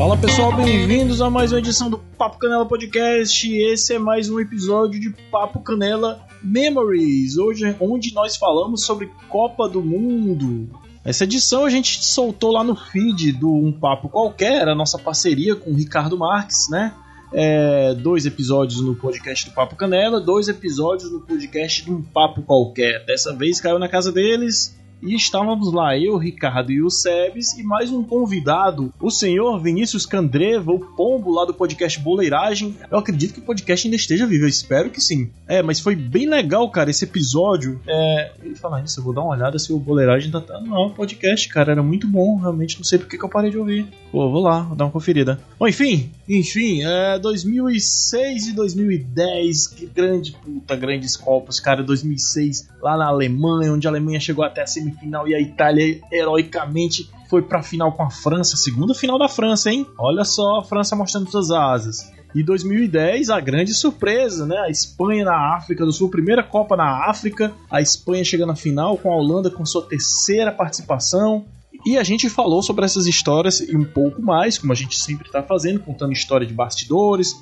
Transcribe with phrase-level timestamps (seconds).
[0.00, 3.54] Fala pessoal, bem-vindos a mais uma edição do Papo Canela Podcast.
[3.54, 9.68] Esse é mais um episódio de Papo Canela Memories, hoje onde nós falamos sobre Copa
[9.68, 10.70] do Mundo.
[11.04, 15.54] Essa edição a gente soltou lá no feed do Um Papo Qualquer, a nossa parceria
[15.54, 16.94] com o Ricardo Marques, né?
[17.30, 22.40] É, dois episódios no podcast do Papo Canela, dois episódios no podcast de Um Papo
[22.40, 23.04] Qualquer.
[23.04, 27.62] Dessa vez caiu na casa deles e estávamos lá, eu, Ricardo e o Sebes, e
[27.62, 32.76] mais um convidado, o senhor Vinícius Candreva, o pombo lá do podcast Boleiragem.
[32.90, 35.30] Eu acredito que o podcast ainda esteja vivo, eu espero que sim.
[35.46, 37.80] É, mas foi bem legal, cara, esse episódio.
[37.86, 40.60] É, e falar nisso, eu vou dar uma olhada se o Boleiragem ainda tá.
[40.60, 43.58] Não, o podcast, cara, era muito bom, realmente não sei porque que eu parei de
[43.58, 43.86] ouvir.
[44.12, 45.40] Pô, vou lá, vou dar uma conferida.
[45.58, 52.96] Bom, enfim, enfim, é 2006 e 2010, que grande puta, grandes copas, cara, 2006 lá
[52.96, 57.60] na Alemanha, onde a Alemanha chegou até a semifinal e a Itália heroicamente foi para
[57.60, 59.86] a final com a França, segunda final da França, hein?
[59.96, 62.10] Olha só a França mostrando suas asas.
[62.34, 64.56] E 2010, a grande surpresa, né?
[64.58, 68.96] A Espanha na África do Sul, primeira Copa na África, a Espanha chegando na final
[68.96, 71.44] com a Holanda com sua terceira participação.
[71.84, 75.26] E a gente falou sobre essas histórias e um pouco mais, como a gente sempre
[75.26, 77.34] está fazendo, contando história de bastidores,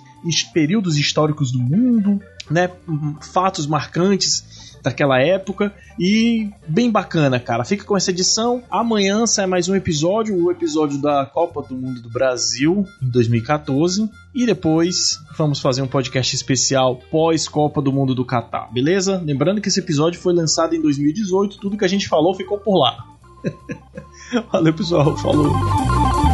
[0.53, 2.71] períodos históricos do mundo, né?
[3.33, 7.65] Fatos marcantes daquela época e bem bacana, cara.
[7.65, 8.63] Fica com essa edição.
[8.71, 14.09] Amanhã sai mais um episódio, o episódio da Copa do Mundo do Brasil em 2014
[14.35, 19.23] e depois vamos fazer um podcast especial pós Copa do Mundo do Catar, beleza?
[19.25, 22.79] Lembrando que esse episódio foi lançado em 2018, tudo que a gente falou ficou por
[22.79, 23.05] lá.
[24.53, 25.17] Valeu, pessoal.
[25.17, 26.28] Falou.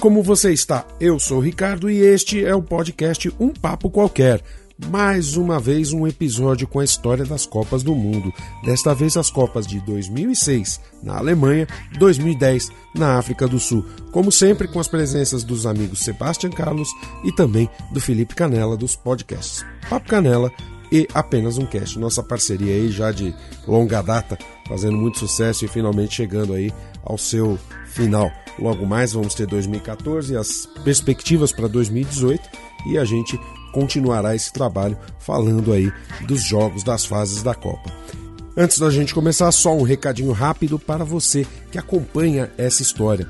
[0.00, 0.86] Como você está?
[0.98, 4.42] Eu sou o Ricardo e este é o podcast Um Papo Qualquer.
[4.90, 8.32] Mais uma vez um episódio com a história das Copas do Mundo.
[8.64, 11.68] Desta vez as Copas de 2006 na Alemanha,
[11.98, 13.84] 2010 na África do Sul.
[14.10, 16.88] Como sempre com as presenças dos amigos Sebastian Carlos
[17.22, 20.50] e também do Felipe Canela dos podcasts Papo Canela
[20.90, 21.98] e apenas um cast.
[21.98, 23.34] Nossa parceria aí já de
[23.68, 26.72] longa data, fazendo muito sucesso e finalmente chegando aí
[27.04, 28.30] ao seu final.
[28.60, 32.40] Logo mais vamos ter 2014 e as perspectivas para 2018
[32.86, 33.38] e a gente
[33.72, 35.90] continuará esse trabalho falando aí
[36.26, 37.90] dos jogos das fases da Copa.
[38.56, 43.26] Antes da gente começar, só um recadinho rápido para você que acompanha essa história.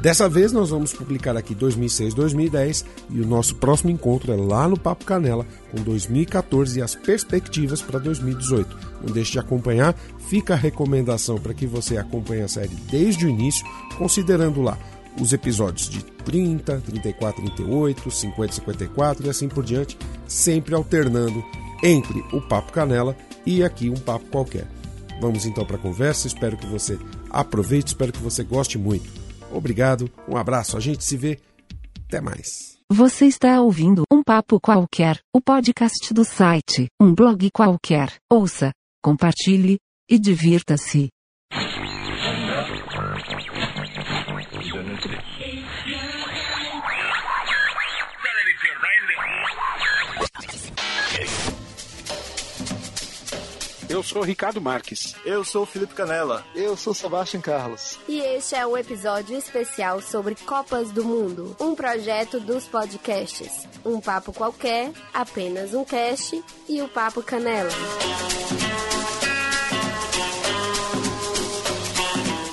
[0.00, 4.78] Dessa vez nós vamos publicar aqui 2006-2010 e o nosso próximo encontro é lá no
[4.78, 8.78] Papo Canela com 2014 e as perspectivas para 2018.
[9.02, 9.94] Não deixe de acompanhar,
[10.26, 13.62] fica a recomendação para que você acompanhe a série desde o início,
[13.98, 14.78] considerando lá
[15.20, 21.44] os episódios de 30, 34, 38, 50, 54 e assim por diante, sempre alternando
[21.82, 24.66] entre o Papo Canela e aqui um papo qualquer.
[25.20, 29.19] Vamos então para a conversa, espero que você aproveite, espero que você goste muito.
[29.52, 31.38] Obrigado, um abraço, a gente se vê.
[32.06, 32.78] Até mais.
[32.92, 38.12] Você está ouvindo um papo qualquer, o podcast do site, um blog qualquer.
[38.28, 38.72] Ouça,
[39.02, 39.78] compartilhe
[40.10, 41.08] e divirta-se.
[54.00, 55.14] Eu sou Ricardo Marques.
[55.26, 56.42] Eu sou Felipe Canela.
[56.54, 57.98] Eu sou Sebastião Carlos.
[58.08, 63.68] E este é um episódio especial sobre Copas do Mundo, um projeto dos podcasts.
[63.84, 67.68] Um papo qualquer, apenas um cast e o Papo Canela.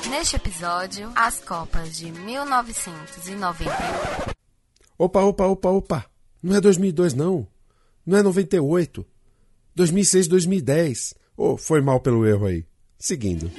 [0.09, 3.71] Neste episódio, as Copas de 1991.
[4.97, 6.05] Opa, opa, opa, opa.
[6.43, 7.47] Não é 2002 não.
[8.05, 9.05] Não é 98.
[9.73, 11.15] 2006, 2010.
[11.37, 12.65] Oh, foi mal pelo erro aí.
[12.97, 13.51] Seguindo.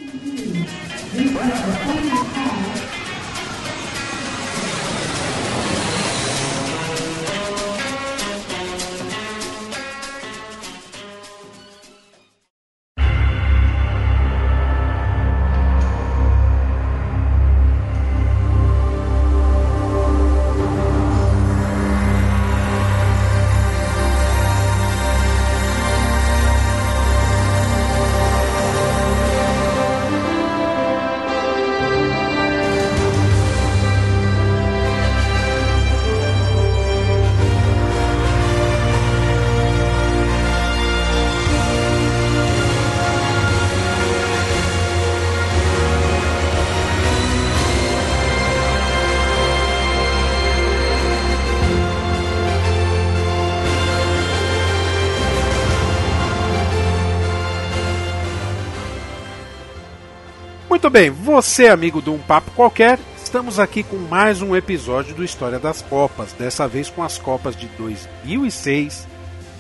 [60.79, 65.25] Muito bem, você amigo de um papo qualquer, estamos aqui com mais um episódio do
[65.25, 69.09] História das Copas, dessa vez com as Copas de 2006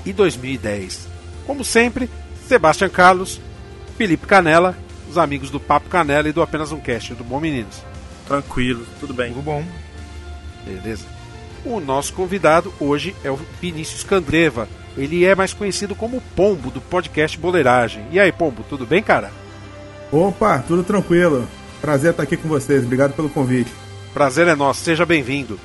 [0.06, 1.08] e 2010.
[1.44, 2.08] Como sempre,
[2.46, 3.40] Sebastião Carlos,
[3.96, 4.78] Felipe Canela,
[5.10, 7.82] os amigos do Papo Canela e do Apenas um Cast, do Bom Meninos.
[8.24, 9.32] Tranquilo, tudo bem.
[9.32, 9.64] Tudo bom.
[10.64, 11.04] Beleza.
[11.64, 14.68] O nosso convidado hoje é o Vinícius Candreva.
[14.96, 18.06] Ele é mais conhecido como Pombo do podcast Boleiragem.
[18.12, 19.32] E aí, Pombo, tudo bem, cara?
[20.10, 21.46] Opa, tudo tranquilo.
[21.80, 22.84] Prazer estar aqui com vocês.
[22.84, 23.70] Obrigado pelo convite.
[24.14, 25.60] Prazer é nosso, seja bem-vindo.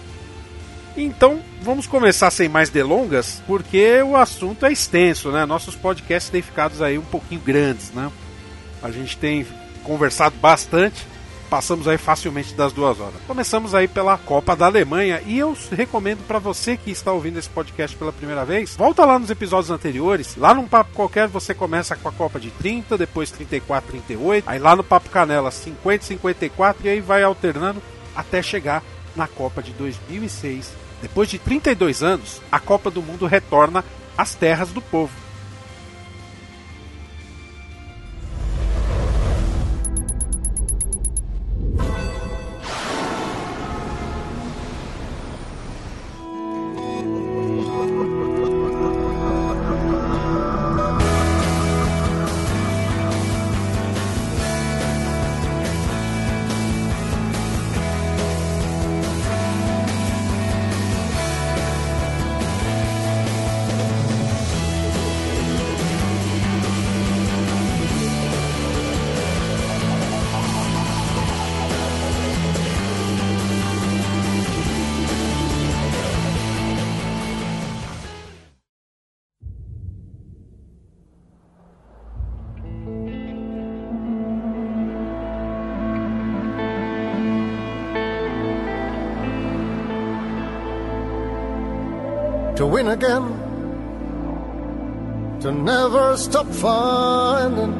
[0.95, 5.45] Então, vamos começar sem mais delongas, porque o assunto é extenso, né?
[5.45, 8.11] Nossos podcasts têm ficado aí um pouquinho grandes, né?
[8.81, 9.47] A gente tem
[9.83, 11.07] conversado bastante,
[11.53, 13.13] passamos aí facilmente das duas horas.
[13.27, 17.47] Começamos aí pela Copa da Alemanha e eu recomendo para você que está ouvindo esse
[17.47, 21.95] podcast pela primeira vez, volta lá nos episódios anteriores, lá num papo qualquer você começa
[21.95, 26.87] com a Copa de 30, depois 34, 38, aí lá no Papo Canela 50, 54
[26.87, 27.79] e aí vai alternando
[28.15, 28.81] até chegar
[29.15, 30.71] na Copa de 2006
[31.03, 33.85] depois de 32 anos, a Copa do Mundo retorna
[34.17, 35.22] às terras do povo.
[41.73, 41.85] すご
[47.53, 48.12] いすごいすごい。
[92.73, 93.23] Win again,
[95.39, 97.71] to never stop finding,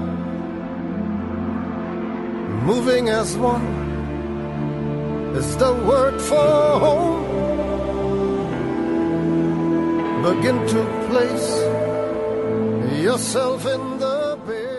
[2.64, 3.66] moving as one
[5.36, 7.24] is the word for home.
[10.22, 11.50] Begin to place
[13.04, 14.24] yourself in the.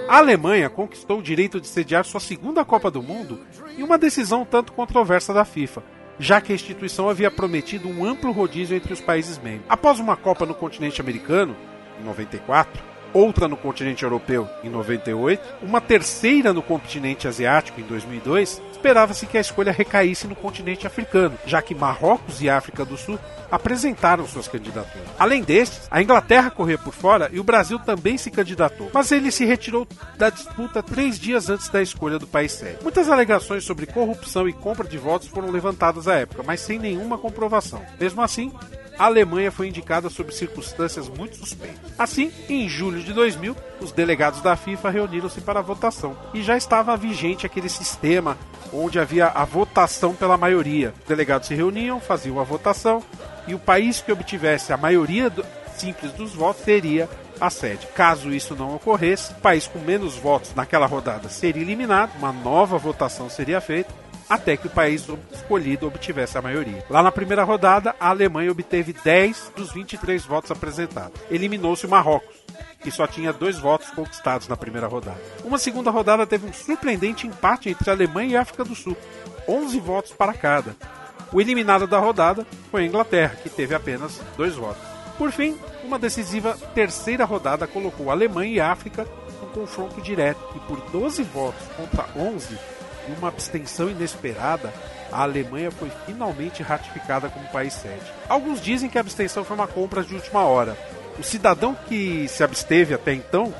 [0.08, 3.40] A Alemanha conquistou o direito de sediar sua segunda Copa do Mundo
[3.76, 5.82] em uma decisão tanto controversa da FIFA,
[6.18, 9.64] já que a instituição havia prometido um amplo rodízio entre os países membros.
[9.68, 11.56] Após uma Copa no continente americano,
[12.00, 12.82] em 94,
[13.12, 19.38] outra no continente europeu em 98, uma terceira no continente asiático em 2002, esperava-se que
[19.38, 23.18] a escolha recaísse no continente africano, já que Marrocos e África do Sul
[23.50, 25.08] apresentaram suas candidaturas.
[25.18, 29.30] Além destes, a Inglaterra corria por fora e o Brasil também se candidatou, mas ele
[29.30, 29.88] se retirou
[30.18, 32.82] da disputa três dias antes da escolha do país sede.
[32.82, 37.16] Muitas alegações sobre corrupção e compra de votos foram levantadas à época, mas sem nenhuma
[37.16, 37.80] comprovação.
[37.98, 38.52] Mesmo assim,
[38.98, 41.92] a Alemanha foi indicada sob circunstâncias muito suspeitas.
[41.98, 46.56] Assim, em julho de 2000, os delegados da FIFA reuniram-se para a votação e já
[46.56, 48.36] estava vigente aquele sistema
[48.72, 50.94] onde havia a votação pela maioria.
[51.02, 53.02] Os delegados se reuniam, faziam a votação
[53.46, 55.44] e o país que obtivesse a maioria do,
[55.76, 57.08] simples dos votos teria
[57.40, 57.86] a sede.
[57.94, 62.78] Caso isso não ocorresse, o país com menos votos naquela rodada seria eliminado, uma nova
[62.78, 66.84] votação seria feita até que o país escolhido obtivesse a maioria.
[66.88, 71.20] Lá na primeira rodada, a Alemanha obteve 10 dos 23 votos apresentados.
[71.30, 72.34] Eliminou-se o Marrocos,
[72.80, 75.20] que só tinha dois votos conquistados na primeira rodada.
[75.44, 78.96] Uma segunda rodada teve um surpreendente empate entre a Alemanha e a África do Sul,
[79.48, 80.76] 11 votos para cada.
[81.32, 84.82] O eliminado da rodada foi a Inglaterra, que teve apenas dois votos.
[85.18, 89.06] Por fim, uma decisiva terceira rodada colocou a Alemanha e a África
[89.40, 92.58] no confronto direto e por 12 votos contra 11
[93.08, 94.72] e uma abstenção inesperada,
[95.10, 98.02] a Alemanha foi finalmente ratificada como país sede.
[98.28, 100.76] Alguns dizem que a abstenção foi uma compra de última hora.
[101.18, 103.54] O cidadão que se absteve até então,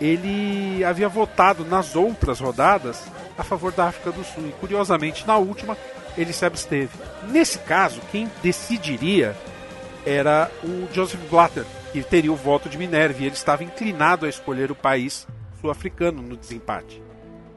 [0.00, 3.02] ele havia votado nas outras rodadas
[3.36, 5.76] a favor da África do Sul e curiosamente na última
[6.16, 6.90] ele se absteve.
[7.28, 9.36] Nesse caso, quem decidiria
[10.06, 14.28] era o Joseph Blatter, que teria o voto de Minerva e ele estava inclinado a
[14.28, 15.26] escolher o país
[15.60, 17.07] sul-africano no desempate.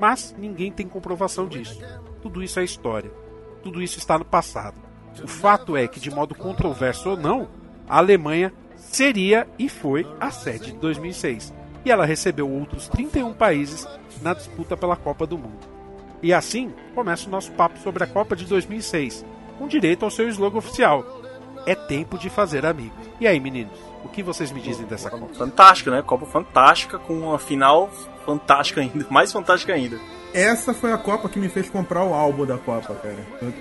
[0.02, 1.80] Mas ninguém tem comprovação disso.
[2.24, 3.12] Tudo isso é história.
[3.62, 4.82] Tudo isso está no passado.
[5.24, 7.48] O fato é que, de modo controverso ou não,
[7.88, 11.54] a Alemanha seria e foi a sede de 2006.
[11.86, 13.88] E ela recebeu outros 31 países
[14.24, 15.70] na disputa pela Copa do Mundo.
[16.24, 19.24] E assim começa o nosso papo sobre a Copa de 2006,
[19.60, 21.06] com direito ao seu slogan oficial:
[21.68, 22.98] É tempo de fazer amigos.
[23.20, 25.34] E aí, meninos, o que vocês me dizem dessa Copa?
[25.34, 26.02] Fantástica, né?
[26.02, 27.90] Copa fantástica, com uma final
[28.26, 29.98] fantástica ainda, mais fantástica ainda.
[30.34, 33.18] essa foi a Copa que me fez comprar o álbum da Copa, cara.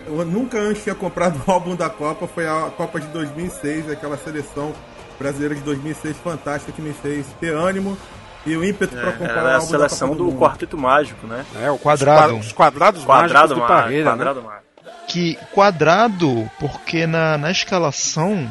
[0.06, 4.16] Eu, nunca antes tinha comprado o álbum da Copa, foi a Copa de 2006, aquela
[4.16, 4.72] seleção
[5.18, 7.96] brasileira de 2006 fantástica que me fez ter ânimo
[8.46, 10.38] e o ímpeto é, pra comprar era o a álbum seleção da Copa do, do,
[10.38, 11.44] Quarteto Mágico, né?
[11.62, 12.36] É, o quadrado.
[12.36, 14.46] Os quadrados Quadrado mágicos do Parreira, Quadrado né?
[14.46, 14.70] Mágico.
[15.06, 18.48] Que quadrado, porque na, na escalação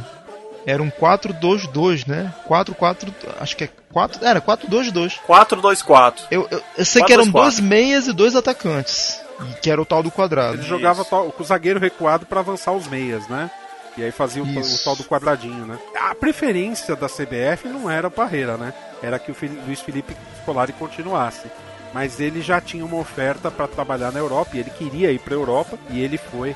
[0.65, 2.33] era um 4-2-2, né?
[2.47, 3.11] 4-4.
[3.39, 4.25] Acho que é 4.
[4.25, 5.19] Era 4-2-2.
[5.27, 6.13] 4-2-4.
[6.31, 7.31] Eu, eu, eu sei que eram 4-2-4.
[7.31, 9.19] dois meias e dois atacantes.
[9.49, 10.55] E que era o tal do quadrado.
[10.55, 13.49] Ele jogava to- com o zagueiro recuado pra avançar os meias, né?
[13.97, 14.81] E aí fazia o, Isso.
[14.81, 15.77] o tal do quadradinho, né?
[15.95, 18.73] A preferência da CBF não era o Parreira, né?
[19.01, 21.47] Era que o Fili- Luiz Felipe Scolari continuasse.
[21.93, 25.33] Mas ele já tinha uma oferta para trabalhar na Europa e ele queria ir para
[25.33, 26.55] Europa e ele foi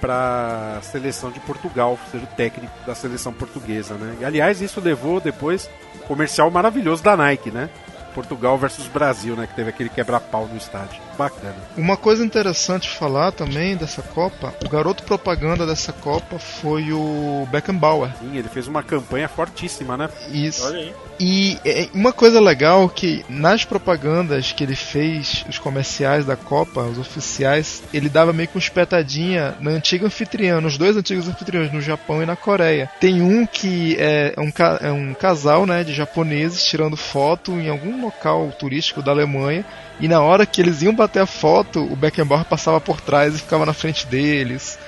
[0.00, 4.16] para a seleção de Portugal, ser o técnico da seleção portuguesa, né?
[4.20, 5.68] E aliás, isso levou depois
[6.06, 7.68] comercial maravilhoso da Nike, né?
[8.14, 9.46] Portugal versus Brasil, né?
[9.46, 11.07] Que teve aquele quebra-pau no estádio.
[11.18, 11.56] Bacana.
[11.76, 18.10] Uma coisa interessante falar também dessa Copa, o garoto propaganda dessa Copa foi o Beckenbauer.
[18.20, 20.08] Sim, ele fez uma campanha fortíssima, né?
[20.32, 20.64] Isso.
[20.64, 20.94] Olha aí.
[21.20, 26.82] E é, uma coisa legal que nas propagandas que ele fez, os comerciais da Copa,
[26.82, 31.72] os oficiais, ele dava meio que uma espetadinha na antiga anfitriã, nos dois antigos anfitriões,
[31.72, 32.88] no Japão e na Coreia.
[33.00, 37.68] Tem um que é um, ca- é um casal né, de japoneses tirando foto em
[37.68, 39.64] algum local turístico da Alemanha.
[40.00, 43.38] E na hora que eles iam bater a foto, o Beckenbauer passava por trás e
[43.38, 44.78] ficava na frente deles.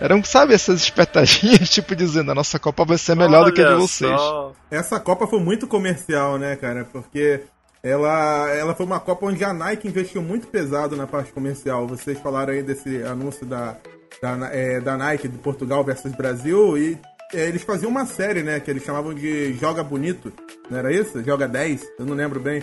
[0.00, 3.64] Eram, sabe, essas espetadinhas, tipo dizendo, a nossa Copa vai ser melhor do que a
[3.64, 4.20] de Olha vocês.
[4.20, 4.52] só.
[4.70, 6.84] Essa Copa foi muito comercial, né, cara?
[6.84, 7.42] Porque
[7.82, 11.86] ela, ela foi uma Copa onde a Nike investiu muito pesado na parte comercial.
[11.86, 13.76] Vocês falaram aí desse anúncio da,
[14.22, 16.98] da, é, da Nike de Portugal versus Brasil e
[17.32, 20.32] eles faziam uma série, né, que eles chamavam de Joga Bonito,
[20.70, 21.22] não era isso?
[21.22, 21.82] Joga 10?
[21.98, 22.62] Eu não lembro bem.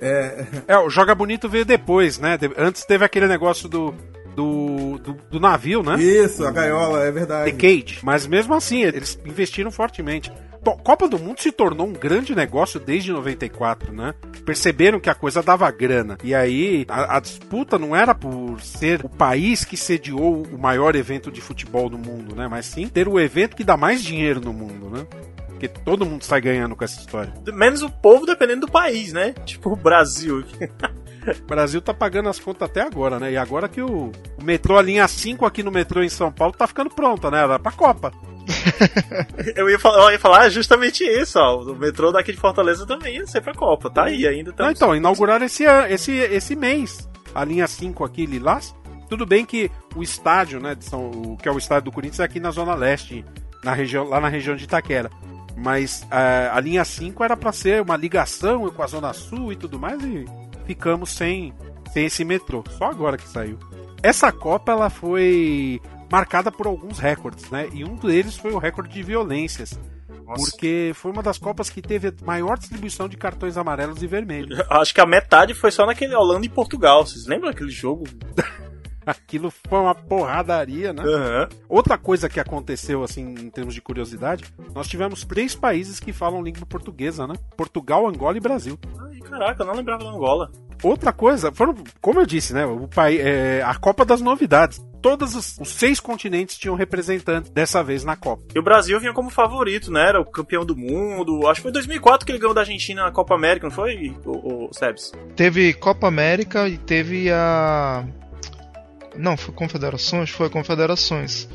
[0.00, 2.38] É, É, o Joga Bonito veio depois, né?
[2.56, 3.94] Antes teve aquele negócio do,
[4.34, 5.96] do, do, do navio, né?
[6.02, 7.52] isso, a gaiola, é verdade.
[7.52, 7.98] The Cage.
[8.02, 10.30] Mas mesmo assim, eles investiram fortemente.
[10.64, 14.14] Bom, Copa do Mundo se tornou um grande negócio desde 94, né?
[14.46, 16.16] Perceberam que a coisa dava grana.
[16.24, 20.96] E aí, a, a disputa não era por ser o país que sediou o maior
[20.96, 22.48] evento de futebol do mundo, né?
[22.48, 25.06] Mas sim ter o evento que dá mais dinheiro no mundo, né?
[25.48, 27.34] Porque todo mundo sai ganhando com essa história.
[27.52, 29.34] Menos o povo dependendo do país, né?
[29.44, 30.42] Tipo o Brasil.
[31.42, 33.32] O Brasil tá pagando as contas até agora, né?
[33.32, 36.54] E agora que o, o metrô, a linha 5 aqui no metrô em São Paulo,
[36.54, 37.42] tá ficando pronta, né?
[37.42, 38.12] Era pra Copa.
[39.56, 41.62] Eu ia, falar, eu ia falar justamente isso, ó.
[41.62, 43.88] O metrô daqui de Fortaleza também ia ser pra Copa.
[43.88, 44.50] Tá aí ainda.
[44.50, 44.74] Não, Estamos...
[44.76, 48.74] então, inauguraram esse, esse, esse mês a linha 5 aqui, Lilás.
[49.08, 52.24] Tudo bem que o estádio, né, São, o, que é o estádio do Corinthians, é
[52.24, 53.24] aqui na Zona Leste,
[53.62, 55.10] na região, lá na região de Itaquera.
[55.56, 59.56] Mas eh, a linha 5 era para ser uma ligação com a Zona Sul e
[59.56, 60.24] tudo mais, e
[60.66, 61.52] ficamos sem,
[61.92, 62.64] sem esse metrô.
[62.78, 63.58] Só agora que saiu.
[64.02, 65.80] Essa Copa ela foi
[66.10, 67.68] marcada por alguns recordes, né?
[67.72, 69.78] E um deles foi o recorde de violências.
[70.26, 74.58] Porque foi uma das Copas que teve a maior distribuição de cartões amarelos e vermelhos.
[74.70, 77.06] Acho que a metade foi só naquele Holanda e Portugal.
[77.06, 78.04] Vocês lembram daquele jogo?
[79.24, 81.02] Aquilo foi uma porradaria, né?
[81.02, 81.48] Aham.
[81.68, 84.44] Outra coisa que aconteceu, assim, em termos de curiosidade,
[84.74, 87.34] nós tivemos três países que falam língua portuguesa, né?
[87.56, 88.78] Portugal, Angola e Brasil.
[89.00, 90.50] Ai, caraca, eu não lembrava da Angola.
[90.82, 92.66] Outra coisa, foram, como eu disse, né?
[92.66, 94.84] O pai, é, a Copa das Novidades.
[95.00, 98.42] Todos os, os seis continentes tinham representantes dessa vez na Copa.
[98.54, 100.08] E o Brasil vinha como favorito, né?
[100.08, 101.46] Era o campeão do mundo.
[101.46, 104.14] Acho que foi em 2004 que ele ganhou da Argentina na Copa América, não foi,
[104.24, 105.12] o, o Sebs?
[105.36, 108.04] Teve Copa América e teve a.
[109.16, 110.30] Não, foi Confederações?
[110.30, 111.48] Foi Confederações.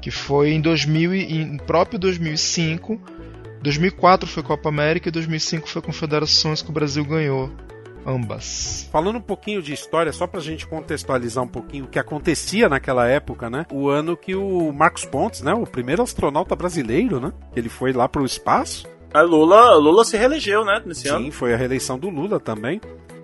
[0.00, 3.00] Que foi em 2000 e, em próprio 2005.
[3.62, 7.50] 2004 foi Copa América e 2005 foi Confederações que o Brasil ganhou.
[8.06, 8.88] Ambas.
[8.90, 13.06] Falando um pouquinho de história, só pra gente contextualizar um pouquinho o que acontecia naquela
[13.06, 13.66] época, né?
[13.70, 15.52] O ano que o Marcos Pontes, né?
[15.52, 17.30] O primeiro astronauta brasileiro, né?
[17.54, 18.88] Ele foi lá pro espaço.
[19.12, 20.80] A Lula, Lula se reelegeu, né?
[20.86, 21.32] Nesse Sim, ano.
[21.32, 22.80] foi a reeleição do Lula também.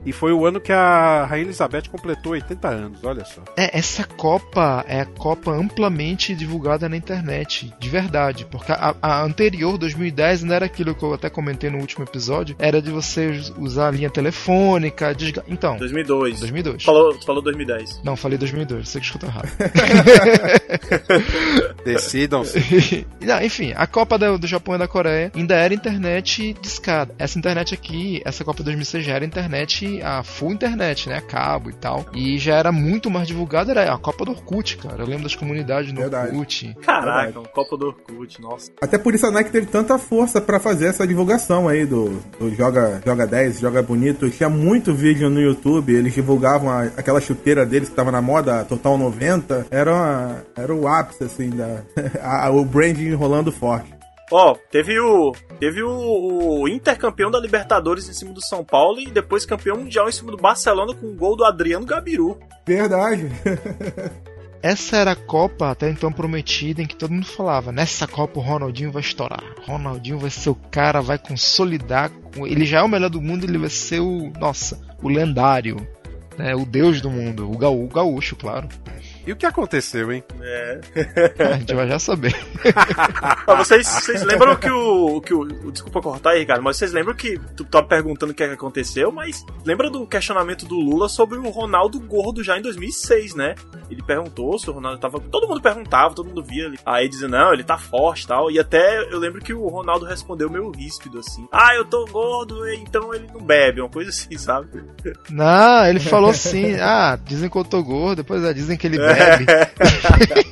[0.06, 3.42] E foi o ano que a Rainha Elizabeth completou 80 anos, olha só.
[3.56, 8.44] É, essa Copa é a Copa amplamente divulgada na internet, de verdade.
[8.44, 12.54] Porque a, a anterior, 2010, ainda era aquilo que eu até comentei no último episódio,
[12.58, 15.44] era de você usar a linha telefônica, desga...
[15.48, 16.38] Então, 2002.
[16.38, 16.84] 2002.
[16.84, 18.02] Falou, falou 2010.
[18.04, 19.48] Não, falei 2002, você que escutou errado.
[21.84, 23.04] Decidam-se.
[23.20, 27.12] Não, enfim, a Copa do, do Japão e da Coreia ainda era internet discada.
[27.18, 31.20] Essa internet aqui, essa Copa 2006 já era internet a full internet, né?
[31.20, 32.06] Cabo e tal.
[32.14, 35.02] E já era muito mais divulgado, era a Copa do Orkut, cara.
[35.02, 36.30] Eu lembro das comunidades no Verdade.
[36.36, 36.76] Orkut.
[36.82, 38.70] Caraca, Copa do Orkut, nossa.
[38.80, 42.54] Até por isso a Nike teve tanta força pra fazer essa divulgação aí do, do
[42.54, 44.28] Joga, Joga 10, Joga Bonito.
[44.30, 48.60] Tinha muito vídeo no YouTube, eles divulgavam a- aquela chuteira deles que tava na moda,
[48.60, 49.66] a Total 90.
[49.70, 51.82] Era, uma- era o ápice, assim, da,
[52.22, 53.95] a- o branding rolando forte.
[54.30, 55.32] Ó, teve o.
[55.60, 59.76] Teve o, o Inter campeão da Libertadores em cima do São Paulo e depois campeão
[59.78, 62.38] mundial em cima do Barcelona com o gol do Adriano Gabiru.
[62.66, 63.30] Verdade.
[64.62, 68.42] Essa era a Copa até então prometida em que todo mundo falava: nessa Copa o
[68.42, 69.44] Ronaldinho vai estourar.
[69.64, 72.10] Ronaldinho vai ser o cara, vai consolidar.
[72.34, 74.32] com- Ele já é o melhor do mundo, ele vai ser o.
[74.40, 75.76] Nossa, o lendário.
[76.36, 77.50] Né, o deus do mundo.
[77.50, 78.68] O, gaú, o gaúcho, claro.
[79.26, 80.22] E o que aconteceu, hein?
[80.40, 80.80] É.
[81.52, 82.32] A gente vai já saber.
[83.44, 85.44] Mas vocês, vocês lembram que o, que o.
[85.72, 88.54] Desculpa cortar aí, Ricardo, mas vocês lembram que tu tava perguntando o que, é que
[88.54, 93.56] aconteceu, mas lembra do questionamento do Lula sobre o Ronaldo gordo já em 2006, né?
[93.90, 95.18] Ele perguntou se o Ronaldo tava.
[95.18, 96.66] Todo mundo perguntava, todo mundo via.
[96.66, 96.78] Ele...
[96.86, 98.50] Aí dizia, não, ele tá forte e tal.
[98.50, 102.68] E até eu lembro que o Ronaldo respondeu meio ríspido assim: Ah, eu tô gordo,
[102.68, 104.68] então ele não bebe, uma coisa assim, sabe?
[105.30, 108.98] Não, ele falou assim: ah, dizem que eu tô gordo, depois é, dizem que ele
[108.98, 109.15] bebe.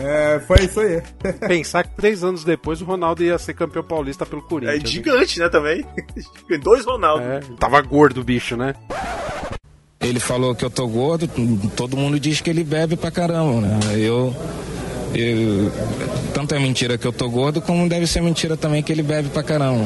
[0.00, 1.02] É, foi isso aí.
[1.46, 4.80] Pensar que três anos depois o Ronaldo ia ser campeão paulista pelo É Corinthians.
[4.84, 4.86] hein?
[4.86, 5.84] gigante, né, também?
[6.62, 7.24] Dois Ronaldo.
[7.24, 8.74] É, tava gordo o bicho, né?
[10.00, 11.28] Ele falou que eu tô gordo,
[11.76, 13.78] todo mundo diz que ele bebe pra caramba, né?
[13.96, 14.34] Eu,
[15.14, 15.70] eu.
[16.34, 19.28] Tanto é mentira que eu tô gordo, como deve ser mentira também que ele bebe
[19.28, 19.84] pra caramba.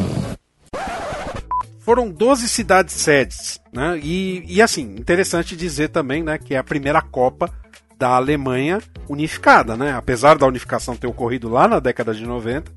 [1.86, 3.96] Foram 12 cidades sedes, né?
[4.02, 7.48] E, e assim, interessante dizer também, né, que é a primeira Copa
[7.96, 9.92] da Alemanha unificada, né?
[9.92, 12.72] Apesar da unificação ter ocorrido lá na década de 90,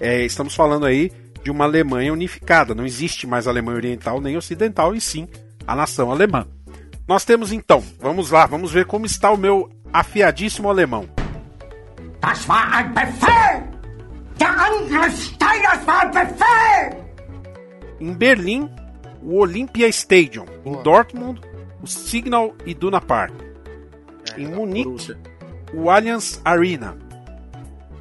[0.00, 1.12] é, estamos falando aí
[1.44, 2.74] de uma Alemanha unificada.
[2.74, 5.28] Não existe mais Alemanha Oriental nem Ocidental, e sim
[5.64, 6.44] a nação alemã.
[7.06, 11.08] Nós temos então, vamos lá, vamos ver como está o meu afiadíssimo alemão.
[12.20, 13.68] Das war ein Befehl!
[14.36, 17.07] Der Angriff Steiners war ein Befehl!
[18.00, 18.70] Em Berlim,
[19.22, 20.46] o Olympia Stadium.
[20.64, 21.40] Em Dortmund,
[21.82, 23.32] o Signal Iduna Park.
[24.36, 25.16] em Munique,
[25.74, 26.96] o Allianz Arena.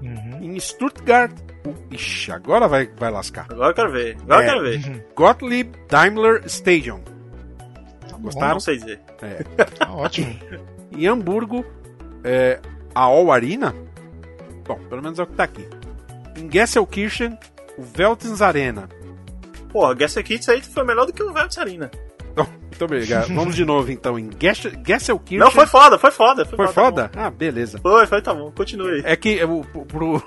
[0.02, 0.40] Uhum.
[0.44, 1.32] Em Stuttgart,
[1.66, 1.74] o...
[1.94, 3.48] Ixi, agora vai, vai lascar.
[3.50, 4.18] Agora eu quero ver.
[4.24, 4.48] Agora É.
[4.48, 5.06] eu quero ver.
[5.16, 7.02] Gottlieb Daimler Stadium.
[8.20, 8.54] Gostaram?
[8.54, 9.00] Não sei dizer.
[9.22, 9.44] É.
[9.80, 10.36] Tá ótimo.
[10.92, 11.66] Em Hamburgo,
[12.24, 12.60] é,
[12.94, 13.74] a All Arena.
[14.68, 15.68] Bom, pelo menos é o que tá aqui.
[16.36, 17.38] Em Gesselkirchen,
[17.78, 18.88] o Veltins Arena.
[19.78, 21.92] Porra, Guess Kids aí foi melhor do que o Arena.
[22.32, 23.28] Então, muito obrigado.
[23.28, 24.18] Vamos de novo então.
[24.18, 25.38] Em Gessel- Gesselkirchen.
[25.38, 26.44] Não, foi foda, foi foda.
[26.46, 27.10] Foi, Foi foda.
[27.10, 27.12] foda?
[27.16, 27.78] Ah, beleza.
[27.78, 27.88] tá.
[27.88, 28.52] Foi, foi, tá bom.
[28.54, 29.02] Continue aí.
[29.06, 30.20] É que o- pro,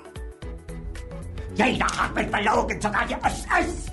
[1.57, 3.91] Jeder hat mich verlogen, sogar die SS!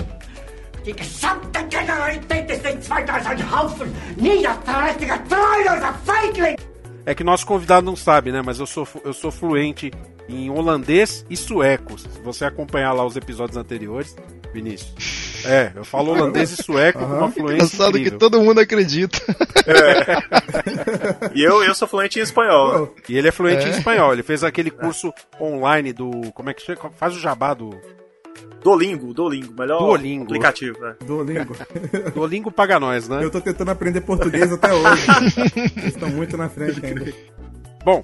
[0.86, 6.56] Die gesamte Generalität ist nichts weiter als ein Haufen niederträchtiger, treuloser Feigling!
[7.04, 8.44] É que nosso convidado não sabe, né?
[8.46, 9.92] Mas eu sou, eu sou fluente
[10.30, 11.98] em holandês e sueco.
[11.98, 14.16] Se você acompanhar lá os episódios anteriores,
[14.54, 15.27] Vinícius.
[15.46, 18.20] É, eu falo holandês e sueco com uma fluência Engraçado que incrível.
[18.20, 19.20] todo mundo acredita.
[21.34, 22.94] E eu, eu sou fluente em espanhol.
[23.08, 23.68] E ele é fluente É.
[23.68, 24.14] em espanhol.
[24.14, 26.10] Ele fez aquele curso online do...
[26.34, 26.92] Como é que chama?
[26.98, 27.70] Faz o jabá do...
[28.64, 29.54] Duolingo, Duolingo.
[29.58, 30.26] Melhor Duolingo.
[30.26, 30.78] aplicativo.
[30.82, 30.96] né?
[31.06, 31.56] Duolingo.
[32.14, 33.24] Duolingo paga nós, né?
[33.24, 35.08] Eu tô tentando aprender português até hoje.
[35.78, 37.14] Eles estão muito na frente ainda.
[37.86, 38.04] Bom,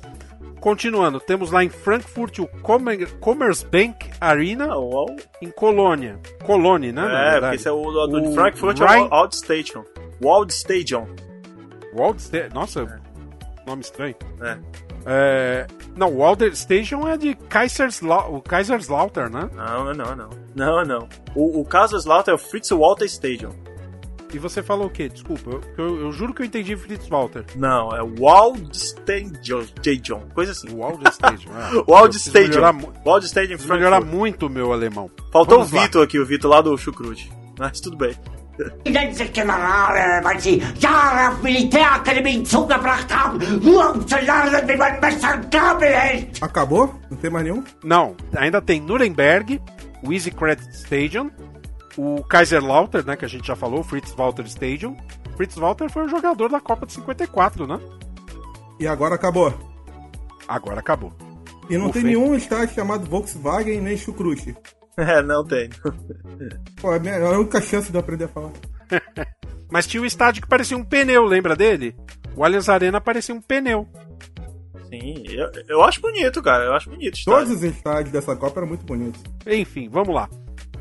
[0.63, 1.19] continuando.
[1.19, 6.17] Temos lá em Frankfurt o Commer- Commerzbank Arena, Ah, o- em Colônia.
[6.45, 7.35] Colônia, né?
[7.35, 9.83] É, porque esse é o do O Frankfurt, é Rhein- o Wald Station.
[10.23, 11.05] Wald Stadium.
[11.93, 13.01] Wald Sta- Nossa,
[13.67, 14.15] nome estranho.
[14.41, 14.57] É.
[15.05, 18.33] É, Não, o Walder Station é de Kaiserslau...
[18.35, 19.49] o Kaiserslautern, né?
[19.53, 20.29] Não, não, não.
[20.55, 21.09] Não, não.
[21.35, 23.51] O, o Kaiserslautern é o Fritz Walter Stadium.
[24.33, 25.07] E você falou o quê?
[25.09, 27.45] Desculpa, eu, eu- eu juro que eu entendi Fritz Walter.
[27.55, 30.21] Não, é Wald Stadium.
[30.33, 30.69] Coisa assim.
[30.73, 31.49] O Walder Station.
[31.49, 31.73] É.
[31.75, 32.49] Wald Eu preciso Stadium.
[32.49, 35.09] melhorar mu- Wald Stadium melhorar muito o meu alemão.
[35.31, 35.83] Faltou Vamos o lá.
[35.83, 37.31] Vitor aqui, o Vitor lá do Chucrute.
[37.59, 38.15] Mas tudo bem.
[46.41, 46.93] Acabou?
[47.09, 47.63] Não tem mais nenhum?
[47.83, 49.59] Não, ainda tem Nuremberg,
[50.03, 51.31] o Easy Credit Stadium,
[51.97, 54.97] o Kaiserslautern, né, que a gente já falou, o Fritz Walter Stadium.
[55.35, 57.79] Fritz Walter foi o jogador da Copa de 54, né?
[58.79, 59.53] E agora acabou.
[60.47, 61.13] Agora acabou.
[61.69, 64.55] E não Ufa, tem nenhum estádio chamado Volkswagen nem Chucrute.
[64.95, 65.71] É, não tem.
[66.79, 68.51] Pô, é a é a única chance de eu aprender a falar.
[69.71, 71.95] Mas tinha um estádio que parecia um pneu, lembra dele?
[72.35, 73.87] O Allianz Arena parecia um pneu.
[74.87, 76.65] Sim, eu, eu acho bonito, cara.
[76.65, 77.15] Eu acho bonito.
[77.15, 77.39] o estádio.
[77.39, 79.19] Todos os estádios dessa Copa eram muito bonitos.
[79.47, 80.29] Enfim, vamos lá.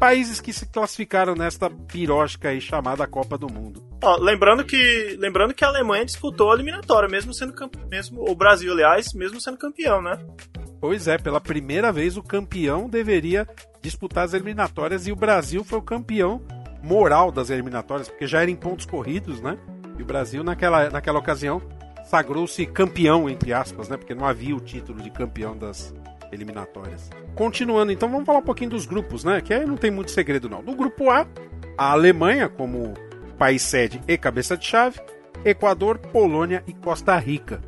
[0.03, 3.81] Países que se classificaram nesta pirosca aí chamada Copa do Mundo.
[4.03, 7.55] Ó, lembrando que lembrando que a Alemanha disputou a eliminatória, mesmo sendo
[7.89, 10.19] mesmo o Brasil, aliás, mesmo sendo campeão, né?
[10.81, 13.47] Pois é, pela primeira vez o campeão deveria
[13.81, 16.43] disputar as eliminatórias e o Brasil foi o campeão
[16.83, 19.57] moral das eliminatórias, porque já era em pontos corridos, né?
[19.97, 21.63] E o Brasil naquela, naquela ocasião
[22.07, 23.97] sagrou-se campeão, entre aspas, né?
[23.97, 25.95] Porque não havia o título de campeão das
[26.33, 27.11] eliminatórias.
[27.35, 29.41] Continuando, então vamos falar um pouquinho dos grupos, né?
[29.41, 30.63] Que aí não tem muito segredo não.
[30.63, 31.27] No grupo A,
[31.77, 32.95] a Alemanha como
[33.39, 35.01] país sede e cabeça de chave,
[35.45, 37.61] Equador, Polônia e Costa Rica.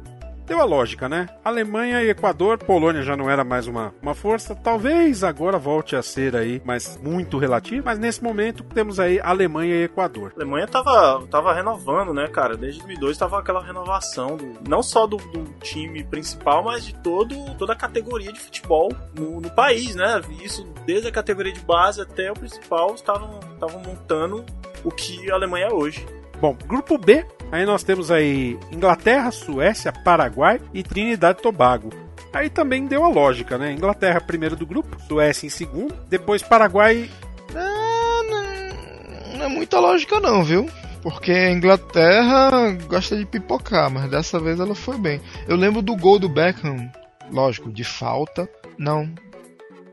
[0.46, 1.26] Deu a lógica, né?
[1.42, 6.02] Alemanha e Equador, Polônia já não era mais uma, uma força, talvez agora volte a
[6.02, 7.82] ser aí, mas muito relativo.
[7.84, 10.32] Mas nesse momento temos aí Alemanha e Equador.
[10.32, 12.58] A Alemanha tava, tava renovando, né, cara?
[12.58, 17.34] Desde 2002 tava aquela renovação, do, não só do, do time principal, mas de todo,
[17.56, 20.20] toda a categoria de futebol no, no país, né?
[20.42, 24.44] Isso desde a categoria de base até o principal estavam estavam montando
[24.84, 26.06] o que a Alemanha é hoje.
[26.40, 27.24] Bom, grupo B,
[27.54, 31.90] aí nós temos aí Inglaterra, Suécia, Paraguai e Trinidade e Tobago.
[32.32, 33.72] Aí também deu a lógica, né?
[33.72, 37.08] Inglaterra primeiro do grupo, Suécia em segundo, depois Paraguai.
[37.54, 40.68] Ah, não, não é muita lógica não, viu?
[41.00, 45.20] Porque a Inglaterra gosta de pipocar, mas dessa vez ela foi bem.
[45.46, 46.90] Eu lembro do gol do Beckham,
[47.30, 48.48] lógico, de falta.
[48.76, 49.14] Não.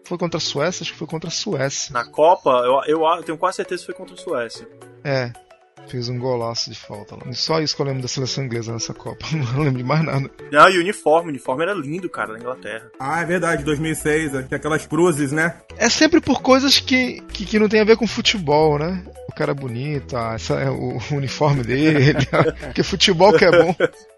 [0.04, 0.84] Foi contra a Suécia?
[0.84, 1.94] Acho que foi contra a Suécia.
[1.94, 4.68] Na Copa, eu, eu, eu tenho quase certeza que foi contra a Suécia.
[5.04, 5.32] É.
[5.88, 7.34] Fez um golaço de falta lá.
[7.34, 9.26] Só isso que eu lembro da seleção inglesa nessa Copa.
[9.56, 10.30] Não lembro de mais nada.
[10.52, 12.90] Não, e o uniforme, o uniforme era lindo, cara, da Inglaterra.
[13.00, 15.58] Ah, é verdade, 2006, tem aquelas cruzes, né?
[15.78, 19.04] É sempre por coisas que, que, que não tem a ver com futebol, né?
[19.32, 22.14] O cara é bonito, ah, essa é o uniforme dele,
[22.60, 23.74] porque futebol que é bom.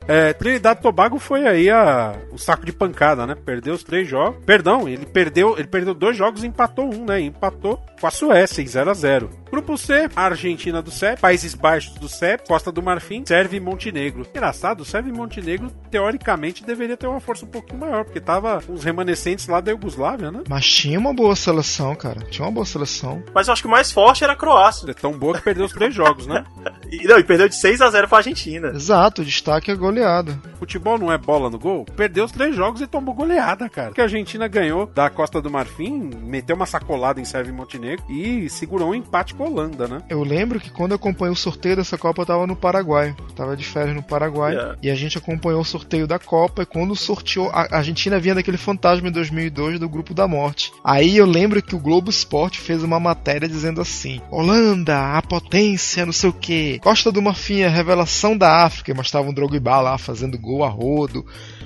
[0.07, 3.35] É, Trinidad Tobago foi aí a, o saco de pancada, né?
[3.35, 4.43] Perdeu os três jogos.
[4.43, 7.21] Perdão, ele perdeu, ele perdeu dois jogos e empatou um, né?
[7.21, 11.53] E empatou com a Suécia em 0 a 0 Grupo C, Argentina do CEP, Países
[11.53, 14.25] Baixos do CEP, Costa do Marfim, Sérvia e Montenegro.
[14.27, 18.83] Engraçado, Sérvia e Montenegro, teoricamente, deveria ter uma força um pouquinho maior, porque tava uns
[18.83, 20.41] remanescentes lá da Iugoslávia, né?
[20.49, 22.21] Mas tinha uma boa seleção, cara.
[22.31, 23.23] Tinha uma boa seleção.
[23.33, 24.87] Mas eu acho que o mais forte era a Croácia.
[25.03, 26.45] Tão boa que perdeu os três jogos, né?
[26.93, 28.67] E, não, e perdeu de 6 a 0 pra Argentina.
[28.67, 30.39] Exato, o destaque é goleada.
[30.59, 31.85] Futebol não é bola no gol?
[31.85, 33.87] Perdeu os três jogos e tomou goleada, cara.
[33.87, 38.05] Porque a Argentina ganhou da Costa do Marfim, meteu uma sacolada em Sérvia e Montenegro
[38.07, 40.03] e segurou um empate com a Holanda, né?
[40.07, 43.15] Eu lembro que quando eu acompanhei o sorteio dessa Copa, eu tava no Paraguai.
[43.35, 44.53] Tava de férias no Paraguai.
[44.53, 44.77] Yeah.
[44.83, 46.61] E a gente acompanhou o sorteio da Copa.
[46.61, 50.71] E quando sorteou, a Argentina vinha daquele fantasma em 2002 do Grupo da Morte.
[50.83, 56.05] Aí eu lembro que o Globo Esporte fez uma matéria dizendo assim: Holanda, a potência,
[56.05, 56.79] não sei o que.
[56.79, 58.93] Costa do Marfim, a revelação da África.
[58.93, 61.25] Mostrava um Drogba lá fazendo gol a rodo.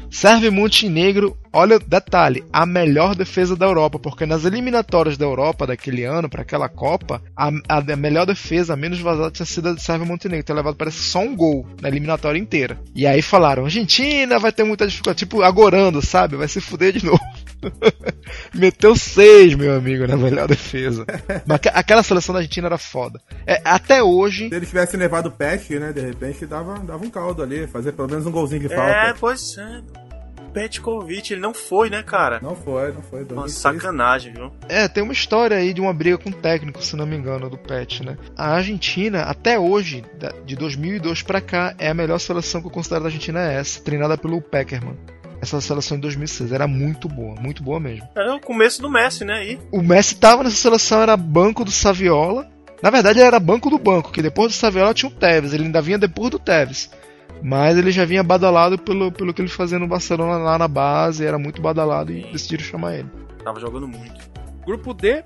[0.10, 5.68] Sérvia e Montenegro, olha, detalhe, a melhor defesa da Europa, porque nas eliminatórias da Europa
[5.68, 9.70] daquele ano, para aquela Copa, a, a, a melhor defesa, a menos vazada, tinha sido
[9.70, 12.80] a de Sérvia e Montenegro, ter levado parece só um gol na eliminatória inteira.
[12.96, 16.36] E aí falaram, Argentina vai ter muita dificuldade, tipo, agorando, sabe?
[16.36, 17.20] Vai se fuder de novo.
[18.54, 21.06] Meteu seis, meu amigo, na melhor defesa.
[21.46, 23.20] Mas aquela seleção da Argentina era foda.
[23.46, 24.50] É, até hoje.
[24.50, 25.92] Se eles tivessem levado o Pet, né?
[25.92, 28.92] De repente dava, dava um caldo ali, fazer pelo menos um golzinho de falta.
[28.92, 30.07] É, pois é.
[30.58, 32.40] Petkovic, ele não foi, né, cara?
[32.42, 33.24] Não foi, não foi.
[33.26, 34.52] Uma sacanagem, viu?
[34.68, 37.48] É, tem uma história aí de uma briga com o técnico, se não me engano,
[37.48, 38.18] do Pet, né?
[38.36, 40.04] A Argentina, até hoje,
[40.46, 43.84] de 2002 pra cá, é a melhor seleção que eu considero da Argentina é essa,
[43.84, 44.98] treinada pelo Peckerman.
[45.40, 48.10] Essa seleção de 2006 era muito boa, muito boa mesmo.
[48.16, 49.36] Era o começo do Messi, né?
[49.36, 49.60] Aí.
[49.72, 52.50] O Messi tava nessa seleção, era banco do Saviola.
[52.82, 55.66] Na verdade, ele era banco do banco, que depois do Saviola tinha o Tevez, ele
[55.66, 56.90] ainda vinha depois do Tevez.
[57.42, 61.26] Mas ele já vinha badalado pelo, pelo que ele fazia no Barcelona lá na base,
[61.26, 63.10] era muito badalado e decidiram chamar ele.
[63.44, 64.30] Tava jogando muito.
[64.66, 65.24] Grupo D,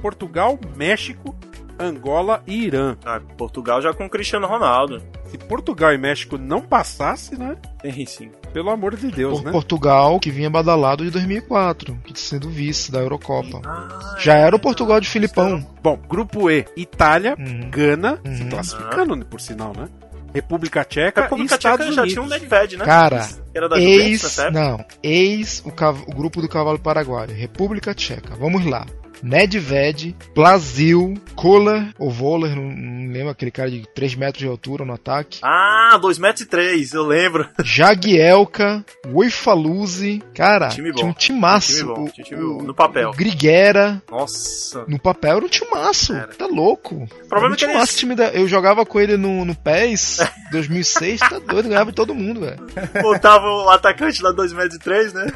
[0.00, 1.34] Portugal, México,
[1.78, 2.96] Angola e Irã.
[3.04, 5.02] Ah, Portugal já com o Cristiano Ronaldo.
[5.26, 7.56] Se Portugal e México não passasse, né?
[7.80, 8.30] Tem sim.
[8.52, 9.50] Pelo amor de Deus, Por né?
[9.52, 13.62] Portugal, que vinha badalado de 2004, que tinha sido vice da Eurocopa.
[13.64, 15.66] Ah, já era o Portugal de Filipão.
[15.82, 17.70] Bom, grupo E, Itália, Uhum.
[17.70, 18.36] Gana, Uhum.
[18.36, 19.88] se classificando, por sinal, né?
[20.34, 22.84] República Tcheca República e Estados Tcheca já tinha um Nedved, né?
[22.84, 24.60] Cara, Era da Juventus ex, nessa época?
[24.60, 28.34] não, ex o, o grupo do cavalo paraguaio, República Tcheca.
[28.36, 28.86] Vamos lá.
[29.22, 34.84] Nedved, Brasil, Kohler ou Voller, não, não lembro aquele cara de 3 metros de altura
[34.84, 35.38] no ataque.
[35.42, 37.48] Ah, 2 metros e 3, eu lembro.
[37.64, 40.96] Jagielka, Woifaluzi, cara, Time bom.
[40.96, 41.76] tinha um timaço.
[41.78, 42.62] Time bom, time bom.
[42.62, 43.10] No papel.
[43.10, 44.84] o Griguera, Nossa.
[44.88, 46.94] no papel era um timaço, tá louco.
[46.94, 49.54] O problema Era um é que timaço, time da- Eu jogava com ele no, no
[49.54, 50.18] PES
[50.52, 52.58] 2006, tá doido, ganhava de todo mundo, velho.
[53.02, 55.26] Botava o atacante lá 2 metros e 3, né?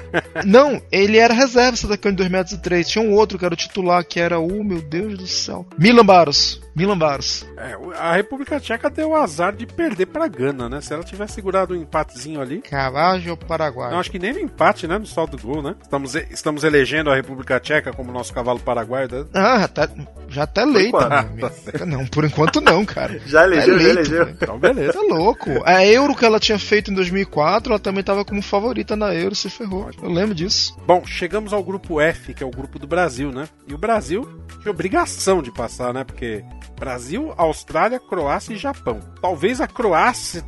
[0.45, 2.89] Não, ele era reserva, esse atacante de 2 metros e 3.
[2.89, 5.67] Tinha um outro que era o titular titular que era o, meu Deus do céu.
[5.79, 6.61] Milan Baros.
[6.75, 7.47] Milan Baros.
[7.57, 10.81] É, a República Tcheca deu o azar de perder pra Gana, né?
[10.81, 12.61] Se ela tivesse segurado um empatezinho ali.
[12.61, 13.91] Carvalho ou Paraguai?
[13.91, 14.99] Não, acho que nem no empate, né?
[14.99, 15.75] No saldo do gol, né?
[15.83, 19.09] Estamos, estamos elegendo a República Tcheca como nosso cavalo paraguaio.
[19.11, 19.25] Né?
[19.35, 19.89] Ah, já até,
[20.29, 20.89] já até eleita.
[20.89, 21.09] enquanto.
[21.11, 21.51] meu amigo.
[21.87, 23.19] não, por enquanto não, cara.
[23.27, 24.25] Já elegeu, Tá já eleito, elegeu.
[24.27, 24.37] velho.
[24.41, 24.93] Então, beleza.
[24.93, 25.51] Tá louco.
[25.65, 29.35] A Euro que ela tinha feito em 2004, ela também tava como favorita na Euro,
[29.35, 29.91] se ferrou.
[30.03, 30.77] Eu lembro disso.
[30.87, 33.49] Bom, chegamos ao grupo F, que é o grupo do Brasil, né?
[33.67, 36.05] E o Brasil tinha obrigação de passar, né?
[36.05, 36.45] Porque
[36.79, 39.01] Brasil, Austrália, Croácia e Japão.
[39.21, 40.45] Talvez a Croácia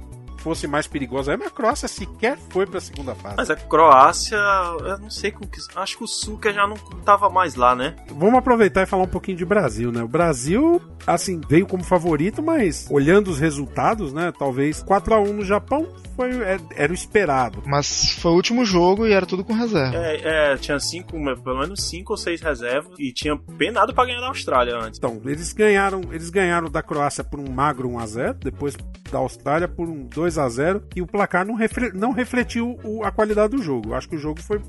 [0.48, 3.37] fosse mais perigosa, mas a Croácia sequer foi pra segunda fase.
[3.37, 4.38] Mas a Croácia,
[4.80, 5.58] eu não sei com que.
[5.76, 7.96] Acho que o Suca já não tava mais lá, né?
[8.11, 10.02] Vamos aproveitar e falar um pouquinho de Brasil, né?
[10.02, 14.32] O Brasil, assim, veio como favorito, mas olhando os resultados, né?
[14.38, 17.62] Talvez 4 a 1 no Japão foi, é- era o esperado.
[17.66, 19.96] Mas foi o último jogo e era tudo com reserva.
[19.96, 24.20] É, é, tinha cinco, pelo menos cinco ou seis reservas e tinha penado pra ganhar
[24.20, 24.98] da Austrália antes.
[24.98, 28.74] Então, eles ganharam, eles ganharam da Croácia por um magro 1 a 0, depois
[29.11, 33.05] da Austrália por um 2 a 0 e o placar não, refle- não refletiu o-
[33.05, 33.90] a qualidade do jogo.
[33.90, 34.61] Eu acho que o jogo foi,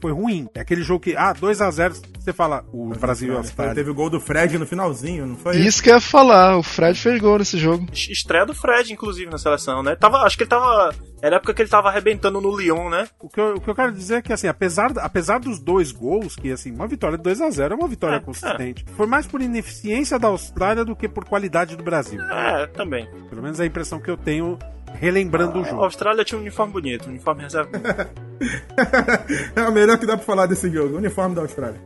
[0.00, 0.48] foi ruim.
[0.54, 3.74] É aquele jogo que, ah, 2 a 0 você fala, o Brasil e a Austrália.
[3.74, 5.56] Teve o gol do Fred no finalzinho, não foi?
[5.58, 7.86] Isso que eu ia falar, o Fred fez gol nesse jogo.
[7.92, 9.94] Es- Estreia do Fred, inclusive, na seleção, né?
[9.94, 10.94] Tava, acho que ele tava.
[11.20, 13.06] Era a época que ele tava arrebentando no Lyon, né?
[13.18, 15.90] O que, eu, o que eu quero dizer é que, assim, apesar, apesar dos dois
[15.90, 18.84] gols, que, assim, uma vitória de 2 a 0 é uma vitória É, consistente.
[18.96, 22.20] Foi mais por ineficiência da Austrália do que por qualidade do Brasil.
[22.22, 23.08] É, também.
[23.30, 24.58] Pelo menos é a impressão que eu tenho
[24.94, 25.84] relembrando o A jogo.
[25.84, 27.70] Austrália tinha um uniforme bonito, um uniforme reserva.
[27.70, 28.24] bonito.
[29.56, 30.96] É o melhor que dá pra falar desse jogo.
[30.96, 31.80] Uniforme da Austrália.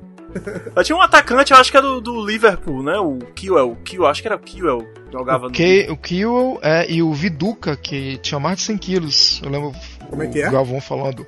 [0.74, 2.98] Ela tinha um atacante, eu acho que é do, do Liverpool, né?
[2.98, 4.86] O Kiel, Kiel, acho que era o Kiel.
[5.10, 5.54] Jogava O, no.
[5.54, 9.40] Ke, o Kiel é, e o Viduca, que tinha mais de 100 quilos.
[9.42, 9.72] Eu lembro
[10.08, 10.50] Como é o que é?
[10.50, 11.26] Galvão falando.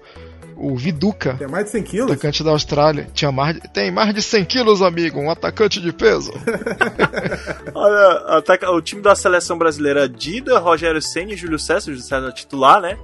[0.63, 2.11] O Viduca, Tem mais de 100 quilos?
[2.13, 5.19] atacante da Austrália, tinha mais de, tem mais de 100 quilos, amigo.
[5.19, 6.33] Um atacante de peso.
[7.75, 12.33] Olha, ataca- o time da seleção brasileira Dida, Rogério Senna e Júlio César, Júlio César
[12.33, 12.99] titular, né?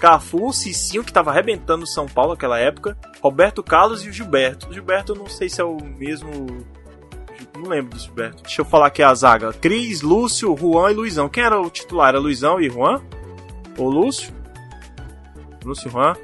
[0.00, 4.68] Cafu, Cicinho, que tava arrebentando no São Paulo naquela época, Roberto Carlos e o Gilberto.
[4.70, 6.64] O Gilberto eu não sei se é o mesmo.
[7.56, 8.42] Não lembro do Gilberto.
[8.42, 9.52] Deixa eu falar aqui a zaga.
[9.52, 11.28] Cris, Lúcio, Juan e Luizão.
[11.28, 12.08] Quem era o titular?
[12.08, 13.00] Era Luizão e Juan?
[13.76, 14.32] Ou Lúcio?
[15.64, 16.14] Lúcio e Juan.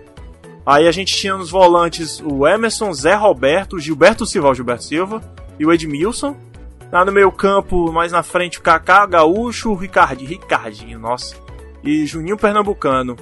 [0.68, 5.22] Aí a gente tinha nos volantes o Emerson, Zé Roberto, Gilberto Silva, o Gilberto Silva
[5.58, 6.36] e o Edmilson.
[6.92, 11.36] Lá no meio campo, mais na frente, o Kaká, Gaúcho, o Ricardinho, Ricardinho, nossa.
[11.82, 13.16] E Juninho Pernambucano.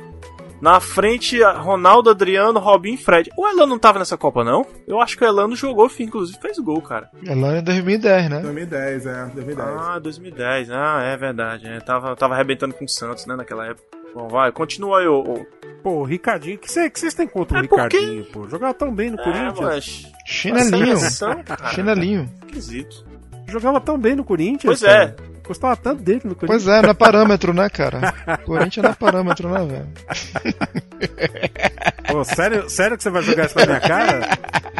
[0.60, 3.30] Na frente, Ronaldo, Adriano, Robinho e Fred.
[3.36, 4.66] O Elano não tava nessa Copa, não?
[4.84, 7.08] Eu acho que o Elano jogou, inclusive fez gol, cara.
[7.24, 8.40] Ela é 2010, né?
[8.40, 9.68] 2010, é, 2010.
[9.68, 10.70] Ah, 2010.
[10.72, 11.68] Ah, é verdade.
[11.68, 13.96] É, tava, tava arrebentando com o Santos, né, naquela época.
[14.16, 15.20] Bom, vai, continua aí, ô.
[15.20, 15.46] ô.
[15.82, 18.48] Pô, o Ricardinho, o que vocês que vocês têm contra o É porque- Ricardinho, pô?
[18.48, 19.60] Jogava tão bem no É, Corinthians.
[19.60, 20.12] mas...
[20.24, 20.96] Chinelinho.
[20.96, 21.66] Seleção, cara.
[21.68, 22.32] Chinelinho.
[22.46, 23.04] Esquisito.
[23.46, 24.80] Jogava tão bem no Corinthians.
[24.80, 25.14] Pois cara.
[25.22, 25.36] é.
[25.46, 26.64] Gostava tanto dele no Corinthians.
[26.64, 28.10] Pois é, não é parâmetro, né, cara?
[28.44, 29.88] Corinthians não é parâmetro, né, velho?
[32.10, 34.20] Pô, sério, sério que você vai jogar isso na minha cara?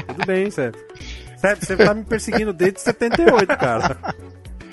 [0.09, 0.75] Tudo bem, sério.
[1.37, 3.97] Sério, você tá me perseguindo desde 78, cara.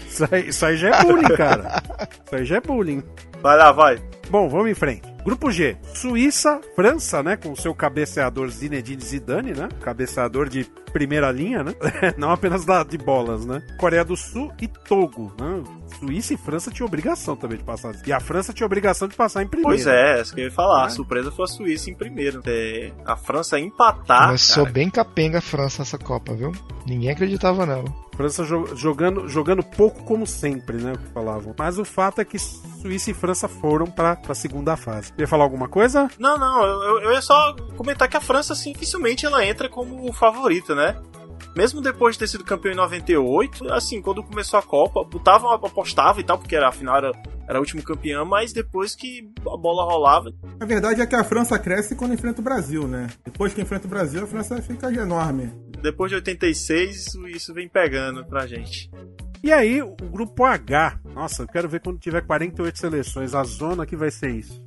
[0.07, 1.83] Isso aí, isso aí já é bullying, cara.
[2.25, 3.03] Isso aí já é bullying.
[3.41, 4.01] Vai lá, vai.
[4.33, 5.03] Bom, vamos em frente.
[5.23, 5.77] Grupo G.
[5.93, 7.37] Suíça, França, né?
[7.37, 9.69] Com seu cabeceador Zinedine Zidane, né?
[9.79, 11.71] Cabeceador de primeira linha, né?
[12.17, 13.61] Não apenas da, de bolas, né?
[13.79, 15.63] Coreia do Sul e Togo, né?
[15.99, 17.93] Suíça e França tinham obrigação também de passar.
[18.07, 19.69] E a França tinha obrigação de passar em primeiro.
[19.69, 20.81] Pois é, isso que eu ia falar.
[20.81, 20.85] É.
[20.87, 22.41] A surpresa foi a Suíça em primeiro.
[22.47, 24.25] É, a França empatar.
[24.25, 24.73] Começou cara.
[24.73, 26.51] bem capenga a França nessa Copa, viu?
[26.87, 27.85] Ninguém acreditava nela.
[28.17, 30.93] França jo- jogando, jogando pouco como sempre, né?
[30.93, 31.55] O que falavam.
[31.57, 35.13] Mas o fato é que Suíça e França foram pra, pra segunda fase.
[35.17, 36.07] Ia falar alguma coisa?
[36.17, 40.11] Não, não, eu, eu- ia só comentar que a França, assim, dificilmente ela entra como
[40.13, 40.99] favorita, né?
[41.55, 46.19] Mesmo depois de ter sido campeão em 98, assim, quando começou a Copa, botava, apostava
[46.19, 47.11] e tal, porque era, afinal era,
[47.47, 51.23] era o último campeão, mas depois que a bola rolava, A verdade é que a
[51.23, 53.07] França cresce quando enfrenta o Brasil, né?
[53.23, 55.51] Depois que enfrenta o Brasil, a França fica enorme.
[55.81, 58.89] depois de 86, isso, isso vem pegando pra gente.
[59.43, 60.99] E aí, o grupo H.
[61.13, 63.35] Nossa, eu quero ver quando tiver 48 seleções.
[63.35, 64.63] A zona que vai ser isso.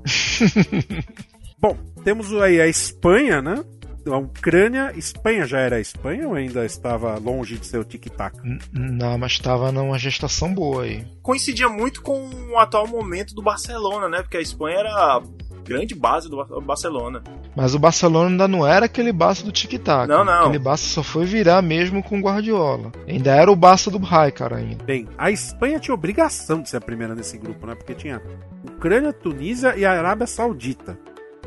[1.57, 3.65] Bom, temos aí a Espanha, né?
[4.05, 4.93] A Ucrânia.
[4.95, 8.37] Espanha já era a Espanha ou ainda estava longe de ser o tic-tac?
[8.71, 11.03] Não, mas tava numa gestação boa aí.
[11.23, 14.21] Coincidia muito com o atual momento do Barcelona, né?
[14.21, 15.23] Porque a Espanha era
[15.67, 17.23] grande base do Bar- Barcelona.
[17.55, 20.07] Mas o Barcelona ainda não era aquele Barça do tic-tac.
[20.07, 20.43] Não, não.
[20.45, 22.91] Aquele Barça só foi virar mesmo com o Guardiola.
[23.07, 24.83] Ainda era o Barça do Raikar ainda.
[24.83, 27.75] Bem, a Espanha tinha obrigação de ser a primeira nesse grupo, né?
[27.75, 28.21] Porque tinha
[28.65, 30.97] Ucrânia, Tunísia e a Arábia Saudita.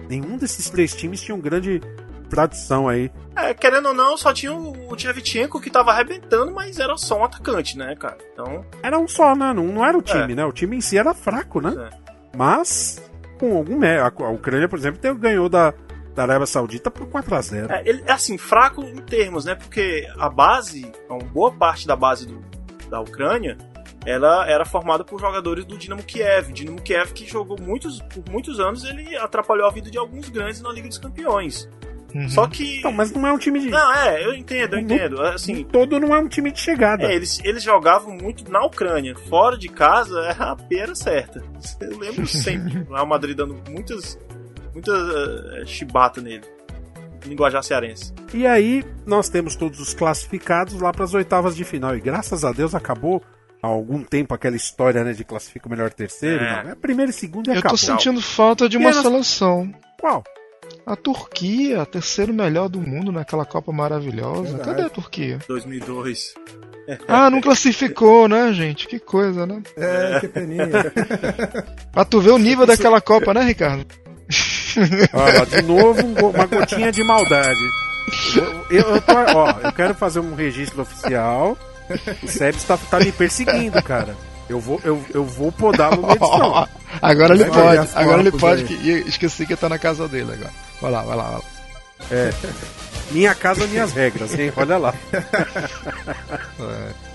[0.08, 1.80] Nenhum desses três times tinha um grande
[2.28, 3.10] tradição aí.
[3.36, 7.18] É, querendo ou não, só tinha o, o Tchevchenko que tava arrebentando, mas era só
[7.18, 8.18] um atacante, né, cara?
[8.32, 8.64] Então.
[8.82, 9.52] Era um só, né?
[9.52, 10.36] Não, não era o time, É.
[10.36, 10.44] né?
[10.44, 11.74] O time em si era fraco, né?
[11.90, 12.10] É.
[12.36, 13.02] Mas,
[13.40, 14.22] com algum mérito.
[14.22, 15.74] A, a Ucrânia, por exemplo, ganhou da,
[16.14, 17.70] da Arábia Saudita por 4x0.
[17.70, 19.54] É, ele é assim, fraco em termos, né?
[19.54, 22.44] Porque a base, uma boa parte da base do-
[22.88, 23.56] da Ucrânia,
[24.06, 26.52] ela era formada por jogadores do Dinamo Kiev.
[26.52, 30.60] Dinamo Kiev que jogou muitos, por muitos anos, ele atrapalhou a vida de alguns grandes
[30.60, 31.68] na Liga dos Campeões.
[32.14, 32.28] Uhum.
[32.28, 32.78] Só que.
[32.78, 33.68] Então, mas não é um time de.
[33.70, 35.22] Não, é, eu entendo, eu entendo.
[35.22, 37.04] Assim, Todo não é um time de chegada.
[37.04, 39.14] é, eles, eles jogavam muito na Ucrânia.
[39.28, 41.42] Fora de casa, a pera certa.
[41.80, 42.78] Eu lembro sempre.
[42.88, 44.18] O Real Madrid dando muitas.
[44.72, 46.44] Muitas eh, chibata nele.
[47.26, 48.14] Linguajar cearense.
[48.32, 51.94] E aí, nós temos todos os classificados lá para as oitavas de final.
[51.96, 53.22] E graças a Deus acabou
[53.62, 56.42] há algum tempo aquela história né, de classifica o melhor terceiro.
[56.42, 56.64] É.
[56.64, 57.76] Não, é primeiro e segundo e Eu acabou.
[57.76, 59.74] tô sentindo falta de uma a nossa- seleção.
[60.00, 60.24] Qual?
[60.86, 64.42] A Turquia, terceiro melhor do mundo naquela Copa maravilhosa.
[64.56, 64.64] Verdade.
[64.70, 65.38] Cadê a Turquia?
[65.48, 66.34] 2002.
[67.06, 68.88] Ah, não classificou, né, gente?
[68.88, 69.62] Que coisa, né?
[69.76, 70.66] É, que peninha.
[71.92, 73.86] Pra tu ver o nível daquela Copa, né, Ricardo?
[75.14, 77.60] Olha, de novo um uma gotinha de maldade.
[78.34, 81.56] Eu, eu, tô- ó, eu quero fazer um registro oficial.
[82.24, 84.16] O Sebs tá, tá me perseguindo, cara.
[84.50, 86.68] Eu vou, eu, eu vou podá-lo na edição.
[87.00, 88.64] agora ele pode, agora ele pode.
[88.64, 88.74] Que,
[89.06, 90.50] esqueci que tá na casa dele agora.
[90.80, 92.32] Vai lá, vai lá, vai lá.
[93.12, 94.52] Minha casa, minhas regras, hein?
[94.56, 94.94] Olha lá.
[96.60, 97.09] É.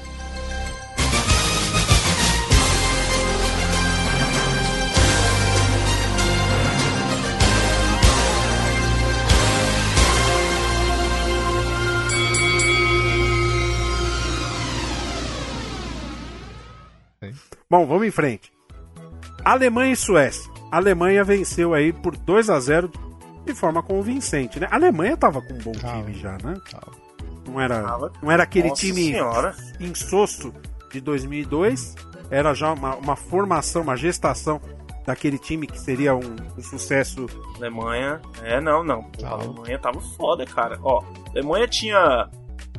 [17.70, 18.52] Bom, vamos em frente.
[19.44, 20.52] Alemanha e Suécia.
[20.72, 22.92] A Alemanha venceu aí por 2 a 0
[23.46, 24.68] de forma convincente, né?
[24.72, 25.98] A Alemanha tava com um bom Tava.
[26.04, 26.56] time já, né?
[26.70, 26.92] Tava.
[27.48, 27.82] Não era,
[28.22, 29.56] não era aquele Nossa time senhora.
[29.80, 30.54] insosso
[30.92, 31.96] de 2002.
[32.32, 34.60] Era já uma, uma formação, uma gestação
[35.06, 37.28] daquele time que seria um, um sucesso.
[37.58, 38.20] Alemanha.
[38.42, 39.04] É, não, não.
[39.04, 39.44] Pô, a Tava.
[39.44, 40.80] Alemanha tava foda, cara.
[40.82, 42.28] Ó, a Alemanha tinha.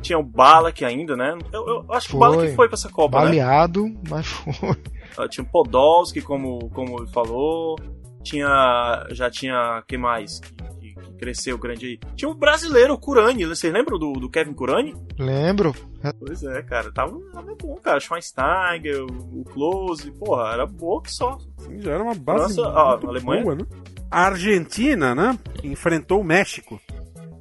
[0.01, 1.37] Tinha o Balak ainda, né?
[1.51, 2.29] Eu, eu acho que o Foi.
[2.29, 3.25] Balak foi pra essa Copa, né?
[3.25, 5.27] Baleado, mas foi.
[5.29, 7.75] Tinha o Podolski, como, como ele falou.
[8.23, 9.05] Tinha.
[9.11, 9.83] Já tinha.
[9.87, 10.39] Quem mais?
[10.39, 11.99] Que, que- que cresceu grande aí.
[12.15, 13.45] Tinha o brasileiro, o Curani.
[13.45, 14.95] Vocês lembram do, do Kevin Curani?
[15.17, 15.73] Lembro.
[16.19, 16.91] Pois é, cara.
[16.91, 17.99] Tava, tava bom, cara.
[17.99, 20.11] Schweinsteiger, o, o Close.
[20.11, 21.37] Porra, era boa que só.
[21.59, 23.43] Sim, já era uma base França, ó, muito Alemanha.
[23.43, 23.63] boa, né?
[24.09, 25.37] A Argentina, né?
[25.63, 26.79] Enfrentou o México.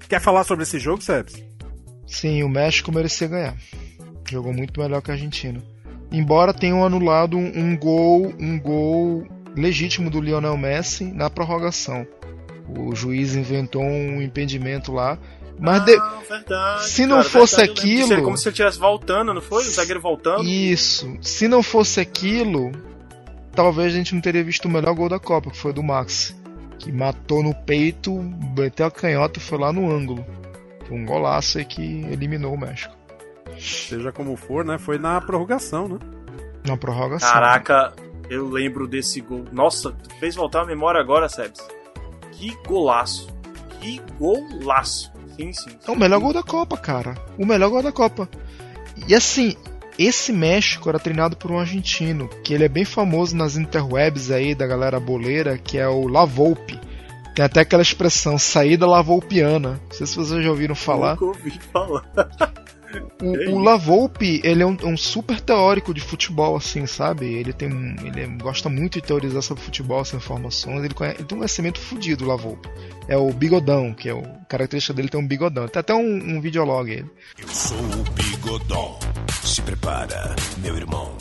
[0.09, 1.45] Quer falar sobre esse jogo, Sebs?
[2.07, 3.57] Sim, o México merecia ganhar.
[4.29, 5.63] Jogou muito melhor que a Argentina.
[6.11, 12.07] Embora tenham anulado um, gol, um gol legítimo do Lionel Messi na prorrogação.
[12.69, 15.19] O juiz inventou um impedimento lá,
[15.59, 16.85] mas de- Ah, verdade.
[16.87, 19.63] se não cara, fosse verdade, lembro aquilo- como se ele estivesse voltando, não foi?
[19.65, 20.45] O zagueiro voltando.
[20.45, 22.73] isso, se não fosse aquilo,
[23.53, 26.35] talvez a gente não teria visto o melhor gol da Copa, que foi do Max,
[26.79, 28.13] que matou no peito,
[28.55, 30.25] bateu a canhota e foi lá no ângulo.
[30.91, 32.95] Um golaço aí que eliminou o México
[33.59, 34.79] Seja como for, né?
[34.79, 35.99] Foi na prorrogação, né?
[36.67, 37.33] na prorrogação.
[37.33, 37.93] Caraca,
[38.29, 39.45] eu lembro desse gol.
[39.53, 41.67] Nossa, tu fez voltar a memória agora, Sebs.
[42.33, 43.29] Que golaço.
[43.81, 45.13] Que golaço.
[45.37, 45.71] Sim, sim.
[45.87, 47.15] É o melhor gol da Copa, cara.
[47.39, 48.29] O melhor gol da Copa.
[49.07, 49.55] E assim,
[49.99, 54.55] esse México era treinado por um argentino, que ele é bem famoso nas interwebs aí
[54.55, 56.79] da galera boleira, que é o Lavolpe.
[57.37, 59.79] Tem até aquela expressão, saída lavolpiana.
[59.85, 61.11] Não sei se vocês já ouviram falar.
[61.13, 62.03] Nunca ouvi falar.
[63.21, 67.27] O, o Lavolpe, ele é um, um super teórico de futebol, assim, sabe?
[67.27, 67.69] Ele tem
[68.03, 70.83] ele é- gosta muito de teorizar sobre futebol, essas informações.
[70.83, 72.71] Ele, conhe- ele tem um conhecimento fudido, o Lavolpe.
[73.07, 75.69] É o bigodão, que é o a característica dele tem um bigodão.
[75.69, 77.11] Tem até um, um videolog ele.
[77.39, 78.99] Eu sou o Bigodon.
[79.43, 81.13] Se prepara, meu irmão.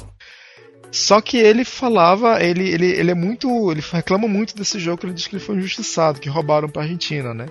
[0.96, 3.70] Só que ele falava, ele, ele, ele é muito.
[3.70, 6.84] Ele reclama muito desse jogo, que ele diz que ele foi injustiçado, que roubaram pra
[6.84, 7.48] Argentina, né?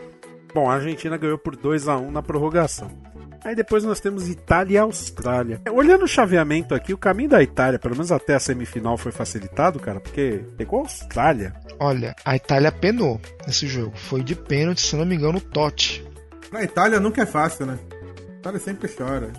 [0.54, 2.90] Bom, a Argentina ganhou por 2 a 1 na prorrogação.
[3.44, 5.60] Aí depois nós temos Itália e Austrália.
[5.70, 9.78] Olhando o chaveamento aqui, o caminho da Itália, pelo menos até a semifinal, foi facilitado,
[9.78, 11.52] cara, porque pegou a Austrália.
[11.78, 13.92] Olha, a Itália penou nesse jogo.
[13.94, 16.02] Foi de pênalti, se não me engano, o Totti.
[16.50, 17.78] Na Itália nunca é fácil, né?
[18.36, 19.30] A Itália sempre chora.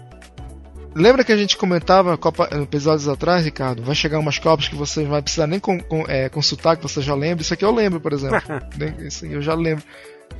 [0.96, 3.84] Lembra que a gente comentava Copa, episódios atrás, Ricardo?
[3.84, 6.84] Vai chegar umas Copas que você não vai precisar nem com- com- é, consultar, que
[6.84, 7.42] você já lembra.
[7.42, 8.40] Isso aqui eu lembro, por exemplo.
[9.06, 9.84] Isso aqui eu já lembro.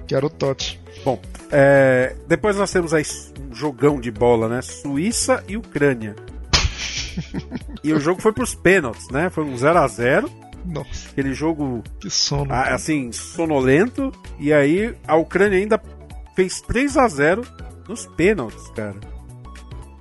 [0.08, 0.80] Que era o Totti.
[1.04, 1.20] Bom,
[1.52, 3.04] é, depois nós temos aí
[3.50, 4.62] um jogão de bola, né?
[4.62, 6.16] Suíça e Ucrânia.
[7.84, 9.30] e o jogo foi pros pênaltis, né?
[9.30, 10.32] Foi um 0 a 0
[10.66, 12.52] Nossa, Aquele jogo, que sono.
[12.54, 14.12] ah, assim, sonolento.
[14.40, 15.82] E aí a Ucrânia ainda
[16.36, 17.44] fez 3 a 0
[17.90, 18.96] nos pênaltis, cara.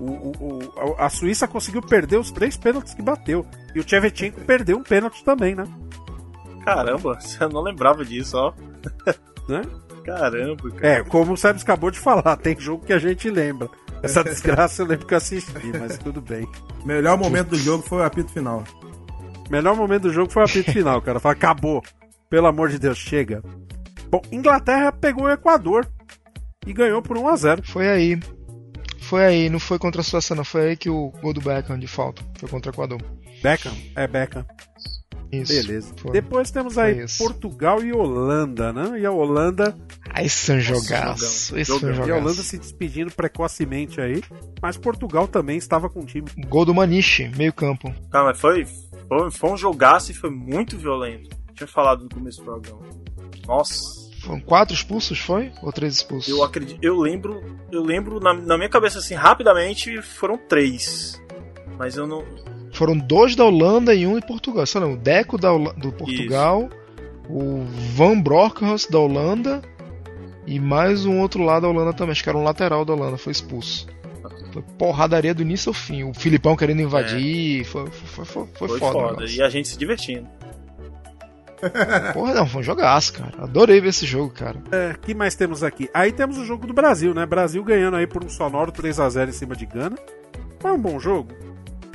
[0.05, 3.47] O, o, o- a Suíça conseguiu perder os três pênaltis que bateu.
[3.75, 5.65] E o Tchevchenko perdeu um pênalti também, né?
[6.65, 8.53] Caramba, eu não lembrava disso, ó.
[9.49, 9.63] Né?
[10.05, 10.87] Caramba, cara.
[10.87, 13.69] É, como o Sebes acabou de falar, tem jogo que a gente lembra.
[14.03, 16.47] Essa desgraça eu lembro que eu assisti, mas tudo bem.
[16.85, 18.63] Melhor momento do jogo foi o apito final.
[19.51, 21.19] Melhor momento do jogo foi o apito final, cara.
[21.21, 21.83] Fala, acabou.
[22.29, 23.43] Pelo amor de Deus, chega.
[24.11, 25.87] Bom, Inglaterra pegou o Equador
[26.67, 28.19] e ganhou por 1 a 0 Foi aí.
[29.01, 30.45] Foi aí, não foi contra a Suécia, não.
[30.45, 32.23] Foi aí que o gol do Beckham de falta.
[32.39, 33.03] Foi contra o Equador.
[33.43, 33.75] Beckham?
[33.95, 34.47] É Beckham.
[35.31, 35.53] Isso.
[35.53, 35.95] Beleza.
[35.97, 36.13] Foi.
[36.13, 37.05] Depois temos aí.
[37.19, 39.01] Portugal e Holanda, né?
[39.01, 39.77] E a Holanda.
[40.11, 41.59] Aí são jogaço.
[41.59, 44.23] Esse um E a Holanda se despedindo precocemente aí.
[44.63, 46.29] Mas Portugal também estava com o time.
[46.47, 47.93] Gol do Maniche, meio campo.
[48.11, 51.29] Cara, mas foi, foi, foi um jogaço e foi muito violento.
[51.55, 52.81] Tinha falado no começo do programa.
[53.47, 54.04] Nossa.
[54.25, 55.53] Foram quatro expulsos, foi?
[55.63, 56.29] Ou três expulsos?
[56.29, 61.23] Eu acredito, eu lembro, eu lembro na, na minha cabeça assim, rapidamente, foram três.
[61.79, 62.25] Mas eu não.
[62.73, 64.67] Foram dois da Holanda e um de Portugal.
[64.67, 66.71] Só não, o Deco da do Portugal,
[67.29, 67.65] o
[67.95, 69.63] Van Bronckhorst da Holanda
[70.47, 72.13] e mais um outro lá da Holanda também.
[72.13, 73.87] Acho que era um lateral da Holanda, foi expulso.
[74.53, 76.05] Foi porradaria do início ao fim.
[76.05, 77.65] O Filipão querendo invadir.
[77.65, 78.93] Foi, foi, foi, foi, Foi foda.
[78.93, 79.25] foda.
[79.27, 80.29] E a gente se divertindo.
[82.13, 83.33] Porra, não, foi um jogaço, cara.
[83.39, 84.57] Adorei ver esse jogo, cara.
[84.73, 85.89] É, que mais temos aqui?
[85.93, 87.27] Aí temos o jogo do Brasil, né?
[87.27, 89.97] Brasil ganhando aí por um sonoro 3 a 0 em cima de Gana.
[90.61, 91.33] Foi um bom jogo,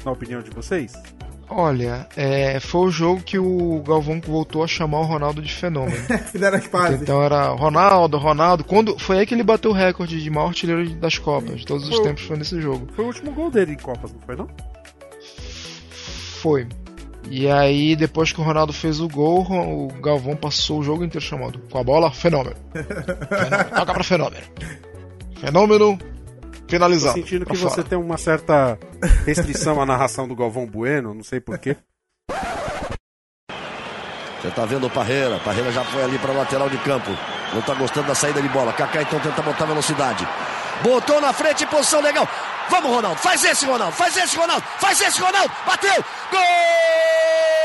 [0.05, 0.93] na opinião de vocês?
[1.51, 5.97] Olha, é, foi o jogo que o Galvão voltou a chamar o Ronaldo de fenômeno.
[6.32, 7.01] Fizeram as pazes.
[7.01, 8.63] Então era Ronaldo, Ronaldo.
[8.63, 11.61] Quando foi aí que ele bateu o recorde de maior artilheiro das Copas.
[11.61, 12.03] De todos os Foi.
[12.05, 12.88] tempos foi nesse jogo.
[12.95, 14.47] Foi o último gol dele em Copas, não foi não?
[16.39, 16.67] Foi.
[17.30, 21.24] E aí, depois que o Ronaldo fez o gol, o Galvão passou o jogo inteiro
[21.26, 21.59] chamando.
[21.70, 22.55] Com a bola, fenômeno.
[22.74, 23.70] Fenômeno.
[23.76, 24.43] Toca pra fenômeno.
[25.39, 26.07] Fenômeno Tô
[26.70, 27.13] finalizado.
[27.13, 27.88] sentindo Pra que você fora.
[27.88, 28.80] tem uma certa
[29.26, 31.76] restrição à narração do Galvão Bueno, não sei porquê.
[34.41, 35.38] Você tá vendo o Parreira.
[35.39, 37.09] Parreira já foi ali para lateral de campo.
[37.53, 38.72] Não tá gostando da saída de bola.
[38.74, 40.28] Kaká então tenta botar velocidade.
[40.82, 42.28] Botou na frente, posição legal.
[42.70, 43.20] Vamos, Ronaldo.
[43.20, 43.95] Faz esse, Ronaldo.
[43.95, 44.63] Faz esse, Ronaldo.
[44.80, 45.51] Faz esse, Ronaldo.
[45.65, 46.05] Bateu.
[46.32, 47.59] Gol!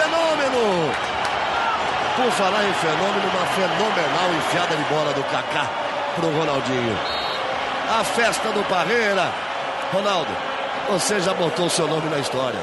[0.00, 0.92] Fenômeno!
[2.16, 5.66] Por falar em fenômeno, uma fenomenal enfiada de bola do Kaká
[6.16, 6.98] pro Ronaldinho.
[7.98, 9.32] A festa do Parreira.
[9.92, 10.30] Ronaldo,
[10.88, 12.60] você já botou o seu nome na história.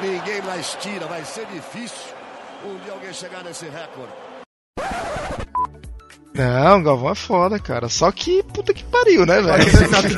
[0.00, 2.14] Ninguém mais tira, vai ser difícil
[2.64, 4.12] um dia alguém chegar nesse recorde.
[6.34, 7.88] Não, o Galvão é foda, cara.
[7.88, 9.64] Só que puta que pariu, né, velho?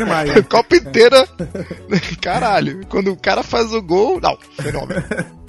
[0.07, 0.43] né?
[0.49, 1.27] Copa inteira.
[2.21, 2.87] Caralho.
[2.87, 4.21] Quando o cara faz o gol.
[4.21, 5.03] Não, fenômeno.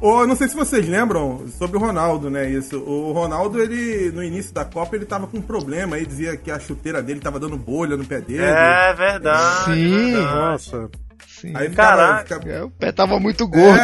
[0.00, 2.48] Ou eu não sei se vocês lembram sobre o Ronaldo, né?
[2.48, 2.78] Isso.
[2.78, 6.50] O Ronaldo, ele, no início da Copa, ele tava com um problema aí, dizia que
[6.50, 8.44] a chuteira dele tava dando bolha no pé dele.
[8.44, 9.64] É verdade.
[9.74, 10.12] Sim.
[10.12, 10.34] verdade.
[10.34, 10.90] Nossa.
[11.40, 11.52] Sim.
[11.54, 13.78] Aí ficava, É, o pé tava muito gordo.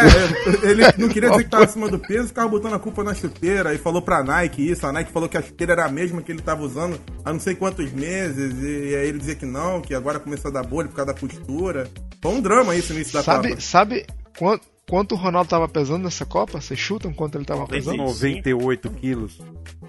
[0.64, 3.14] É, ele não queria dizer que tava acima do peso, ficava botando a culpa na
[3.14, 4.87] chuteira e falou pra Nike isso.
[4.87, 7.41] A Nike falou que a chuteira era a mesma que ele tava usando há não
[7.41, 8.55] sei quantos meses.
[8.62, 11.18] E aí ele dizia que não, que agora começou a dar bolha por causa da
[11.18, 11.89] postura.
[12.22, 13.61] Foi um drama isso no início da sabe, Copa.
[13.61, 14.07] sabe
[14.39, 16.61] quanto, quanto o Ronaldo tava pesando nessa Copa?
[16.61, 17.97] Vocês chutam quanto ele tava pesando?
[17.97, 19.40] 98 quilos.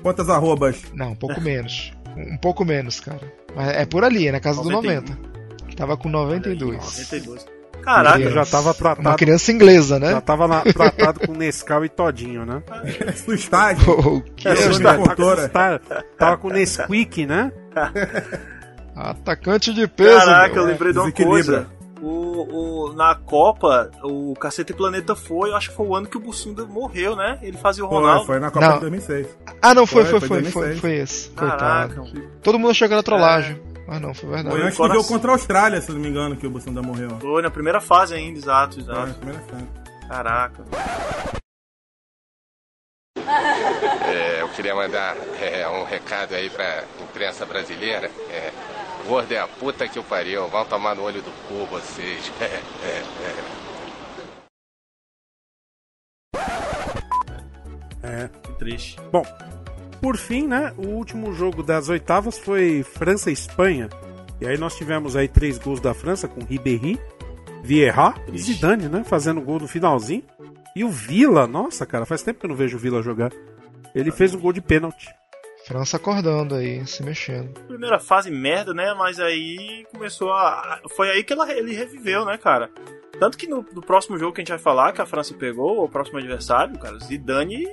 [0.02, 0.82] Quantas arrobas?
[0.94, 1.92] Não, um pouco menos.
[2.16, 3.20] Um pouco menos, cara.
[3.54, 5.02] Mas é por ali, é na casa do 91.
[5.02, 5.76] 90.
[5.76, 6.78] Tava com 92.
[7.12, 7.46] 92.
[7.82, 10.12] Caraca, Ele já tava tratado, Uma criança inglesa, né?
[10.12, 12.64] já tava na- tratado com Nescau e Todinho, né?
[13.26, 13.84] Sustagem.
[13.92, 14.56] O que É?
[15.50, 15.80] Tá
[16.18, 17.52] tava com Nesquik, né?
[18.96, 20.18] Atacante de peso.
[20.18, 20.72] Caraca, eu meu.
[20.72, 21.68] lembrei de uma coisa.
[22.06, 26.18] O, o, na Copa, o Cacete Planeta foi, eu acho que foi o ano que
[26.18, 27.40] o Bussunda morreu, né?
[27.42, 28.26] Ele fazia o Foi, Ronaldo.
[28.26, 28.74] foi na Copa Não.
[28.76, 29.38] de 2006.
[29.62, 30.80] Ah, não, foi, Foi, foi, foi foi, foi, 2006.
[30.82, 31.30] foi esse.
[31.32, 31.96] Caraca.
[31.96, 32.30] Coitado.
[32.44, 33.62] Todo mundo achou que era trollagem.
[33.88, 34.56] Mas não, foi Foi verdade.
[34.62, 35.02] antes do coração.
[35.02, 37.10] jogo contra a Austrália, se não me engano, que o Bussunda morreu.
[37.22, 39.08] Foi na primeira fase ainda, exato, Foi exato.
[39.08, 39.68] na primeira fase.
[40.10, 40.64] Caraca.
[44.08, 48.10] É, eu queria mandar é, um recado aí pra imprensa brasileira.
[48.30, 48.52] É,
[49.08, 50.48] Gordo é a puta que o pariu.
[50.48, 52.32] Vão tomar no olho do cu vocês.
[58.02, 58.98] é, que triste.
[59.12, 59.26] Bom,
[60.02, 63.90] por fim, né, o último jogo das oitavas foi França e Espanha.
[64.40, 67.00] E aí nós tivemos aí três gols da França com Ribéry,
[67.64, 70.24] Vieira e Zidane, né, fazendo gol no finalzinho.
[70.76, 73.32] E o Vila, nossa, cara, faz tempo que eu não vejo o Vila jogar.
[73.94, 75.08] Ele tá fez um gol de pênalti.
[75.66, 77.54] França acordando aí, se mexendo.
[77.68, 78.94] Primeira fase merda, né?
[78.98, 80.82] Mas aí começou a.
[80.96, 82.70] Foi aí que ela, ele reviveu, né, cara?
[83.20, 85.84] Tanto que no, no, próximo jogo que a gente vai falar, que a França pegou,
[85.84, 87.66] o próximo adversário, cara, Zidane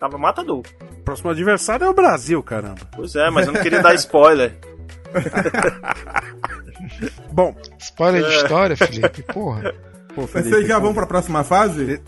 [0.00, 0.62] tava matador.
[0.80, 2.80] O próximo adversário é o Brasil, caramba.
[2.96, 4.58] Pois é, mas eu não queria dar spoiler.
[7.30, 7.54] Bom.
[7.78, 9.74] Spoiler de história, Felipe, porra.
[10.14, 12.02] Pô, Felipe, Vocês já vão pra próxima fase?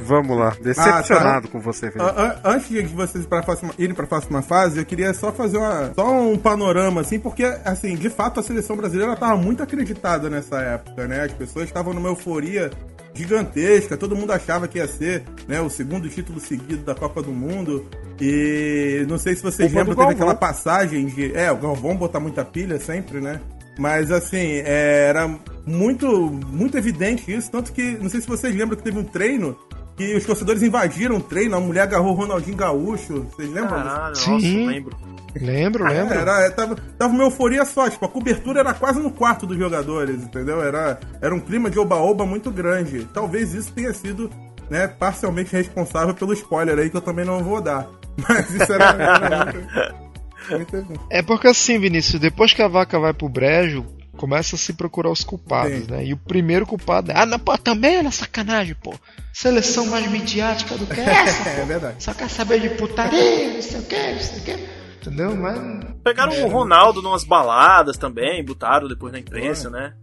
[0.00, 1.48] Vamos lá, decepcionado ah, tá.
[1.48, 2.12] com você, Felipe.
[2.44, 6.10] Antes de vocês próxima, irem para a próxima fase, eu queria só fazer uma, só
[6.10, 11.06] um panorama, assim, porque, assim, de fato a seleção brasileira estava muito acreditada nessa época,
[11.06, 11.24] né?
[11.24, 12.70] As pessoas estavam numa euforia
[13.14, 17.30] gigantesca, todo mundo achava que ia ser né, o segundo título seguido da Copa do
[17.30, 17.86] Mundo.
[18.20, 21.36] E não sei se vocês Opa lembram, teve aquela passagem de.
[21.36, 23.40] É, o Galvão botar muita pilha sempre, né?
[23.78, 25.28] Mas assim, é, era
[25.66, 27.50] muito, muito evidente isso.
[27.50, 29.56] Tanto que, não sei se vocês lembram que teve um treino
[29.96, 33.26] que os torcedores invadiram o treino, a mulher agarrou o Ronaldinho Gaúcho.
[33.30, 33.82] Vocês lembram?
[33.82, 34.30] Caralho, Sim.
[34.32, 34.96] nossa, lembro.
[35.34, 36.14] Lembro, lembro.
[36.14, 40.22] Era, tava, tava uma euforia só, tipo, a cobertura era quase no quarto dos jogadores,
[40.22, 40.62] entendeu?
[40.62, 43.06] Era, era um clima de oba-oba muito grande.
[43.14, 44.30] Talvez isso tenha sido,
[44.68, 47.88] né, parcialmente responsável pelo spoiler aí que eu também não vou dar.
[48.28, 51.00] Mas isso era, era muito...
[51.08, 53.86] É porque assim, Vinícius, depois que a vaca vai pro brejo,
[54.22, 55.90] começa a se procurar os culpados, Sim.
[55.90, 56.04] né?
[56.04, 58.94] E o primeiro culpado é, ah, não, pô, também era sacanagem, pô.
[59.32, 62.04] Seleção mais midiática do que essa, É verdade.
[62.04, 64.68] Só quer saber de putaria, não sei o que, não sei o que.
[65.00, 65.34] Entendeu?
[65.34, 65.58] Mas.
[66.04, 69.70] Pegaram é, o Ronaldo numas baladas também, botaram depois na imprensa, é.
[69.72, 69.94] né?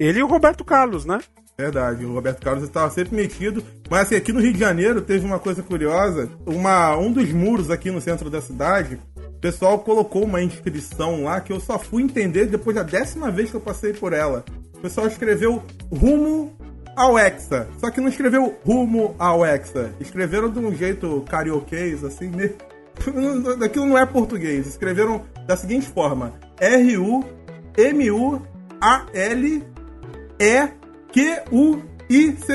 [0.00, 1.18] Ele e o Roberto Carlos, né?
[1.58, 3.62] Verdade, o Roberto Carlos estava sempre metido.
[3.90, 6.30] Mas assim, aqui no Rio de Janeiro teve uma coisa curiosa.
[6.46, 8.98] Uma, um dos muros aqui no centro da cidade
[9.28, 13.50] o pessoal colocou uma inscrição lá que eu só fui entender depois da décima vez
[13.50, 14.44] que eu passei por ela.
[14.74, 15.62] O pessoal escreveu
[15.92, 16.52] rumo
[16.96, 17.68] ao Hexa.
[17.78, 19.92] Só que não escreveu rumo ao Hexa.
[20.00, 22.50] Escreveram de um jeito carioquês, assim, né?
[23.60, 24.66] Daquilo não é português.
[24.66, 27.28] Escreveram da seguinte forma: R-U-M-U-A-L-E-Q-U-I-C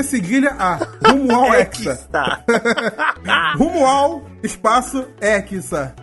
[0.04, 0.80] cedilha A.
[1.08, 2.10] Rumo ao Hexa.
[3.58, 5.96] rumo ao espaço Hexa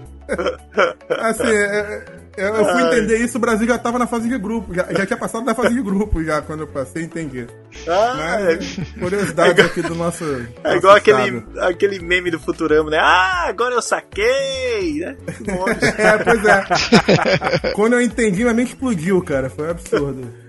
[1.08, 2.04] assim, é,
[2.36, 5.06] é, eu fui entender isso, o Brasil já tava na fase de grupo, já, já
[5.06, 7.46] tinha passado da fase de grupo já, quando eu passei, entendi.
[7.86, 9.00] Ah, Mas, é.
[9.00, 10.24] curiosidade é aqui do nosso.
[10.62, 12.98] É igual aquele, aquele meme do Futurama, né?
[13.00, 15.16] Ah, agora eu saquei, né?
[15.98, 17.72] é, pois é.
[17.72, 20.48] quando eu entendi, minha mente explodiu, cara, foi um absurdo.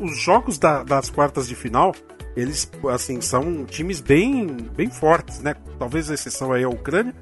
[0.00, 1.92] Os jogos da, das quartas de final
[2.40, 5.56] eles assim são times bem bem fortes, né?
[5.78, 7.12] Talvez a exceção aí é a Ucrânia,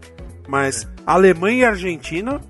[0.47, 2.41] mas Alemanha e Argentina,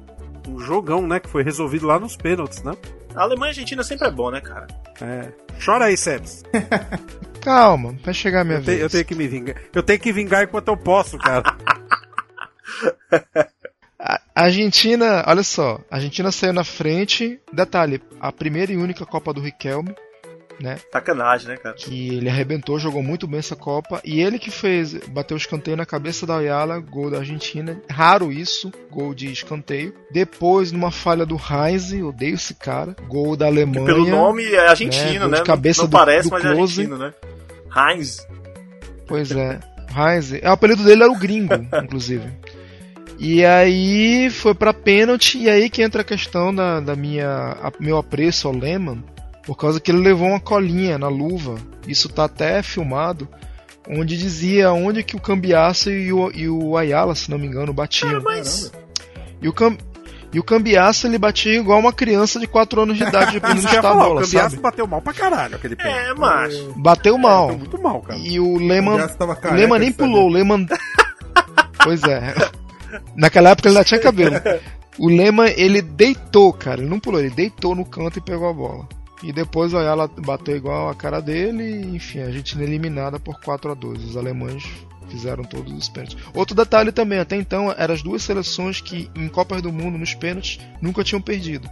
[0.49, 2.73] um jogão, né, que foi resolvido lá nos pênaltis, né?
[3.15, 4.67] A Alemanha e a Argentina sempre é bom, né, cara?
[5.01, 5.33] É.
[5.65, 6.43] Chora aí, Sebs.
[7.41, 8.79] Calma, vai chegar a minha eu vez.
[8.79, 9.57] Te, eu tenho que me vingar.
[9.73, 11.57] Eu tenho que vingar enquanto eu posso, cara.
[13.99, 17.41] A Argentina, olha só, a Argentina saiu na frente.
[17.51, 19.95] Detalhe, a primeira e única Copa do Riquelme
[20.61, 20.79] né?
[20.93, 21.75] Sacanagem, né, cara?
[21.75, 24.01] Que ele arrebentou, jogou muito bem essa Copa.
[24.05, 27.81] E ele que fez, bateu o escanteio na cabeça da Ayala, gol da Argentina.
[27.91, 29.95] Raro isso, gol de escanteio.
[30.11, 33.87] Depois, numa falha do Heinz, odeio esse cara, gol da Alemanha.
[33.87, 35.39] Que pelo nome é argentino, né?
[35.39, 36.81] De cabeça não, do, parece, do mas Close.
[36.81, 37.15] é argentino, né?
[37.77, 38.27] Heinz.
[39.07, 39.61] Pois é.
[39.95, 40.33] Heinz.
[40.33, 42.33] O apelido dele era o gringo, inclusive.
[43.19, 47.73] E aí foi para pênalti, e aí que entra a questão da, da minha a,
[47.81, 49.03] meu apreço ao Lehmann,
[49.47, 51.57] por causa que ele levou uma colinha na luva.
[51.87, 53.29] Isso tá até filmado,
[53.89, 57.73] onde dizia onde que o Cambiaço e o, e o Ayala, se não me engano,
[57.73, 58.17] batiam.
[58.17, 58.73] Ah, mas...
[59.41, 59.79] E o Cam...
[60.33, 63.81] E o Cambiaço ele batia igual uma criança de 4 anos de idade dependendo de
[63.81, 64.57] bola, o Cambiasso sabe?
[64.57, 66.11] bateu mal pra caralho aquele pênalti.
[66.11, 66.75] É, macho.
[66.77, 67.51] Bateu mal.
[67.51, 68.19] É, muito mal, cara.
[68.19, 68.59] E o
[69.17, 70.67] tava o Lehmann nem pulou, o Lehmann...
[71.83, 72.35] pois é.
[73.15, 74.37] Naquela época ele ainda tinha cabelo.
[74.99, 76.81] O Lehmann, ele deitou, cara.
[76.81, 78.89] Ele não pulou, ele deitou no canto e pegou a bola.
[79.23, 83.41] E depois o Ayala bateu igual a cara dele e, enfim, a Argentina eliminada por
[83.41, 84.65] 4 a 2 Os alemães
[85.09, 86.17] fizeram todos os pênaltis.
[86.35, 90.15] Outro detalhe também, até então, eram as duas seleções que em Copas do Mundo, nos
[90.15, 91.69] pênaltis, nunca tinham perdido.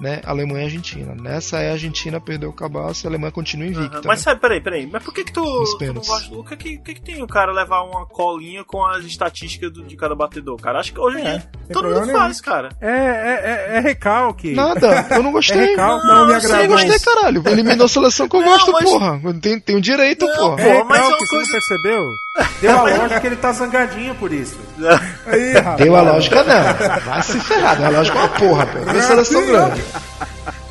[0.00, 1.14] Né, Alemanha e Argentina.
[1.14, 4.00] Nessa é a Argentina perdeu o cabaço e a Alemanha continua invicta.
[4.04, 4.24] Mas né?
[4.24, 4.88] sabe, peraí, peraí.
[4.90, 5.42] Mas por que que tu,
[5.78, 6.34] tu não gosta...
[6.34, 9.84] O que que, que que tem o cara levar uma colinha com as estatísticas do-
[9.84, 10.56] de cada batedor?
[10.60, 12.18] Cara, acho que hoje em dia todo mundo nenhum.
[12.18, 12.70] faz, cara.
[12.80, 13.40] É, é,
[13.74, 14.52] é, é recalque.
[14.52, 15.58] Nada, eu não gostei.
[15.58, 16.06] É recalque.
[16.06, 16.68] não, Não, me eu agradou.
[16.68, 17.42] gostei, caralho.
[17.46, 19.20] Eliminou a seleção que eu Não, gosto, mas- porra.
[19.40, 20.60] Tem, tem um direito, porra.
[20.60, 22.04] É Pô, mas é recalque, uma você coisa- não percebeu?
[22.60, 24.58] Deu a lógica que ele tá zangadinho por isso.
[25.26, 25.76] Aí, rapaz.
[25.76, 27.00] Deu a lógica não.
[27.00, 28.78] Vai se ferrar, deu a lógica é uma porra, pô.
[28.92, 29.83] Tem seleção grande.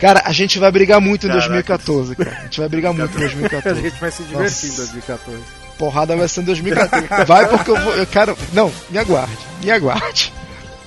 [0.00, 1.46] Cara, a gente vai brigar muito em Caraca.
[1.48, 2.30] 2014, cara.
[2.30, 3.80] A gente vai brigar muito em A 2014.
[3.82, 4.82] gente vai se divertir em Nossa.
[4.82, 5.38] 2014.
[5.78, 7.06] Porrada vai ser em 2014.
[7.26, 7.94] Vai porque eu vou.
[7.94, 8.36] Eu quero.
[8.52, 9.36] Não, me aguarde.
[9.62, 10.32] Me aguarde.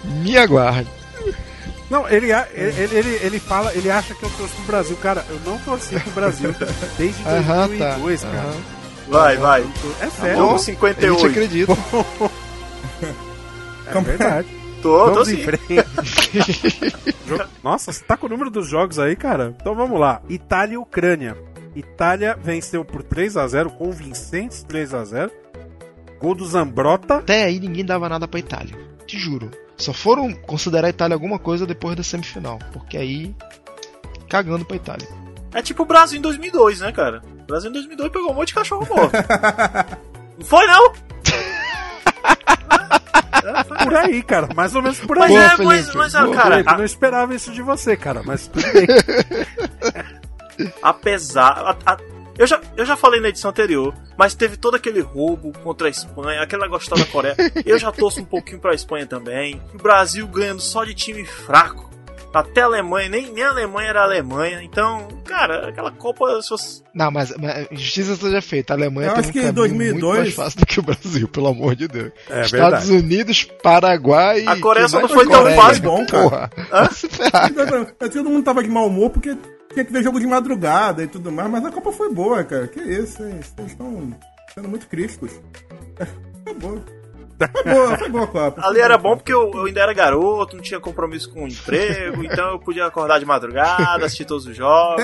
[0.03, 0.87] Me aguarde.
[1.89, 4.95] Não, ele, a- ele, ele, ele fala, ele acha que eu torço pro Brasil.
[4.97, 6.55] Cara, eu não torci pro Brasil
[6.97, 8.27] desde Aham, 2002, tá.
[8.29, 8.53] cara.
[9.07, 9.61] Vai, vai.
[10.01, 10.37] É Tá sério.
[10.37, 10.47] bom?
[10.49, 11.13] Jogo 58.
[11.13, 11.77] A gente acredita.
[13.87, 14.47] É verdade.
[14.81, 15.37] Tô, tô Vamos sim.
[15.43, 15.63] frente.
[17.27, 19.53] Jogo- Nossa, você tá com o número dos jogos aí, cara?
[19.59, 20.21] Então vamos lá.
[20.29, 21.37] Itália e Ucrânia.
[21.75, 25.31] Itália venceu por 3 a 0 convincentes 3 a 0
[26.19, 27.15] Gol do Zambrota.
[27.17, 28.75] Até aí ninguém dava nada pra Itália.
[29.05, 29.51] Te juro.
[29.77, 32.59] Só foram considerar a Itália alguma coisa depois da semifinal.
[32.73, 33.33] Porque aí.
[34.29, 35.07] Cagando pra Itália.
[35.53, 37.21] É tipo o Brasil em 2002, né, cara?
[37.41, 39.13] O Brasil em 2002 pegou um monte de cachorro morto.
[40.37, 40.93] não foi, não?
[43.83, 44.49] Por aí, cara.
[44.55, 45.33] Mais ou menos por aí.
[45.33, 48.47] Mas Boa, é, mas, mas cara, Felipe, a- não esperava isso de você, cara, mas
[48.47, 48.87] tudo bem.
[50.81, 51.51] apesar.
[51.85, 51.97] a- a-
[52.37, 55.89] eu, já, eu já falei na edição anterior, mas teve todo aquele roubo contra a
[55.89, 57.35] Espanha, aquele negócio da Coreia.
[57.65, 59.61] Eu já torço um pouquinho pra Espanha também.
[59.73, 61.88] O Brasil ganhando só de time fraco.
[62.33, 64.61] Até a Alemanha, nem, nem a Alemanha era a Alemanha.
[64.61, 66.41] Então, cara, aquela Copa.
[66.41, 66.83] Se fosse...
[66.93, 68.73] Não, mas, mas justiça seja feita.
[68.73, 70.79] A Alemanha Eu tem acho um que em caminho 2002 muito mais fácil do que
[70.79, 72.11] o Brasil, pelo amor de Deus.
[72.29, 72.91] É Estados verdade.
[72.91, 74.45] Unidos, Paraguai.
[74.45, 75.83] A Coreia só não foi tão fácil.
[75.83, 76.23] Bom, cara.
[76.23, 76.51] Porra.
[76.93, 77.51] Ferrar.
[78.11, 79.35] Todo mundo tava de mau humor porque
[79.73, 82.67] tinha que ver jogo de madrugada e tudo mais, mas a Copa foi boa, cara.
[82.67, 83.39] Que isso, hein?
[83.41, 84.13] Vocês estão
[84.53, 85.31] sendo muito críticos.
[86.43, 86.98] Foi boa.
[87.39, 88.67] Foi boa, foi boa a Copa.
[88.67, 92.23] Ali era bom porque eu, eu ainda era garoto, não tinha compromisso com o emprego,
[92.23, 95.03] então eu podia acordar de madrugada, assistir todos os jogos.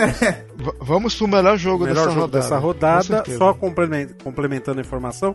[0.55, 2.43] V- Vamos pro melhor jogo Melhor dessa jogo rodada.
[2.43, 3.23] dessa rodada.
[3.37, 5.33] Só complemen- complementando a informação,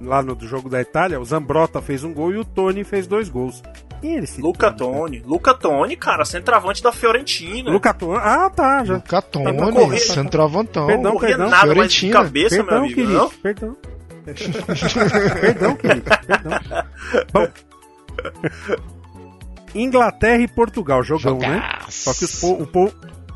[0.00, 3.06] lá no do jogo da Itália, o Zambrota fez um gol e o Tony fez
[3.06, 3.62] dois gols.
[4.00, 4.70] Quem é esse Luca?
[4.70, 5.24] Toni.
[5.26, 7.68] Luca Toni, cara, centroavante da Fiorentina.
[7.68, 8.16] Luca Tony.
[8.22, 8.84] Ah, tá.
[8.84, 8.94] Já.
[8.94, 10.86] Luca Toni, centroavantão.
[10.86, 11.48] Perdão, corria perdão.
[11.50, 12.12] nada mais de Fiorentina.
[12.24, 12.94] cabeça, meu Perdão, amigo.
[12.94, 13.12] querido.
[13.14, 13.28] Não?
[13.30, 13.76] Perdão.
[15.40, 16.04] perdão, querido.
[16.26, 16.52] Perdão.
[17.32, 17.48] Bom.
[19.74, 21.46] Inglaterra e Portugal, jogão, né?
[21.54, 21.90] Jogaço.
[22.04, 22.92] Só que os po- o, po-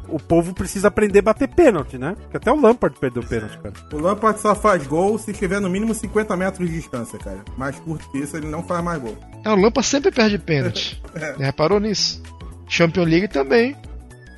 [0.08, 2.16] o povo precisa aprender a bater pênalti, né?
[2.20, 3.74] Porque até o Lampard perdeu pênalti, cara.
[3.92, 7.40] O Lampard só faz gol se estiver no mínimo 50 metros de distância, cara.
[7.56, 9.16] Mais curto que isso, ele não faz mais gol.
[9.44, 11.00] É, o Lampa sempre perde pênalti.
[11.14, 11.34] É.
[11.38, 12.22] Já reparou nisso?
[12.66, 13.76] Champions League também.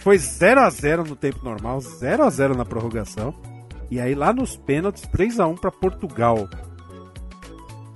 [0.01, 3.33] Foi 0x0 no tempo normal, 0x0 na prorrogação.
[3.91, 6.49] E aí lá nos pênaltis, 3x1 pra Portugal.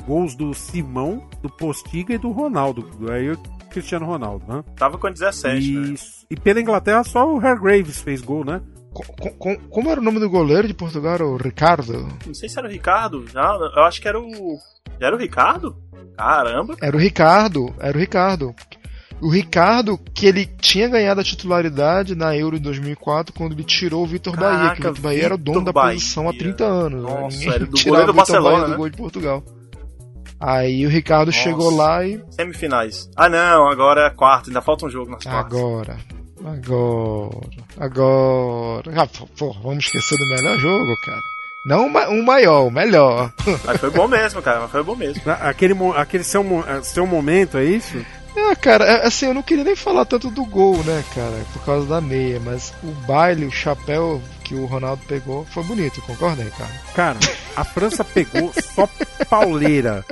[0.07, 2.89] Gols do Simão, do Postiga e do Ronaldo.
[3.11, 3.39] Aí o
[3.70, 4.64] Cristiano Ronaldo, né?
[4.76, 5.89] Tava com 17, né?
[5.93, 6.26] Isso.
[6.30, 8.62] E pela Inglaterra só o Hargraves fez gol, né?
[8.93, 11.14] Co- co- co- como era o nome do goleiro de Portugal?
[11.14, 12.09] Era o Ricardo?
[12.26, 13.26] Não sei se era o Ricardo.
[13.28, 14.59] Já, eu acho que era o.
[14.99, 15.76] Era o Ricardo?
[16.16, 16.74] Caramba.
[16.80, 17.74] Era o Ricardo.
[17.78, 18.55] Era o Ricardo.
[19.20, 24.04] O Ricardo, que ele tinha ganhado a titularidade na Euro em 2004, quando ele tirou
[24.04, 25.94] o Vitor Bahia, que o Vitor Bahia era o dono Vitor da Bahia.
[25.94, 27.02] posição há 30 anos.
[27.02, 27.10] né?
[27.10, 28.72] Nossa, Ninguém era do goleiro do o Vitor Barcelona, Bahia né?
[28.74, 29.44] do gol de Portugal.
[30.40, 31.38] Aí o Ricardo Nossa.
[31.42, 32.22] chegou lá e.
[32.30, 33.10] Semifinais.
[33.16, 35.58] Ah, não, agora é quarto, ainda falta um jogo nas quartas.
[35.58, 35.96] Agora.
[36.44, 37.48] Agora.
[37.76, 39.02] Agora.
[39.02, 41.20] Ah, pô, vamos esquecer do melhor jogo, cara.
[41.66, 43.32] Não o maior, o melhor.
[43.64, 45.20] Mas foi bom mesmo, cara, mas foi bom mesmo.
[45.26, 46.44] Aquele, aquele seu,
[46.82, 47.98] seu momento, é isso?
[48.51, 51.62] Ah, cara, é- assim, eu não queria nem falar tanto do gol, né, cara, por
[51.64, 56.42] causa da meia, mas o baile, o chapéu que o Ronaldo pegou foi bonito, concorda,
[56.42, 56.72] Ricardo?
[56.94, 57.18] Cara,
[57.55, 58.88] a França pegou só
[59.28, 60.05] pauleira.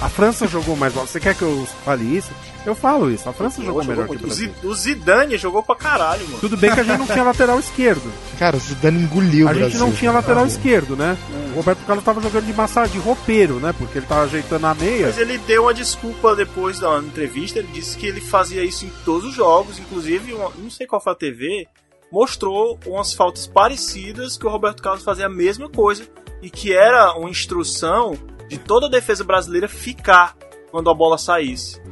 [0.00, 1.06] A França jogou mais bola.
[1.06, 2.30] Você quer que eu fale isso?
[2.66, 3.28] Eu falo isso.
[3.28, 4.18] A França jogou, Jogou melhor que o.
[4.18, 4.52] O Brasil.
[4.60, 6.38] Zi- O Zidane jogou pra caralho, mano.
[6.40, 8.10] Tudo bem que a gente não tinha lateral esquerdo.
[8.38, 9.80] Cara, o Zidane engoliu A o gente Brasil.
[9.80, 11.16] não tinha lateral esquerdo, né?
[11.52, 13.72] O Roberto Carlos tava jogando de massa de roupeiro, né?
[13.76, 15.06] Porque ele tava ajeitando a meia.
[15.06, 17.58] Mas ele deu uma desculpa depois da entrevista.
[17.58, 19.78] Ele disse que ele fazia isso em todos os jogos.
[19.78, 21.66] Inclusive, uma- não sei qual foi a TV,
[22.14, 26.06] mostrou umas faltas parecidas que o Roberto Carlos fazia a mesma coisa.
[26.40, 28.14] E que era uma instrução
[28.48, 30.36] de toda a defesa brasileira ficar
[30.70, 31.82] quando a bola saísse.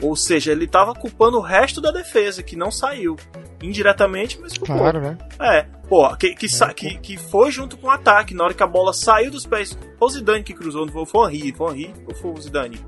[0.00, 3.16] Ou seja, ele tava culpando o resto da defesa, que não saiu.
[3.62, 4.76] Indiretamente, mas culpou.
[4.78, 5.18] Claro, né?
[5.40, 8.34] É, pô, que, que, sa- que, que foi junto com o ataque.
[8.34, 9.76] Na hora que a bola saiu dos pés.
[9.98, 11.52] Foi o Zidane que cruzou, não foi, foi o Henry.
[11.52, 12.80] Foi o Henry ou foi o Zidane?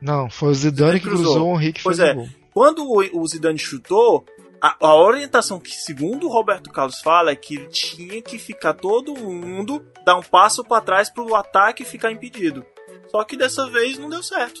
[0.00, 2.12] Não, foi o Zidane que cruzou o Henrique Pois fez é.
[2.12, 2.28] o gol.
[2.54, 4.24] quando o, o Zidane chutou,
[4.60, 8.74] a, a orientação que, segundo o Roberto Carlos fala, é que ele tinha que ficar
[8.74, 12.64] todo mundo dar um passo para trás pro ataque ficar impedido.
[13.08, 14.60] Só que dessa vez não deu certo.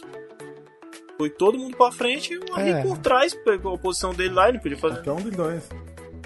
[1.16, 2.82] Foi todo mundo pra frente e o Henry É.
[2.82, 5.06] por trás pegou a posição dele lá e não podia fazer.
[5.06, 5.68] É um dos dois.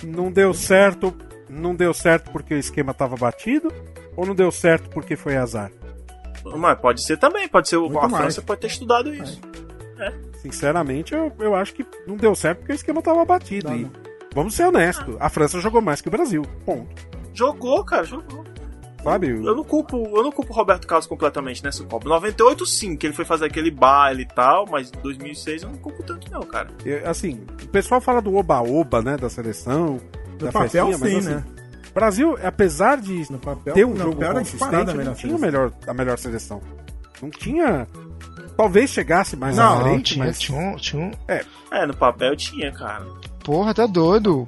[0.04, 1.16] Não deu certo,
[1.48, 3.72] não deu certo porque o esquema tava batido
[4.16, 5.70] ou não deu certo porque foi azar?
[6.44, 8.22] Mas pode ser também, pode ser o Muito a mais.
[8.24, 9.40] França pode ter estudado isso.
[9.98, 10.12] É.
[10.42, 13.72] Sinceramente, eu, eu acho que não deu certo porque o esquema tava batido.
[13.74, 13.88] E
[14.34, 16.42] vamos ser honestos, a França jogou mais que o Brasil.
[16.66, 16.88] Ponto.
[17.32, 18.42] Jogou, cara, jogou.
[19.04, 19.30] Sabe?
[19.30, 22.08] Eu não culpo, eu não culpo o Roberto Carlos completamente nessa Copa.
[22.08, 26.02] 98 sim, que ele foi fazer aquele baile e tal, mas 2006 eu não culpo
[26.04, 26.68] tanto não, cara.
[26.84, 29.98] Eu- assim, o pessoal fala do oba-oba, né, da seleção,
[30.32, 31.44] No da papel, festinha, mas sim, assim, né?
[31.90, 33.26] o Brasil, apesar de
[33.74, 36.60] ter um no jogo papel consistente, não tinha melhor, a melhor seleção.
[37.20, 37.86] Não tinha...
[38.56, 40.38] Talvez chegasse mais Não, à frente, tinha, mas...
[40.38, 41.10] tinha, um, tinha um.
[41.26, 43.04] É, É, no papel tinha, cara.
[43.42, 44.46] Porra, tá doido.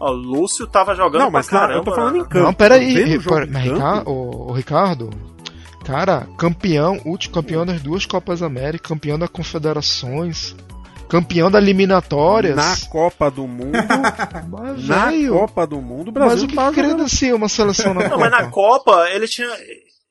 [0.00, 1.78] Ó, o Lúcio tava jogando Não, mas pra caramba.
[1.80, 2.26] eu tô falando em né?
[2.28, 2.44] campo.
[2.46, 5.10] Não, peraí, o pera- em mas campo- Rica- ô, ô, Ricardo.
[5.84, 10.54] Cara, campeão, último campeão das duas Copas América, campeão da Confederações,
[11.08, 12.54] campeão da eliminatórias.
[12.56, 13.72] Na Copa do Mundo,
[14.50, 17.94] Mas, na velho, Copa do Mundo, o Brasil mas o que jogando- credencia uma seleção
[17.94, 18.20] na Não, Copa?
[18.20, 19.48] mas na Copa ele tinha.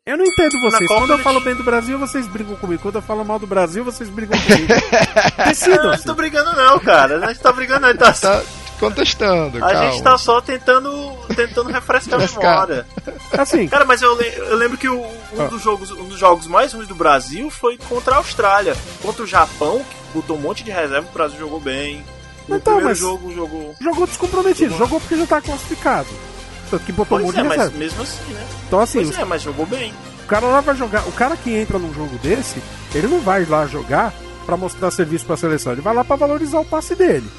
[0.04, 0.88] Eu não entendo vocês.
[0.88, 2.82] Copa Quando eu falo bem do Brasil, vocês brigam comigo.
[2.82, 4.74] Quando eu falo mal do Brasil, vocês brigam comigo.
[5.48, 5.84] Decidam.
[5.84, 7.24] Não, a gente tá brigando não, cara.
[7.24, 8.42] A gente tá brigando, a gente tá, Tá
[8.80, 9.92] contestando, a calma.
[9.92, 10.92] gente tá só tentando,
[11.36, 12.88] tentando refrescar a memória.
[13.38, 15.46] Assim, Cara, mas eu, eu lembro que o- um, Ah.
[15.46, 18.76] dos jogos, um dos jogos mais ruins do Brasil foi contra a Austrália.
[19.04, 22.04] Contra o Japão, que botou um monte de reserva, o Brasil jogou bem.
[22.48, 23.76] No Então, mas- jogo jogou.
[23.80, 24.76] jogou descomprometido.
[24.76, 26.08] Jogou porque já tá classificado.
[26.72, 28.48] Tanto que botou um Pois monte é, de mas mesmo assim, né?
[28.68, 29.94] Então, assim, Pois os- é, mas jogou bem.
[30.24, 31.08] o cara lá vai jogar.
[31.08, 32.60] O cara que entra num jogo desse,
[32.96, 34.14] ele não vai lá jogar
[34.46, 35.74] pra mostrar serviço pra seleção.
[35.74, 37.30] Ele vai lá pra valorizar o passe dele.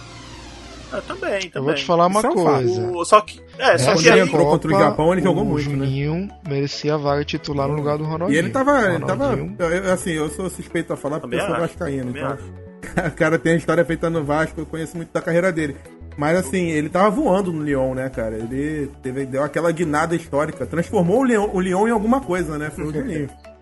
[0.93, 1.51] Ah, também, também.
[1.55, 2.83] Eu vou te falar uma Isso é um coisa.
[2.93, 3.41] O- só que.
[3.59, 4.21] É, só Essa que aí.
[4.21, 5.77] entrou contra o Japão, ele jogou o muito, né?
[5.87, 8.37] Juninho merecia a vaga titular no lugar do Ronaldinho.
[8.37, 8.93] E ele tava.
[8.93, 12.11] Ele tava eu- eu- assim, eu sou suspeito a falar porque eu sou vascaíno.
[12.11, 12.37] Então,
[13.09, 15.77] o cara tem a história feita no Vasco, eu conheço muito da carreira dele.
[16.17, 18.37] Mas assim, ele tava voando no Lyon, né, cara?
[18.37, 20.67] Ele teve, deu aquela guinada histórica.
[20.67, 22.71] Transformou o Lyon, o Lyon em alguma coisa, né?
[22.71, 23.29] Foi o Juninho.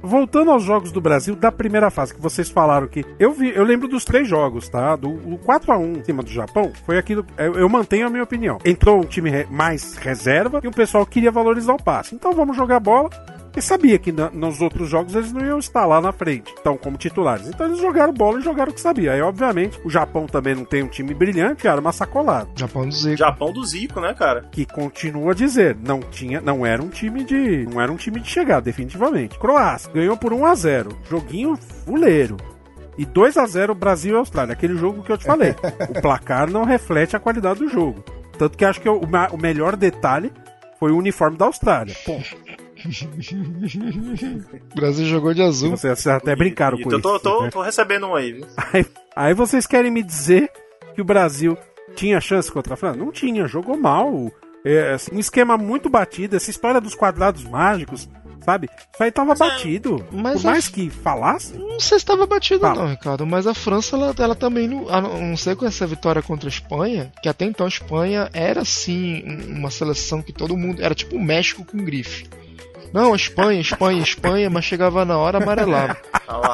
[0.00, 3.04] Voltando aos jogos do Brasil da primeira fase, que vocês falaram que.
[3.18, 4.94] Eu vi, eu lembro dos três jogos, tá?
[4.94, 7.26] Do o 4x1 em cima do Japão, foi aquilo.
[7.36, 8.58] Eu, eu mantenho a minha opinião.
[8.64, 12.14] Entrou um time re- mais reserva e o pessoal queria valorizar o passe.
[12.14, 13.10] Então vamos jogar bola.
[13.56, 16.76] E sabia que na- nos outros jogos eles não iam estar lá na frente, então
[16.76, 17.48] como titulares.
[17.48, 19.12] Então eles jogaram bola e jogaram o que sabia.
[19.12, 22.48] Aí, obviamente, o Japão também não tem um time brilhante, era uma sacolada.
[22.54, 23.16] Japão do Zico.
[23.16, 24.42] Japão do Zico, né, cara?
[24.52, 28.20] Que continua a dizer, não tinha, não era um time de, não era um time
[28.20, 29.38] de chegar, definitivamente.
[29.38, 32.36] Croácia ganhou por 1 a 0, joguinho fuleiro.
[32.96, 35.54] E 2 a 0 Brasil e Austrália, aquele jogo que eu te falei.
[35.88, 38.04] o placar não reflete a qualidade do jogo.
[38.36, 40.32] Tanto que acho que o, o melhor detalhe
[40.78, 41.94] foi o uniforme da Austrália.
[42.04, 42.36] Ponto.
[44.72, 45.70] O Brasil jogou de azul.
[45.70, 47.02] Vocês até brincaram E com eu isso.
[47.02, 47.50] tô, tô, né?
[47.50, 48.46] tô recebendo um aí, viu?
[48.72, 50.50] Aí, aí vocês querem me dizer
[50.94, 51.56] que o Brasil
[51.94, 52.96] tinha chance contra a França?
[52.98, 54.30] Não tinha, jogou mal.
[54.64, 58.08] É, assim, um esquema muito batido, essa história dos quadrados mágicos,
[58.44, 58.68] sabe?
[58.92, 60.04] Isso aí tava batido.
[60.10, 62.82] mas Por mais a- que falasse, Não sei se estava batido Fala.
[62.82, 66.20] não, Ricardo, mas a França, ela, ela também, não, a não ser com essa vitória
[66.20, 70.56] contra a Espanha, que até então a Espanha era sim um- uma seleção que todo
[70.56, 72.26] mundo, era tipo o México com grife.
[72.92, 75.96] Não, Espanha, Espanha, Espanha, mas chegava na hora amarelava.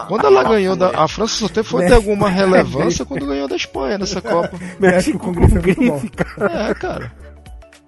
[0.09, 0.91] Quando ela ganhou da.
[1.03, 4.59] A França só teve, foi ter alguma relevância quando ganhou da Espanha nessa Copa.
[4.78, 6.53] México com grife, cara.
[6.70, 7.12] É, cara.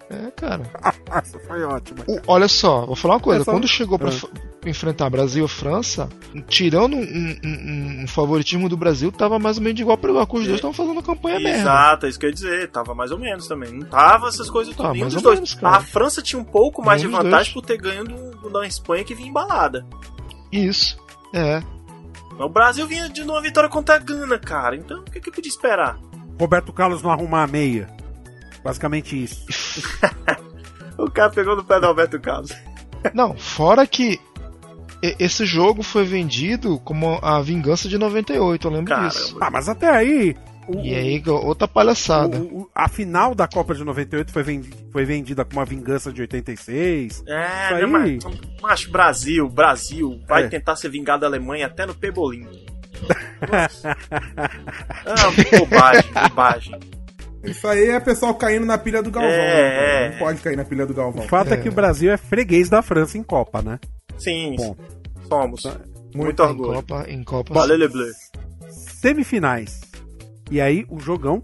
[0.09, 0.63] É, cara.
[1.09, 2.05] Nossa, foi ótimo.
[2.07, 3.43] O- olha só, vou falar uma coisa.
[3.43, 4.29] É só- Quando chegou pra Ah.
[4.71, 6.09] Enfrentar Brasil e França,
[6.49, 10.27] tirando um, um- um- favoritismo do Brasil, tava mais ou menos igual para igual.
[10.27, 11.59] Que os dois estavam fazendo campanha merda.
[11.61, 12.71] Exato, é isso que eu ia dizer.
[12.71, 13.73] Tava mais ou menos também.
[13.73, 15.15] Não tava essas coisas Tá, ou dois.
[15.41, 17.49] menos, a França tinha um pouco mais de vantagem dois.
[17.53, 19.85] por ter ganho do, da Espanha que vinha embalada.
[20.53, 20.97] Isso.
[21.33, 21.63] É.
[22.39, 24.77] O Brasil vinha de uma vitória contra a Gana, cara.
[24.77, 25.99] Então o que, que eu podia esperar?
[26.39, 27.89] Roberto Carlos não arrumar a meia.
[28.63, 29.45] Basicamente isso.
[30.99, 32.53] O cara pegou no pé do Alberto Carlos.
[33.13, 34.19] Não, fora que
[35.03, 39.37] esse jogo foi vendido como a vingança de 98, eu lembro disso.
[39.41, 40.35] Ah, mas até aí.
[40.69, 42.39] o- E aí, outra palhaçada.
[42.39, 46.13] o- o- a final da Copa de 98 foi, vendi- foi vendida com uma vingança
[46.13, 47.23] de 86.
[47.27, 48.19] É, né, aí- mas,
[48.61, 50.49] mas Brasil, Brasil vai É.
[50.49, 52.47] tentar ser vingado da Alemanha até no Pebolim.
[55.07, 56.81] Ah, bobagem, bobagem.
[57.45, 59.31] Isso aí é pessoal caindo na pilha do Galvão.
[59.31, 60.07] É, né?
[60.07, 60.11] é.
[60.11, 61.25] Não pode cair na pilha do Galvão.
[61.25, 61.57] O fato é.
[61.57, 63.79] que o Brasil é freguês da França em Copa, né?
[64.19, 64.77] Sim, Bom.
[65.29, 65.63] somos.
[66.15, 66.73] Muito em orgulho.
[66.75, 67.53] Copa, em Copa.
[67.55, 67.89] Valeu.
[68.69, 69.81] Semifinais.
[70.51, 71.43] E aí, o jogão,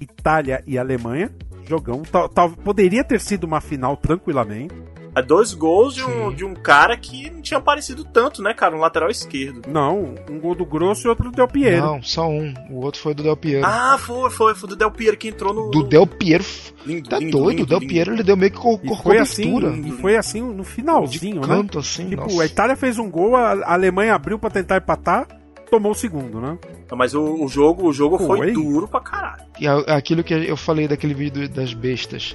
[0.00, 1.30] Itália e Alemanha,
[1.68, 2.02] jogão.
[2.02, 4.74] Tal, tal- poderia ter sido uma final tranquilamente.
[5.14, 8.74] É dois gols de um, de um cara que não tinha aparecido tanto, né, cara?
[8.74, 9.60] Um lateral esquerdo.
[9.68, 11.84] Não, um gol do Grosso e outro do Del Piero.
[11.84, 12.54] Não, só um.
[12.70, 13.66] O outro foi do Del Piero.
[13.66, 15.70] Ah, foi, foi, foi do Del Piero que entrou no.
[15.70, 16.44] do Del Piero.
[16.86, 17.92] Lindo, Tá lindo, doido, lindo, o Del lindo.
[17.92, 19.88] Piero ele deu meio que com, E foi assim, cobertura.
[19.88, 21.54] e foi assim no finalzinho, De né?
[21.56, 22.42] canto, assim, Tipo, nossa.
[22.42, 25.28] a Itália fez um gol, a Alemanha abriu pra tentar empatar,
[25.70, 26.58] tomou o segundo, né?
[26.96, 28.52] Mas o, o jogo, o jogo foi, Foi?
[28.52, 29.42] duro pra caralho.
[29.60, 32.34] E a- aquilo que eu falei daquele vídeo das bestas.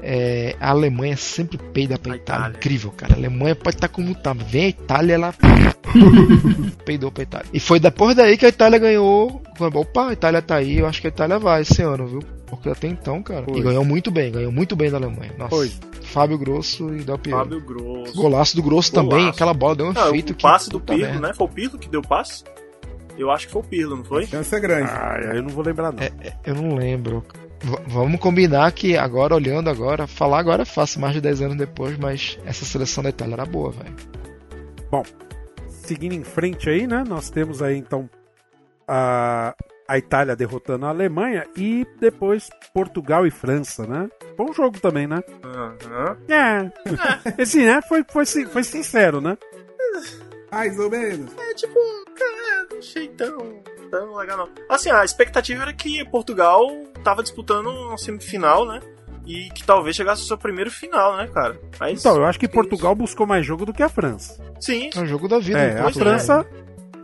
[0.00, 2.56] É, a Alemanha sempre peida pra Itália.
[2.56, 3.14] Incrível, cara.
[3.14, 4.32] A Alemanha pode estar como tá.
[4.32, 5.34] Vem a Itália, ela
[6.84, 7.46] peidou pra Itália.
[7.52, 9.42] E foi depois daí que a Itália ganhou.
[9.60, 10.78] Opa, a Itália tá aí.
[10.78, 12.20] Eu acho que a Itália vai esse ano, viu?
[12.46, 13.44] Porque até então, cara.
[13.44, 13.58] Foi.
[13.58, 15.32] E ganhou muito bem, ganhou muito bem da Alemanha.
[15.38, 15.54] Nossa.
[15.54, 15.70] Foi.
[16.02, 17.38] Fábio Grosso e Del Piero.
[17.38, 18.14] Fábio Grosso.
[18.14, 19.10] Golaço do Grosso Golaço.
[19.10, 19.28] também.
[19.28, 20.42] Aquela bola deu um Ah, efeito o que.
[20.42, 21.28] passe do puta Pirlo, merda.
[21.28, 21.34] né?
[21.34, 22.44] Foi o Pirlo que deu o passe?
[23.18, 24.24] Eu acho que foi o Pirlo, não foi?
[24.26, 24.90] Chance é grande.
[24.90, 26.02] Ah, eu não vou lembrar não.
[26.02, 27.22] É, é, eu não lembro.
[27.86, 31.98] Vamos combinar que agora, olhando agora, falar agora é fácil, mais de 10 anos depois,
[31.98, 33.94] mas essa seleção da Itália era boa, velho.
[34.90, 35.02] Bom,
[35.68, 37.04] seguindo em frente aí, né?
[37.06, 38.08] Nós temos aí então
[38.86, 39.54] a,
[39.88, 44.08] a Itália derrotando a Alemanha e depois Portugal e França, né?
[44.36, 45.22] Bom jogo também, né?
[45.44, 46.16] Aham.
[46.28, 46.72] É.
[47.42, 47.80] Esse, né?
[47.88, 49.36] Foi, foi, foi sincero, né?
[50.52, 51.32] Mais ou menos.
[51.36, 51.78] É tipo,
[52.14, 54.48] cara, não achei tão, tão legal não.
[54.68, 56.66] Assim, a expectativa era que Portugal
[57.04, 58.80] tava disputando uma semifinal, né?
[59.26, 61.60] E que talvez chegasse ao seu primeiro final, né, cara?
[61.78, 64.42] Mas, Então, eu acho que Portugal buscou mais jogo do que a França.
[64.60, 65.58] sim, É o jogo da vida.
[65.58, 66.00] É, a pois é.
[66.00, 66.46] França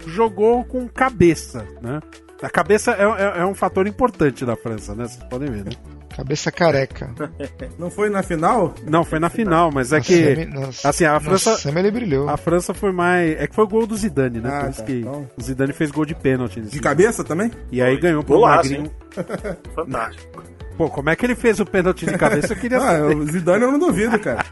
[0.06, 2.00] jogou com cabeça, né?
[2.42, 5.06] A cabeça é, é- é um fator importante da França, né?
[5.06, 5.70] Vocês podem ver, né?
[6.16, 7.10] Cabeça careca.
[7.78, 8.72] Não foi na final?
[8.86, 10.12] Não, foi na final, mas é Na que.
[10.14, 11.56] semi- na- assim, a na França.
[11.58, 12.28] semi ele brilhou.
[12.28, 13.38] A França foi mais.
[13.40, 14.50] É que foi o gol do Zidane, né?
[14.52, 15.28] Ah, Por isso tá, que então.
[15.36, 16.60] o Zidane fez gol de pênalti.
[16.60, 16.82] De jogo.
[16.82, 17.50] cabeça também?
[17.72, 18.90] E aí ganhou pro Golaço, Magrinho.
[19.74, 20.42] fantástico.
[20.76, 22.52] Pô, como é que ele fez o pênalti de cabeça?
[22.52, 23.16] Eu queria Ah, saber.
[23.16, 24.44] o Zidane eu não duvido, cara.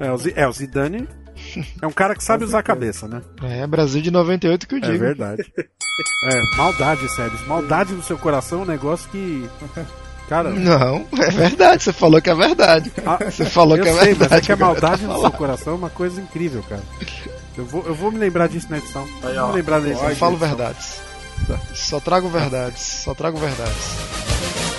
[0.00, 1.08] É, o é, o Zidane
[1.80, 3.20] é um cara que sabe usar a cabeça, né?
[3.42, 4.98] É, Brasil de 98 que eu É digo.
[4.98, 5.42] verdade.
[6.30, 7.38] É, maldade, Sérgio.
[7.46, 9.48] Maldade no seu coração é um negócio que.
[10.32, 10.48] Cara.
[10.48, 11.82] Não, é verdade.
[11.82, 12.90] Você falou que é verdade.
[13.04, 14.30] Ah, Você falou eu que é sei, verdade.
[14.30, 16.80] Mas é que a agora maldade no seu coração é uma coisa incrível, cara.
[17.54, 19.06] Eu vou, eu vou me lembrar disso na edição.
[19.22, 20.08] Aí, vou me lembrar na edição.
[20.08, 21.00] Só falo verdades.
[21.74, 22.80] Só trago verdades.
[22.80, 24.71] Só trago verdades.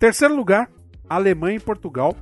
[0.00, 0.68] Terceiro lugar,
[1.08, 2.16] Alemanha e Portugal.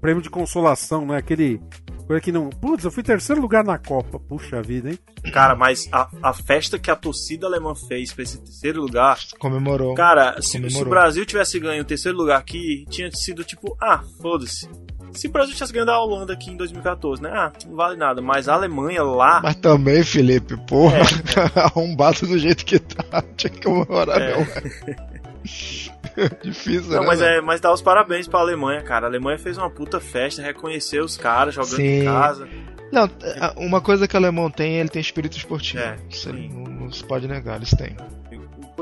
[0.00, 1.18] Prêmio de consolação, né?
[1.18, 1.60] Aquele.
[2.06, 2.48] Coisa que não.
[2.48, 4.18] Putz, eu fui terceiro lugar na Copa.
[4.18, 4.98] Puxa vida, hein?
[5.32, 9.18] Cara, mas a, a festa que a torcida alemã fez pra esse terceiro lugar.
[9.38, 9.94] Comemorou.
[9.94, 10.86] Cara, se, se o.
[10.88, 14.66] Brasil tivesse ganho o terceiro lugar aqui, tinha sido tipo, ah, foda-se.
[15.12, 17.30] Se o Brasil tivesse ganho da Holanda aqui em 2014, né?
[17.32, 18.22] Ah, não vale nada.
[18.22, 19.40] Mas a Alemanha lá.
[19.42, 23.22] Mas também, Felipe, porra, É, arrombado do jeito que tá.
[23.36, 24.36] Tinha que comemorar, É.
[24.36, 24.70] não, velho.
[26.42, 27.06] Difícil, Não, né?
[27.06, 29.06] mas, é, mas dá os parabéns pra Alemanha, cara.
[29.06, 32.00] A Alemanha fez uma puta festa, reconheceu os caras jogando Sim.
[32.00, 32.48] em casa.
[32.92, 35.82] Não, a- uma coisa que o alemão tem, ele tem espírito esportivo.
[35.82, 37.96] É, Isso não, não se pode negar, eles têm.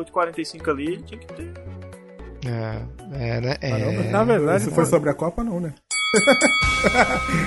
[0.05, 1.53] De 45 ali, ele tinha que ter.
[2.47, 2.83] É,
[3.15, 3.55] é né?
[3.57, 4.11] Caramba, É...
[4.11, 5.73] Na verdade, Isso foi sobre a Copa, não, né?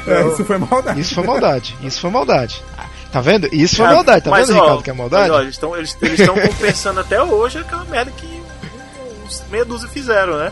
[0.07, 0.99] É, isso foi maldade.
[0.99, 1.75] Isso foi maldade.
[1.83, 2.63] Isso foi maldade.
[3.11, 3.47] Tá vendo?
[3.53, 4.25] Isso foi maldade.
[4.25, 5.29] Tá mas, vendo, ó, Ricardo, que é maldade?
[5.29, 8.36] Mas, ó, eles estão eles, eles compensando até hoje aquela merda que
[9.27, 10.51] uns meia dúzia fizeram, né?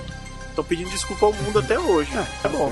[0.49, 2.11] Estão pedindo desculpa ao mundo até hoje.
[2.43, 2.71] É, bom.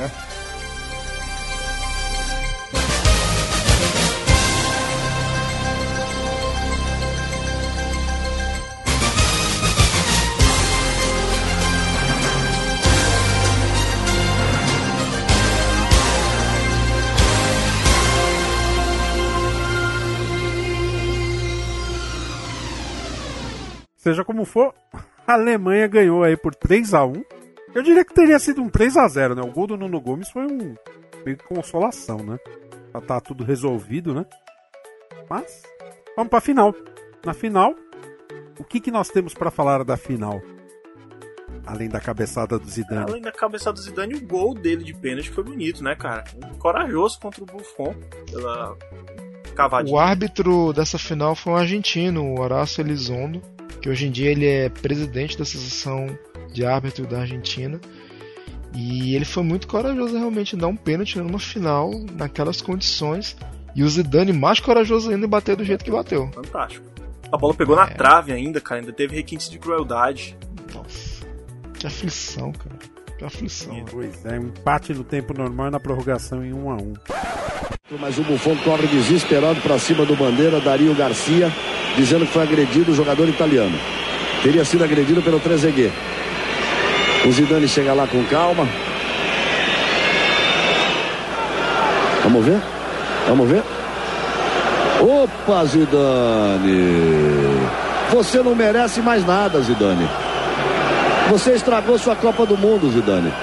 [23.97, 24.75] Seja como for,
[25.25, 27.23] a Alemanha ganhou aí por 3 a 1
[27.73, 29.41] Eu diria que teria sido um 3 a 0 né?
[29.41, 30.75] O gol do Nuno Gomes foi um
[31.25, 32.37] meio que consolação, né?
[32.93, 34.25] Já tá tudo resolvido, né?
[35.29, 35.63] Mas,
[36.15, 36.75] vamos pra final.
[37.25, 37.73] Na final,
[38.59, 40.41] o que, que nós temos pra falar da final?
[41.65, 43.09] Além da cabeçada do Zidane.
[43.09, 46.25] Além da cabeça do Zidane, o gol dele de pênalti foi bonito, né, cara?
[46.59, 47.95] Corajoso contra o Buffon.
[48.29, 48.77] Pela
[49.55, 49.95] cavadinha.
[49.95, 53.41] O árbitro dessa final foi um argentino, o Horácio Elizondo,
[53.83, 56.17] que hoje em dia ele é presidente da Associação
[56.53, 57.81] de Árbitro da Argentina.
[58.73, 63.35] E ele foi muito corajoso realmente em dar um pênalti numa final, naquelas condições,
[63.75, 66.31] E o Zidane mais corajoso ainda em bater do jeito que bateu.
[66.31, 66.85] Fantástico.
[67.29, 68.79] A bola pegou na trave ainda, cara.
[68.79, 70.37] Ainda teve requintes de crueldade.
[70.73, 71.25] Nossa.
[71.77, 72.77] Que aflição, cara.
[73.17, 73.83] Que aflição.
[73.91, 76.93] Pois é, um empate no tempo normal e na prorrogação em 1 a 1
[77.99, 81.51] Mas o Buffon corre desesperado para cima do bandeira, Dario Garcia,
[81.95, 83.77] dizendo que foi agredido o jogador italiano.
[84.41, 85.91] Teria sido agredido pelo Trezeguet.
[87.25, 88.67] O Zidane chega lá com calma.
[92.23, 92.61] Vamos ver?
[93.27, 93.63] Vamos ver?
[95.01, 96.93] Opa, Zidane!
[98.11, 100.07] Você não merece mais nada, Zidane.
[101.29, 103.33] Você estragou sua Copa do Mundo, Zidane.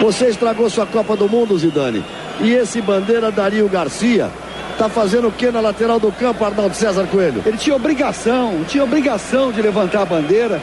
[0.00, 2.04] Você estragou sua Copa do Mundo, Zidane.
[2.40, 4.30] E esse bandeira Dario Garcia
[4.76, 7.42] tá fazendo o que na lateral do campo, Arnaldo César Coelho?
[7.46, 10.60] Ele tinha obrigação, tinha obrigação de levantar a bandeira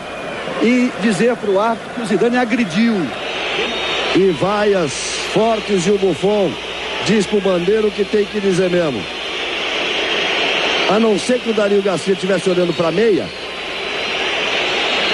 [0.61, 2.95] e dizer para o árbitro que o Zidane agrediu.
[4.15, 4.91] E vaias
[5.33, 6.51] fortes e o Buffon
[7.05, 9.01] diz pro bandeiro que tem que dizer mesmo.
[10.89, 13.25] A não ser que o Dario Garcia estivesse olhando para meia,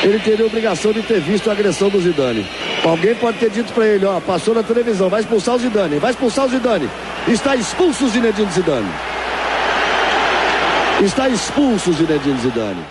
[0.04, 2.46] ele teria a obrigação de ter visto a agressão do Zidane.
[2.84, 6.12] Alguém pode ter dito para ele, ó, passou na televisão, vai expulsar o Zidane, vai
[6.12, 6.90] expulsar o Zidane.
[7.28, 8.88] Está expulso o Zinedine Zidane.
[11.04, 12.86] Está expulso o Zinedine Zidane.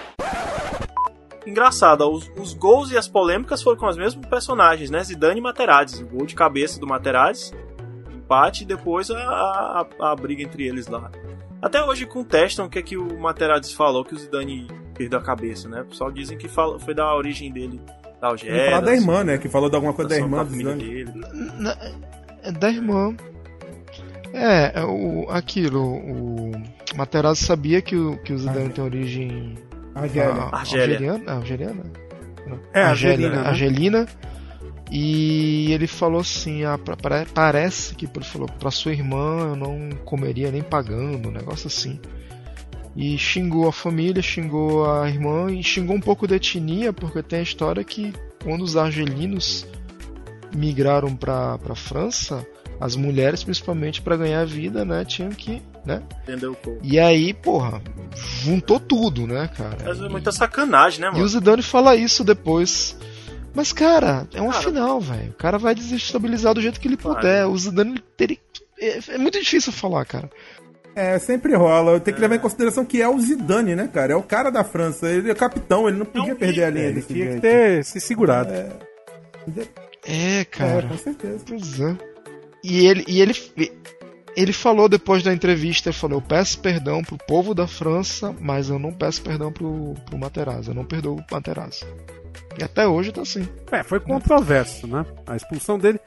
[1.46, 5.02] Engraçado, os, os gols e as polêmicas foram com os mesmos personagens, né?
[5.02, 6.02] Zidane e Materazzi.
[6.02, 7.52] O gol de cabeça do Materazzi,
[8.12, 11.10] empate e depois a, a, a briga entre eles lá.
[11.62, 15.22] Até hoje contestam o que é que o Materazzi falou, que o Zidane perdeu a
[15.22, 15.80] cabeça, né?
[15.82, 17.80] O pessoal dizem que fala, foi da origem dele
[18.20, 18.70] da Algéria.
[18.70, 19.38] falar da irmã, né?
[19.38, 20.84] Que falou de alguma coisa da irmã do Zidane.
[20.84, 21.12] dele.
[21.58, 21.76] Na-
[22.42, 23.16] é da irmã.
[24.38, 26.52] É, é o, aquilo, o
[26.94, 29.54] Materazzi sabia que o, que o Zidane tem origem
[30.52, 31.22] Argélia.
[31.26, 31.82] ah, algeriana?
[32.46, 32.58] Não.
[32.74, 33.48] É, Argelina, argelina, né?
[33.48, 34.06] argelina.
[34.90, 39.56] E ele falou assim, ah, pra- pare- parece que ele falou pra sua irmã eu
[39.56, 41.98] não comeria nem pagando, um negócio assim.
[42.94, 47.40] E xingou a família, xingou a irmã e xingou um pouco da etnia, porque tem
[47.40, 48.12] a história que
[48.44, 49.66] quando os argelinos
[50.54, 52.46] migraram pra, pra França,
[52.80, 56.02] as mulheres, principalmente para ganhar vida, né, tinham que, né?
[56.22, 56.56] Entendeu?
[56.82, 57.80] E aí, porra,
[58.42, 59.78] juntou tudo, né, cara?
[59.84, 61.24] Mas é muita sacanagem, né, E mano?
[61.24, 62.96] o Zidane fala isso depois.
[63.54, 64.64] Mas, cara, é uma Cara.
[64.64, 65.30] final, velho.
[65.30, 67.46] O cara vai desestabilizar do jeito que ele puder.
[67.46, 68.36] O Zidane teria.
[68.78, 70.28] É, é muito difícil falar, cara.
[70.94, 71.98] É, sempre rola.
[71.98, 74.12] Tem que levar em consideração que é o Zidane, né, cara?
[74.12, 75.08] É o cara da França.
[75.08, 78.52] Ele é capitão, ele não podia perder a linha Ele tinha que ter se segurado.
[78.52, 78.68] É,
[80.04, 80.86] É, cara.
[80.88, 81.44] com certeza.
[81.46, 81.96] Pois é.
[82.68, 83.32] E ele, e ele,
[84.36, 88.68] ele falou depois da entrevista, ele falou, eu peço perdão pro povo da França, mas
[88.68, 90.70] eu não peço perdão pro, pro Materazzi.
[90.70, 91.86] Eu não perdoo o Materazzi.
[92.58, 93.48] E até hoje tá assim.
[93.70, 95.06] É, foi controverso, né?
[95.28, 96.00] A expulsão dele,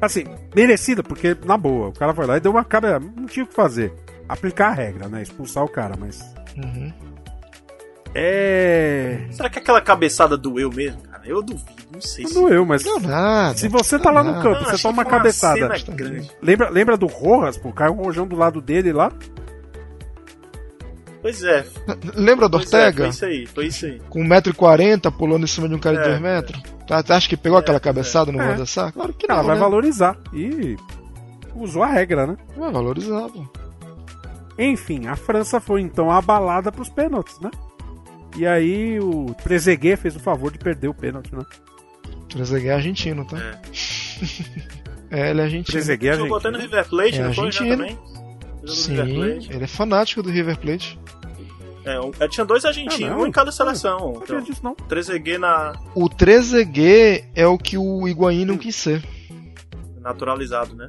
[0.00, 2.98] assim, merecida, porque, na boa, o cara foi lá e deu uma cara.
[2.98, 3.92] Não tinha o que fazer.
[4.26, 5.20] Aplicar a regra, né?
[5.20, 6.18] Expulsar o cara, mas.
[6.56, 6.90] Uhum.
[8.18, 9.26] É.
[9.30, 11.22] Será que aquela cabeçada doeu mesmo, cara?
[11.26, 12.34] Eu duvido, não sei Não se.
[12.40, 12.84] doeu, mas.
[12.84, 13.56] Não, nada.
[13.58, 15.68] Se você tá lá no campo, Não, você toma uma cabeçada.
[16.40, 17.72] Lembra, lembra do Rojas, pô?
[17.72, 19.12] Caiu um rojão do lado dele lá.
[21.20, 21.66] Pois é.
[22.14, 23.02] Lembra do é, Ortega?
[23.02, 24.00] foi isso aí, foi isso aí.
[24.08, 26.62] com 1,40m pulando em cima de um cara de É, 2 metros?
[26.86, 28.54] Tá, tá, acha que pegou aquela cabeçada no É.
[28.92, 29.60] Claro que Ela não, vai né?
[29.60, 30.16] valorizar.
[30.32, 30.76] E
[31.54, 32.36] usou a regra, né?
[32.56, 33.44] Vai valorizar, pô.
[34.58, 37.50] Enfim, a França foi então abalada pros pênaltis, né?
[38.36, 41.42] E aí o Trezeguet fez o favor de perder o pênalti, né?
[42.28, 43.38] Trezeguet é argentino, tá?
[45.10, 45.64] É, ele é argentino.
[45.72, 46.76] Trezeguet é Jogou até no argentino.
[46.80, 47.76] River Plate, É não foi argentino.
[47.76, 47.98] também?
[48.66, 49.52] Sim, River Plate.
[49.52, 50.98] ele é fanático do River Plate.
[51.84, 53.20] É, um- é, tinha dois argentinos, Ah, não?
[53.22, 53.98] um em cada seleção.
[53.98, 54.74] Não sabia Então, disso, não.
[54.74, 59.02] Trezeguet na O Trezeguet é o que o Higuaín não quis ser.
[60.02, 60.86] naturalizado, né?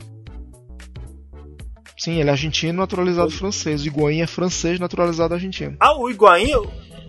[1.97, 3.81] Sim, ele é argentino naturalizado francês.
[3.83, 5.75] O Higuaín é francês naturalizado argentino.
[5.79, 6.51] Ah, o Higuaín.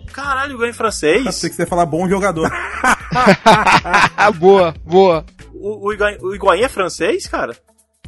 [0.09, 1.41] Eu- Caralho, o Higuaín é francês?
[1.41, 2.51] Tem que você falar bom jogador.
[4.39, 5.25] Boa, boa.
[5.55, 7.57] O, o, Higuaín, o Higuaín é francês, cara?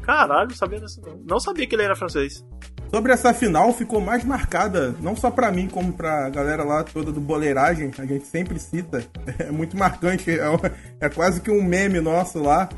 [0.03, 1.17] Caralho, não sabia dessa não.
[1.27, 2.45] Não sabia que ele era francês.
[2.93, 7.13] Sobre essa final, ficou mais marcada, não só pra mim, como pra galera lá toda
[7.13, 9.05] do Boleiragem, a gente sempre cita.
[9.39, 10.41] É muito marcante, é,
[11.01, 12.69] é quase que um meme nosso lá.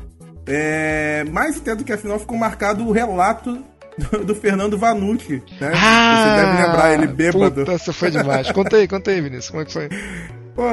[0.45, 3.63] É, mais até do que a final, ficou marcado o relato
[3.97, 5.71] do, do Fernando Vanucci, né?
[5.71, 7.61] Você deve lembrar ele bêbado.
[7.61, 8.51] Ah, Puta, você foi demais.
[8.51, 9.49] Conta aí, conta aí, Vinícius.
[9.49, 9.89] Como é que foi?
[10.55, 10.63] Pô,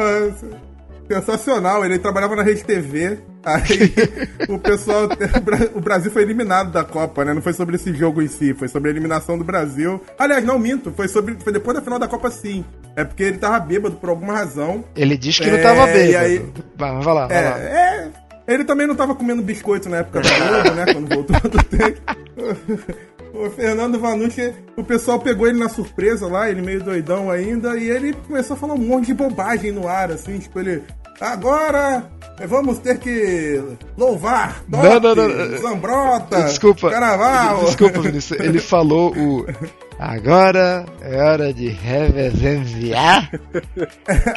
[1.08, 1.84] sensacional.
[1.84, 3.18] Ele trabalhava na Rede TV.
[3.44, 3.92] Aí
[4.48, 5.08] o pessoal.
[5.74, 7.32] O Brasil foi eliminado da Copa, né?
[7.32, 10.02] Não foi sobre esse jogo em si, foi sobre a eliminação do Brasil.
[10.18, 11.36] Aliás, não minto, foi sobre.
[11.42, 12.64] Foi depois da final da Copa sim.
[12.96, 14.84] É porque ele tava bêbado por alguma razão.
[14.94, 16.24] Ele diz que É, não tava e bêbado.
[16.26, 16.46] aí-
[16.76, 17.58] Vai, vai lá, vai É, lá.
[17.58, 18.08] é.
[18.50, 20.92] Ele também não tava comendo biscoito na época da Globo, né?
[20.92, 22.00] Quando voltou do tempo.
[23.32, 27.88] O Fernando Vanucci, o pessoal pegou ele na surpresa lá, ele meio doidão ainda, e
[27.88, 30.82] ele começou a falar um monte de bobagem no ar, assim, tipo, ele.
[31.20, 32.04] Agora
[32.48, 33.62] vamos ter que
[33.98, 35.58] louvar Totti, Não, não, não.
[35.58, 36.90] Zambrota, Desculpa.
[36.90, 37.64] Carnaval.
[37.66, 38.40] Desculpa, Vinícius.
[38.40, 39.46] Ele falou o.
[39.98, 43.30] Agora é hora de reverenciar.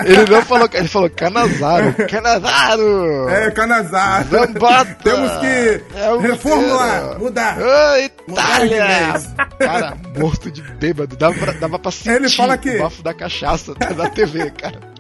[0.05, 0.69] Ele não falou.
[0.73, 1.93] Ele falou Canazaro.
[2.09, 3.29] Canazaro!
[3.29, 4.27] É, Canazaro.
[4.27, 4.97] Zambota!
[5.01, 7.19] Temos que É o reformular, inteiro.
[7.23, 7.57] mudar.
[7.57, 9.21] De Itália!
[9.57, 11.15] Cara, morto de bêbado.
[11.15, 14.93] Dava pra, dava pra sentir Ele fala que- o bafo da cachaça da TV, cara.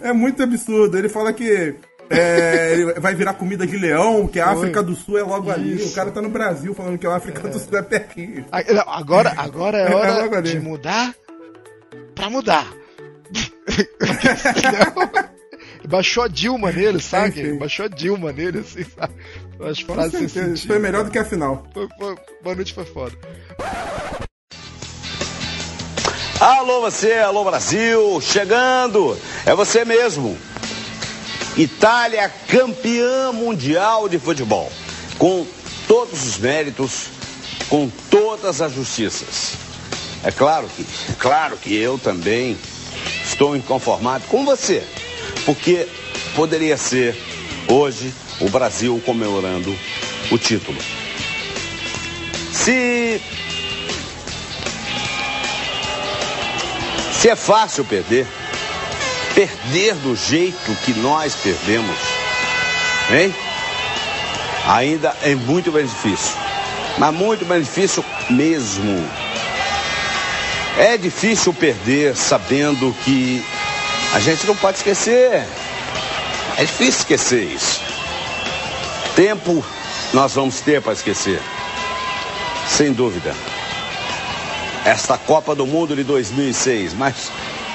[0.00, 0.96] É muito absurdo.
[0.98, 1.74] Ele fala que
[2.10, 4.54] é, vai virar comida de leão, que a Oi.
[4.56, 5.76] África do Sul é logo ali.
[5.76, 5.90] Isso.
[5.90, 8.44] O cara tá no Brasil falando que a África do Sul é pertinho.
[8.50, 8.62] Ah,
[8.98, 10.50] Agora, agora é É hora logo ali.
[10.50, 11.14] de mudar
[12.14, 12.66] pra mudar.
[15.88, 17.32] Baixou a Dilma nele, sabe?
[17.32, 17.58] Sim.
[17.58, 19.14] Baixou a Dilma nele, assim, sabe?
[19.60, 20.68] As Com frases sem certeza, sentido.
[20.72, 21.66] Foi melhor do que a final.
[21.72, 23.16] Foi, foi, boa noite foi foda.
[26.40, 30.38] Alô você, alô Brasil, chegando, é você mesmo.
[31.56, 34.70] Itália campeã mundial de futebol,
[35.18, 35.44] com
[35.88, 37.06] todos os méritos,
[37.68, 39.54] com todas as justiças.
[40.22, 40.86] É claro que,
[41.18, 42.56] claro que eu também
[43.24, 44.86] estou inconformado com você,
[45.44, 45.88] porque
[46.36, 47.20] poderia ser
[47.66, 49.76] hoje o Brasil comemorando
[50.30, 50.78] o título.
[52.52, 53.20] Se
[57.18, 58.24] Se é fácil perder,
[59.34, 61.96] perder do jeito que nós perdemos,
[63.10, 63.34] hein?
[64.68, 66.36] Ainda é muito mais difícil.
[66.96, 69.04] Mas muito mais difícil mesmo.
[70.78, 73.44] É difícil perder sabendo que
[74.14, 75.44] a gente não pode esquecer.
[76.56, 77.80] É difícil esquecer isso.
[79.16, 79.64] Tempo
[80.14, 81.42] nós vamos ter para esquecer.
[82.68, 83.34] Sem dúvida
[84.88, 87.30] esta Copa do Mundo de 2006, mas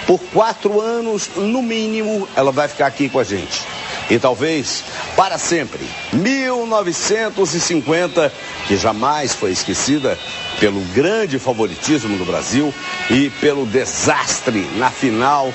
[0.07, 3.61] por quatro anos, no mínimo, ela vai ficar aqui com a gente.
[4.09, 4.83] E talvez
[5.15, 5.87] para sempre.
[6.11, 8.33] 1950,
[8.67, 10.17] que jamais foi esquecida
[10.59, 12.73] pelo grande favoritismo do Brasil
[13.11, 15.53] e pelo desastre na final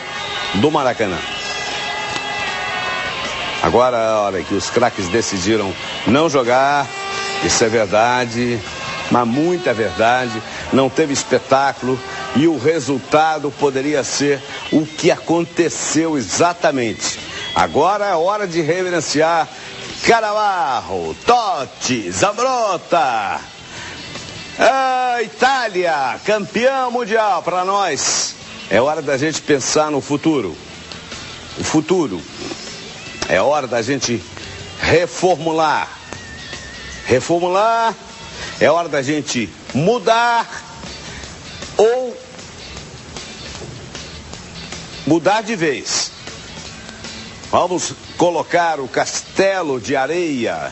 [0.54, 1.18] do Maracanã.
[3.64, 5.74] Agora é a hora que os craques decidiram
[6.06, 6.86] não jogar,
[7.44, 8.60] isso é verdade,
[9.10, 10.40] mas muita verdade,
[10.72, 11.98] não teve espetáculo
[12.36, 14.42] e o resultado poderia ser
[14.72, 17.18] o que aconteceu exatamente.
[17.54, 19.48] Agora é hora de reverenciar
[20.06, 23.40] Caravarro, Totti, Zambrota.
[24.58, 28.34] Ah, Itália, campeã mundial para nós.
[28.70, 30.56] É hora da gente pensar no futuro.
[31.58, 32.20] O futuro.
[33.28, 34.22] É hora da gente
[34.80, 35.88] reformular.
[37.06, 37.94] Reformular
[38.60, 40.46] é hora da gente mudar
[41.76, 42.16] ou
[45.06, 46.10] mudar de vez.
[47.50, 50.70] Vamos colocar o castelo de areia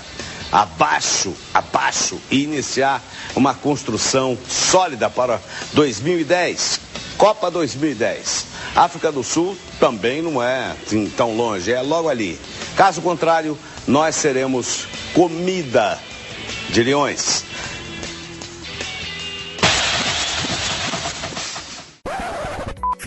[0.53, 3.03] abaixo, abaixo e iniciar
[3.35, 5.41] uma construção sólida para
[5.73, 6.81] 2010.
[7.17, 8.47] Copa 2010.
[8.75, 12.39] África do Sul também não é assim, tão longe, é logo ali.
[12.77, 15.99] Caso contrário, nós seremos comida
[16.69, 17.45] de leões.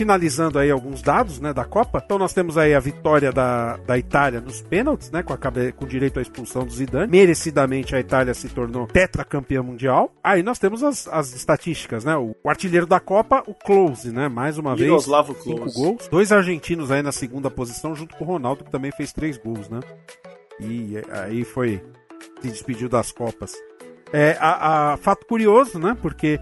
[0.00, 2.00] Finalizando aí alguns dados né, da Copa.
[2.02, 5.22] Então nós temos aí a vitória da, da Itália nos pênaltis, né?
[5.22, 5.38] Com, a,
[5.76, 7.06] com direito à expulsão do Zidane.
[7.12, 10.10] Merecidamente a Itália se tornou tetracampeã mundial.
[10.24, 12.16] Aí nós temos as, as estatísticas, né?
[12.16, 14.26] O, o artilheiro da Copa, o Close, né?
[14.26, 15.74] Mais uma Miroslavo vez, cinco Klose.
[15.78, 16.08] gols.
[16.08, 19.68] Dois argentinos aí na segunda posição, junto com o Ronaldo, que também fez três gols,
[19.68, 19.80] né?
[20.60, 21.84] E aí foi.
[22.40, 23.52] Se despediu das Copas.
[24.14, 25.94] É, a, a- fato curioso, né?
[26.00, 26.40] Porque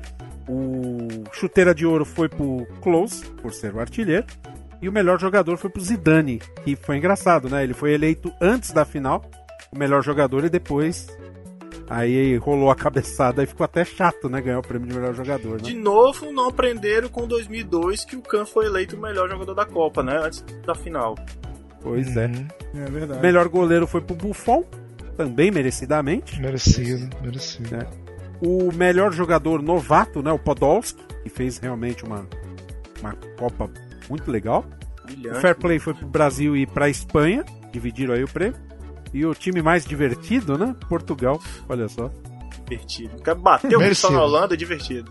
[0.48, 4.26] o chuteira de ouro foi pro Close, por ser o artilheiro,
[4.80, 7.64] e o melhor jogador foi pro Zidane, que foi engraçado, né?
[7.64, 9.24] Ele foi eleito antes da final,
[9.72, 11.06] o melhor jogador, e depois
[11.90, 14.40] aí rolou a cabeçada e ficou até chato, né?
[14.40, 15.80] Ganhar o prêmio de melhor jogador, De né?
[15.80, 20.02] novo, não aprenderam com 2002 que o Kahn foi eleito o melhor jogador da Copa,
[20.02, 20.18] né?
[20.22, 21.14] Antes da final.
[21.80, 22.30] Pois é.
[22.74, 23.20] É verdade.
[23.20, 24.64] O melhor goleiro foi pro Buffon,
[25.16, 26.40] também merecidamente.
[26.40, 27.76] Merecido, merecido.
[27.76, 27.86] né?
[28.40, 30.30] O melhor jogador novato, né?
[30.32, 32.26] O Podolski, que fez realmente uma,
[33.00, 33.70] uma Copa
[34.08, 34.64] muito legal.
[35.04, 35.38] Brilhante.
[35.38, 38.56] O Fair Play foi pro Brasil e pra Espanha, dividiram aí o prêmio.
[39.12, 40.76] E o time mais divertido, né?
[40.88, 42.10] Portugal, olha só.
[42.68, 43.16] Divertido.
[43.16, 44.08] O bateu o Merecido.
[44.08, 45.10] Cristiano na Holanda, é divertido.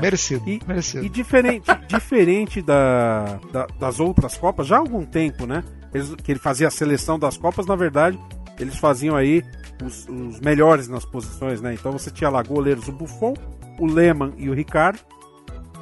[0.00, 1.06] Merecido, E, merecido.
[1.06, 5.64] e diferente, diferente da, da- das outras Copas, já há algum tempo, né?
[5.94, 8.18] Eles- que ele fazia a seleção das Copas, na verdade,
[8.60, 9.42] eles faziam aí
[9.84, 11.74] os, os melhores nas posições, né?
[11.74, 13.34] Então você tinha lá goleiros o Buffon,
[13.78, 15.00] o Lehmann e o Ricardo.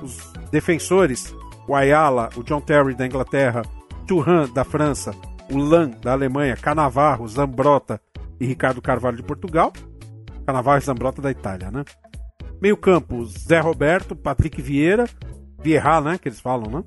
[0.03, 1.35] Os defensores,
[1.69, 3.63] o Ayala, o John Terry da Inglaterra,
[4.07, 5.15] Turan da França,
[5.51, 8.01] o Lan da Alemanha, Canavarro, Zambrota
[8.41, 9.73] e Ricardo Carvalho de Portugal.
[10.47, 11.85] Canavarro e Zambrota da Itália, né?
[12.61, 15.05] Meio campo, Zé Roberto, Patrick Vieira,
[15.63, 16.19] Vieira, né?
[16.19, 16.85] Que eles falam, né?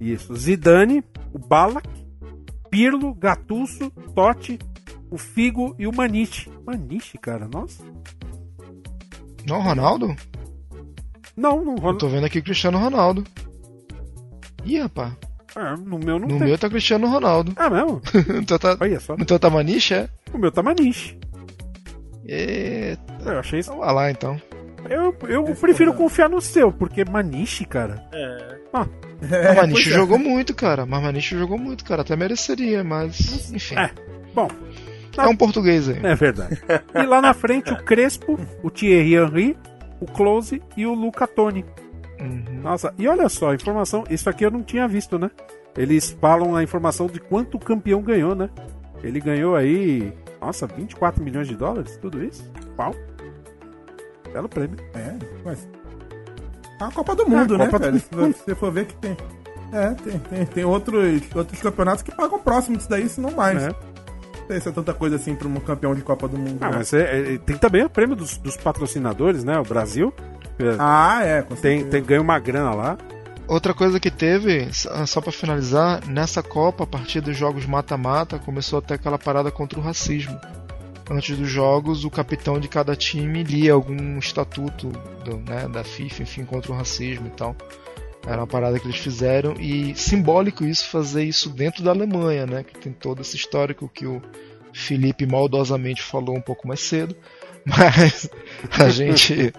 [0.00, 0.34] Isso.
[0.34, 1.88] Zidane, o Balak,
[2.70, 4.58] Pirlo, Gattuso, Totti,
[5.12, 6.50] o Figo e o Maniche.
[6.66, 7.82] Maniche, cara, nossa.
[9.46, 10.16] Não, Ronaldo?
[11.36, 13.24] Não, não Eu tô vendo aqui Cristiano Ronaldo.
[14.64, 15.12] Ih, rapaz.
[15.54, 16.48] É, no meu não No tem.
[16.48, 17.52] meu tá Cristiano Ronaldo.
[17.58, 18.00] É mesmo?
[18.34, 19.16] no teu tá, Olha só.
[19.16, 20.08] no teu tá Maniche, é?
[20.32, 21.18] O meu tá Maniche.
[22.24, 23.02] Eita.
[23.26, 23.70] Eu achei isso.
[23.70, 24.40] Então vai lá, então.
[24.88, 28.02] Eu, eu prefiro confiar no seu, porque Maniche, cara.
[28.12, 28.58] É.
[28.72, 28.86] Ah,
[29.50, 29.90] a Maniche pois é.
[29.98, 30.86] jogou muito, cara.
[30.86, 32.02] Mas Maniche jogou muito, cara.
[32.02, 33.52] Até mereceria, mas.
[33.52, 33.76] Enfim.
[33.76, 33.90] É.
[34.34, 34.48] Bom.
[35.16, 36.00] É um português aí.
[36.02, 36.62] É verdade.
[36.94, 39.56] E lá na frente o Crespo, o Thierry Henry,
[40.00, 41.64] o Close e o Luca Toni.
[42.20, 42.60] Uhum.
[42.62, 45.30] Nossa, e olha só, informação, isso aqui eu não tinha visto, né?
[45.76, 48.48] Eles falam a informação de quanto o campeão ganhou, né?
[49.02, 52.50] Ele ganhou aí, nossa, 24 milhões de dólares, tudo isso?
[52.76, 52.94] Pau.
[54.32, 54.78] Belo prêmio.
[54.94, 55.14] É,
[55.44, 55.68] mas.
[56.80, 58.00] É a Copa do Mundo, É, né, Copa do velho?
[58.00, 59.16] Se você for ver que tem.
[59.72, 63.62] É, tem, tem, tem outros, outros campeonatos que pagam próximo disso daí, se não mais.
[63.62, 63.74] É.
[64.48, 66.58] É tanta coisa assim pra um campeão de Copa do Mundo.
[66.60, 66.76] Ah, né?
[66.78, 69.58] mas é- é- tem também o prêmio dos, dos patrocinadores, né?
[69.58, 70.12] O Brasil.
[70.58, 72.98] É, Ah, é, com tem, tem ganha uma grana lá.
[73.48, 78.38] Outra coisa que teve, só só pra finalizar, nessa Copa, a partir dos jogos mata-mata,
[78.38, 80.38] começou a ter aquela parada contra o racismo.
[81.10, 84.88] Antes dos jogos, o capitão de cada time lia algum estatuto
[85.24, 87.56] do- né, da FIFA, enfim, contra o racismo e tal.
[88.26, 92.62] Era uma parada que eles fizeram e simbólico isso fazer isso dentro da Alemanha, né?
[92.62, 94.22] Que tem todo esse histórico que o
[94.72, 97.16] Felipe maldosamente falou um pouco mais cedo,
[97.66, 98.30] mas
[98.78, 99.52] a gente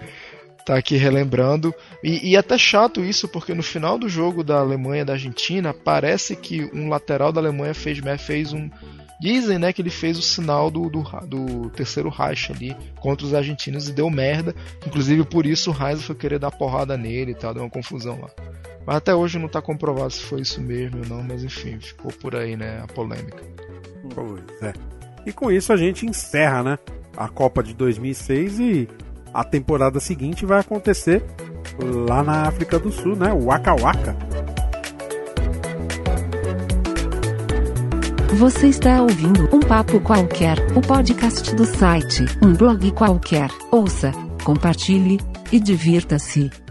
[0.66, 1.74] tá aqui relembrando.
[2.04, 5.14] E, e é até chato isso, porque no final do jogo da Alemanha e da
[5.14, 8.70] Argentina, parece que um lateral da Alemanha fez, fez um.
[9.24, 13.34] Dizem né, que ele fez o sinal do, do, do terceiro Reich ali contra os
[13.34, 14.54] argentinos e deu merda.
[14.86, 18.20] Inclusive por isso o Reis foi querer dar porrada nele e tal, deu uma confusão
[18.20, 18.30] lá.
[18.86, 22.12] Mas até hoje não tá comprovado se foi isso mesmo ou não, mas enfim, ficou
[22.12, 23.42] por aí, né, a polêmica.
[24.14, 24.74] Pois é.
[25.26, 26.80] E com isso a gente encerra, né?
[27.16, 28.90] A Copa de 2006 e
[29.34, 31.24] a temporada seguinte vai acontecer
[31.80, 33.32] lá na África do Sul, né?
[33.32, 34.18] O Waka Waka.
[38.38, 43.50] Você está ouvindo um papo qualquer, o podcast do site, um blog qualquer.
[43.72, 44.12] Ouça,
[44.44, 45.20] compartilhe
[45.52, 46.63] e divirta-se.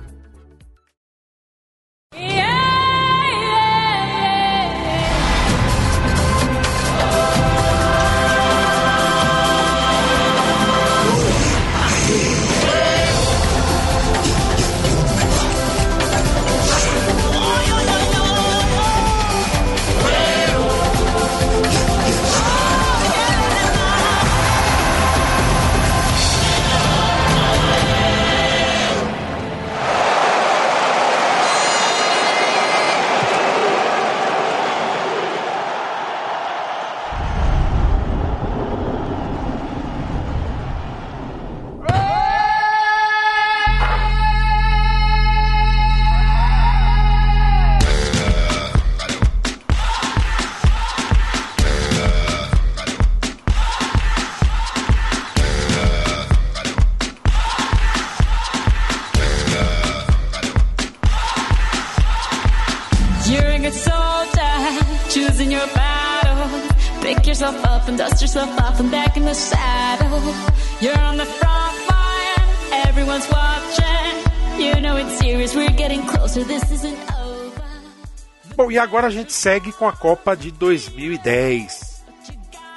[78.73, 82.07] E agora a gente segue com a Copa de 2010.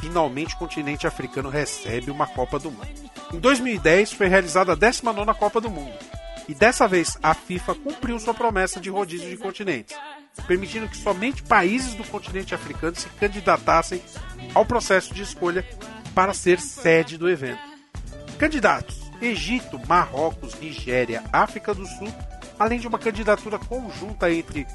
[0.01, 3.09] Finalmente o continente africano recebe uma Copa do Mundo.
[3.33, 5.97] Em 2010 foi realizada a 19ª Copa do Mundo.
[6.49, 9.95] E dessa vez a FIFA cumpriu sua promessa de rodízio de continentes,
[10.45, 14.03] permitindo que somente países do continente africano se candidatassem
[14.53, 15.65] ao processo de escolha
[16.13, 17.61] para ser sede do evento.
[18.37, 22.13] Candidatos: Egito, Marrocos, Nigéria, África do Sul,
[22.59, 24.67] além de uma candidatura conjunta entre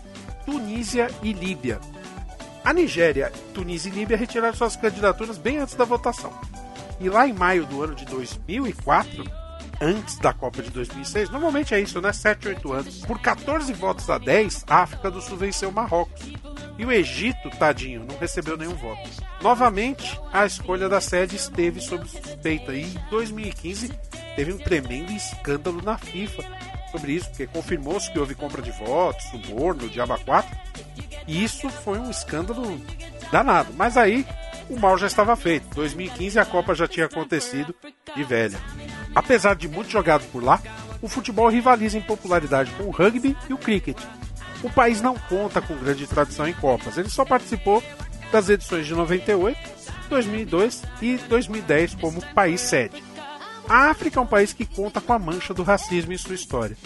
[0.44, 1.80] Tunísia e Líbia.
[2.64, 6.32] A Nigéria, Tunísia e Líbia retiraram suas candidaturas bem antes da votação.
[7.00, 9.24] E lá em maio do ano de 2004,
[9.80, 12.12] antes da Copa de 2006, normalmente é isso, né?
[12.12, 12.98] 7, 8 anos.
[13.06, 16.30] Por 14 votos a 10, a África do Sul venceu o Marrocos.
[16.78, 19.08] E o Egito, tadinho, não recebeu nenhum voto.
[19.42, 23.90] Novamente, a escolha da sede esteve sob suspeita e em 2015
[24.36, 26.42] teve um tremendo escândalo na FIFA
[26.90, 30.58] sobre isso, porque confirmou-se que houve compra de votos, suborno, diaba 4,
[31.26, 32.80] e isso foi um escândalo
[33.30, 33.72] danado.
[33.76, 34.26] Mas aí
[34.68, 35.74] o mal já estava feito.
[35.74, 37.74] 2015 a Copa já tinha acontecido
[38.14, 38.58] de velha.
[39.14, 40.60] Apesar de muito jogado por lá,
[41.02, 43.98] o futebol rivaliza em popularidade com o rugby e o cricket.
[44.62, 47.82] O país não conta com grande tradição em Copas, ele só participou
[48.30, 49.58] das edições de 98,
[50.08, 53.02] 2002 e 2010 como país sede.
[53.68, 56.76] A África é um país que conta com a mancha do racismo em sua história.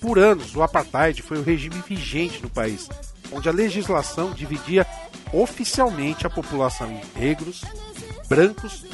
[0.00, 2.88] Por anos, o apartheid foi o regime vigente no país,
[3.30, 4.86] onde a legislação dividia
[5.32, 7.62] oficialmente a população em negros,
[8.28, 8.84] brancos,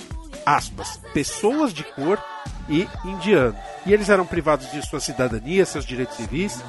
[0.44, 2.22] aspas, pessoas de cor
[2.68, 3.58] e indianos.
[3.86, 6.62] E eles eram privados de sua cidadania, seus direitos civis,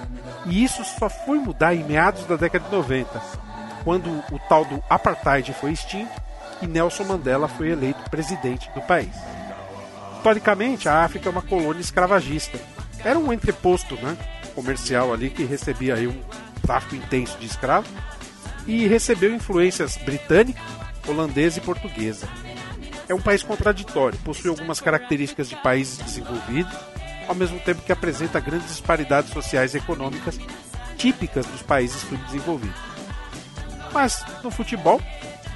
[0.45, 3.21] e isso só foi mudar em meados da década de 90,
[3.83, 6.11] quando o tal do apartheid foi extinto
[6.61, 9.13] e Nelson Mandela foi eleito presidente do país.
[10.19, 12.59] Historicamente, a África é uma colônia escravagista.
[13.05, 14.17] Era um entreposto né,
[14.53, 16.21] comercial ali que recebia aí um
[16.61, 17.89] tráfico intenso de escravos
[18.67, 20.61] e recebeu influências britânica,
[21.07, 22.27] holandesa e portuguesa.
[23.07, 26.77] É um país contraditório, possui algumas características de países desenvolvidos,
[27.25, 30.37] ao mesmo tempo que apresenta grandes disparidades sociais e econômicas
[30.97, 32.81] típicas dos países subdesenvolvidos.
[33.93, 35.01] Mas no futebol,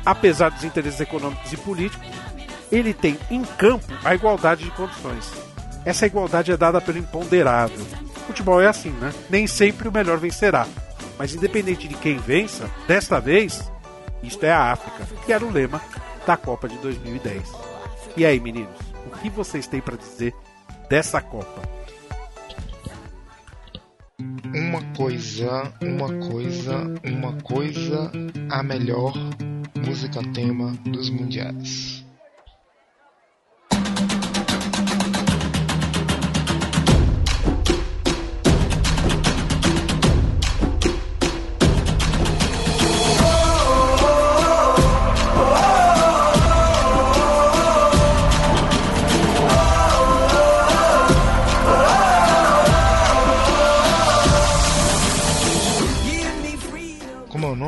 [0.06, 2.08] apesar dos interesses econômicos e políticos,
[2.72, 5.32] ele tem em campo a igualdade de condições.
[5.86, 7.86] Essa igualdade é dada pelo imponderável.
[8.26, 9.14] Futebol é assim, né?
[9.30, 10.66] Nem sempre o melhor vencerá.
[11.18, 13.72] Mas independente de quem vença, desta vez,
[14.22, 15.82] isto é a África, que era o lema
[16.26, 17.52] da Copa de 2010.
[18.16, 20.34] E aí, meninos, o que vocês têm para dizer
[20.90, 21.62] dessa Copa?
[24.56, 28.12] Uma coisa, uma coisa, uma coisa,
[28.50, 29.14] a melhor
[29.86, 32.06] música tema dos mundiais.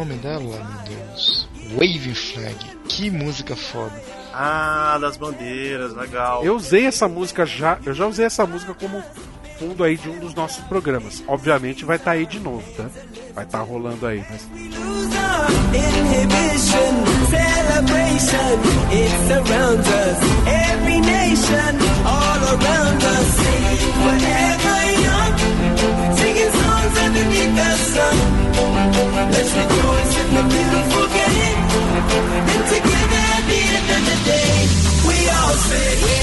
[0.05, 1.49] Nome dela, meu Deus?
[1.73, 2.55] Waving Flag.
[2.87, 3.99] Que música foda.
[4.31, 6.45] Ah, das bandeiras, legal.
[6.45, 9.03] Eu usei essa música já, eu já usei essa música como
[9.57, 11.23] fundo aí de um dos nossos programas.
[11.27, 12.85] Obviamente vai estar aí de novo, tá?
[13.33, 14.47] Vai estar rolando aí, mas
[15.73, 17.05] Inhibition,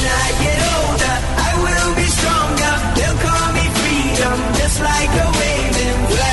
[0.08, 1.16] like get older
[1.46, 2.74] I will be stronger.
[2.96, 6.31] They'll call me freedom just like a waving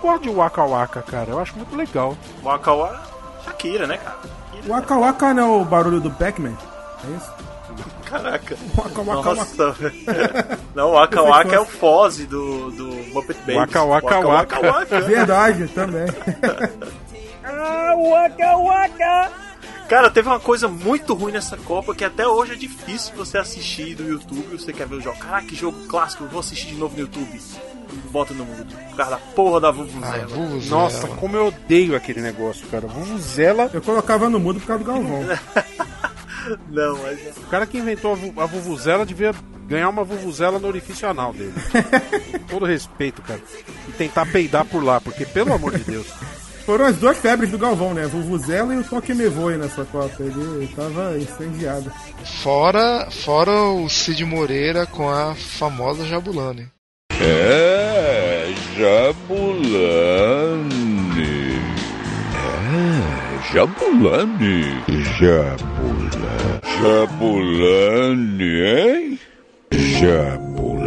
[0.00, 1.30] gosto de Waka Waka, cara.
[1.30, 2.16] Eu acho muito legal.
[2.42, 3.00] Waka Waka,
[3.44, 4.16] Shakira, né, cara?
[4.66, 6.54] Waka Waka não é o barulho do Pac-Man?
[7.04, 7.32] É isso?
[8.04, 8.56] Caraca.
[8.76, 9.94] Waka Waka Nossa, velho.
[10.74, 13.56] Não, Waka Waka é o Foz do, do Muppet Babies.
[13.56, 14.60] Waka Waka Waka.
[14.60, 15.00] Waka.
[15.00, 16.06] Verdade, também.
[17.42, 19.30] Ah, Waka Waka!
[19.90, 23.96] Cara, teve uma coisa muito ruim nessa Copa que até hoje é difícil você assistir
[23.96, 24.56] do YouTube.
[24.56, 25.18] Você quer ver o jogo.
[25.18, 27.40] Caraca, que jogo clássico, vou assistir de novo no YouTube.
[28.12, 28.72] Bota no mundo.
[28.90, 30.28] Por causa da porra da Vuvuzela.
[30.68, 32.86] Nossa, como eu odeio aquele negócio, cara.
[32.86, 33.68] Vuvuzela.
[33.74, 35.24] Eu colocava no mudo por causa do Galvão.
[36.70, 37.36] Não, mas.
[37.38, 39.34] O cara que inventou a Vuvuzela devia
[39.66, 41.54] ganhar uma Vuvuzela no orifício anal dele.
[42.48, 43.40] Todo respeito, cara.
[43.88, 46.06] E tentar peidar por lá, porque pelo amor de Deus.
[46.64, 48.06] Foram as duas febres do Galvão, né?
[48.06, 50.22] Vuvuzela e o Toque Me Voe nessa Copa.
[50.22, 51.90] Ele tava incendiado.
[52.42, 56.68] Fora, fora o Cid Moreira com a famosa Jabulani.
[57.20, 58.46] É,
[58.78, 59.60] Jabulani.
[62.34, 64.64] É, Jabulani.
[65.18, 66.00] Jabulani.
[66.80, 69.18] Jabulani, hein?
[69.70, 70.80] Jabulani.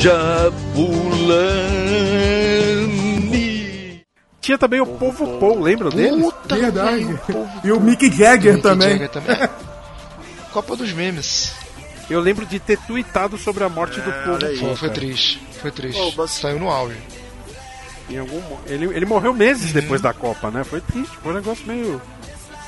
[0.00, 1.71] Jabulani.
[4.42, 6.20] Tinha também o Povo Pou, lembra dele?
[6.20, 7.04] Puta Verdade.
[7.04, 8.90] velho, o povo- E o Mick Jagger Mick também.
[8.90, 9.36] Jagger também.
[9.36, 9.48] É.
[10.52, 11.54] Copa dos memes.
[12.10, 14.58] Eu lembro de ter tweetado sobre a morte do Povo aí.
[14.58, 14.76] Pou.
[14.76, 15.00] Foi, cara.
[15.00, 15.40] triste.
[15.62, 15.96] Foi triste.
[15.98, 16.98] Pô, mas- Saiu no auge.
[18.10, 20.64] Em algum ele, ele morreu meses depois da Copa, né?
[20.64, 22.02] Foi triste, foi um negócio meio.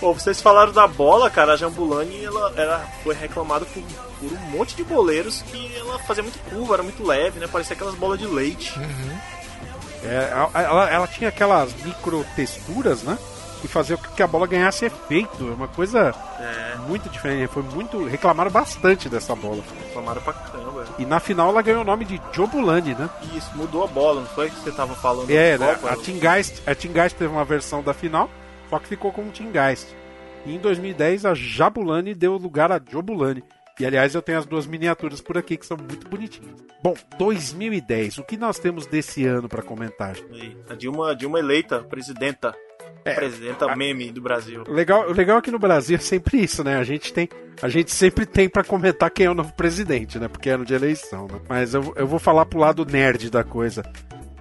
[0.00, 4.50] Pô, vocês falaram da bola, cara, a Jambulani ela, ela foi reclamada por, por um
[4.50, 7.46] monte de boleiros que ela fazia muito curva, era muito leve, né?
[7.48, 8.72] Parecia aquelas bolas de leite.
[10.04, 13.18] É, ela, ela tinha aquelas micro texturas, né?
[13.60, 15.48] Que fazia com que a bola ganhasse efeito.
[15.48, 16.76] É uma coisa É.
[16.86, 17.48] muito diferente.
[17.50, 18.04] Foi muito.
[18.04, 19.62] Reclamaram bastante dessa bola.
[19.86, 20.84] Reclamaram pra caramba.
[20.98, 23.08] E na final ela ganhou o nome de Jobulani, né?
[23.34, 25.30] Isso, mudou a bola, não foi que você tava falando?
[25.30, 25.78] É, né?
[25.84, 28.28] A Team Geist, a Team Geist teve uma versão da final,
[28.68, 29.86] só que ficou como Team Geist.
[30.44, 33.42] E em 2010 a Jabulani deu lugar a Jobulani.
[33.78, 36.54] E aliás, eu tenho as duas miniaturas por aqui que são muito bonitinhas.
[36.82, 40.14] Bom, 2010, o que nós temos desse ano pra comentar?
[40.32, 42.54] Aí, A Dilma, a Dilma eleita, presidenta.
[43.04, 44.64] É, presidenta meme do Brasil.
[44.66, 46.76] Legal, legal aqui no Brasil é sempre isso, né?
[46.78, 47.28] A gente tem,
[47.60, 50.26] a gente sempre tem pra comentar quem é o novo presidente, né?
[50.26, 51.38] Porque é ano de eleição, né?
[51.46, 53.82] Mas eu, eu vou falar pro lado nerd da coisa.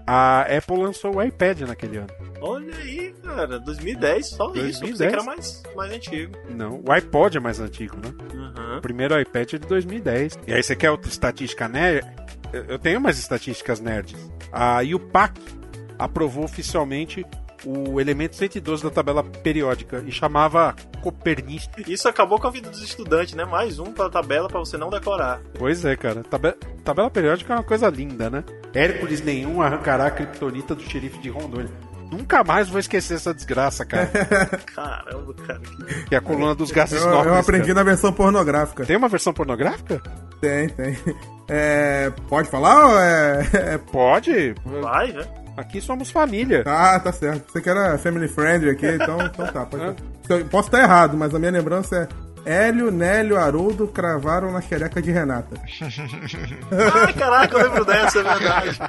[0.05, 2.07] A Apple lançou o iPad naquele ano.
[2.41, 4.57] Olha aí, cara, 2010, só isso.
[4.57, 4.97] Eu pensei 2010?
[5.09, 6.37] que era mais, mais antigo.
[6.49, 8.13] Não, o iPod é mais antigo, né?
[8.33, 8.77] Uhum.
[8.77, 10.39] O primeiro iPad é de 2010.
[10.45, 12.05] E aí você quer outra estatística nerd?
[12.51, 14.15] Eu- tenho umas estatísticas nerds.
[14.51, 15.39] A UPAC
[15.97, 17.25] aprovou oficialmente
[17.65, 21.89] o elemento 112 da tabela periódica e chamava Copernic.
[21.91, 23.45] Isso acabou com a vida dos estudantes, né?
[23.45, 25.39] Mais um pra tabela pra você não decorar.
[25.57, 26.23] Pois é, cara.
[26.23, 28.43] Tabe- tabela periódica é uma coisa linda, né?
[28.73, 31.69] Hércules nenhum arrancará a criptonita do xerife de Rondônia.
[32.11, 34.05] Nunca mais vou esquecer essa desgraça, cara.
[34.75, 35.61] Caramba, cara.
[36.07, 37.33] que é a coluna dos gases Eu, nobres.
[37.33, 37.75] eu aprendi cara.
[37.75, 38.85] na versão pornográfica.
[38.85, 40.01] Tem uma versão pornográfica?
[40.39, 40.95] Tem, tem.
[41.49, 43.47] É, pode falar é...
[43.73, 44.53] é- Pode.
[44.81, 45.25] Vai, né?
[45.57, 46.63] Aqui somos família.
[46.65, 47.51] Ah, tá certo.
[47.51, 49.65] Você que era family friendly aqui, então, então tá.
[49.65, 49.95] Pode...
[50.29, 52.07] Eu posso estar errado, mas a minha lembrança é
[52.45, 55.55] Hélio, Nélio, Haroldo cravaram na xereca de Renata.
[56.93, 58.79] Ai, caraca, eu lembro dessa, é verdade.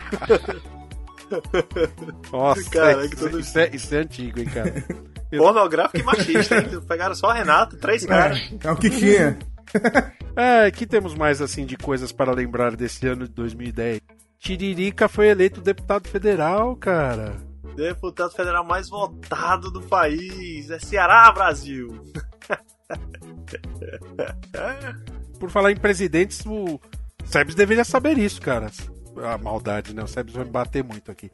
[2.33, 4.73] Nossa, Caraca, isso, todo- isso é, isso é antigo, hein, cara.
[5.37, 6.81] Pornográfico e machista, hein?
[6.87, 8.39] Pegaram só a Renata, três caras.
[8.63, 9.39] É o que tinha.
[10.37, 14.01] É, que temos mais assim de coisas para lembrar desse ano de 2010?
[14.41, 17.35] Tiririca foi eleito deputado federal, cara.
[17.77, 20.71] Deputado federal mais votado do país.
[20.71, 21.89] É Ceará, Brasil.
[25.39, 26.81] Por falar em presidentes, o
[27.25, 28.71] Sebes deveria saber isso, cara.
[29.23, 30.03] A maldade, né?
[30.03, 31.31] O Sebes vai me bater muito aqui.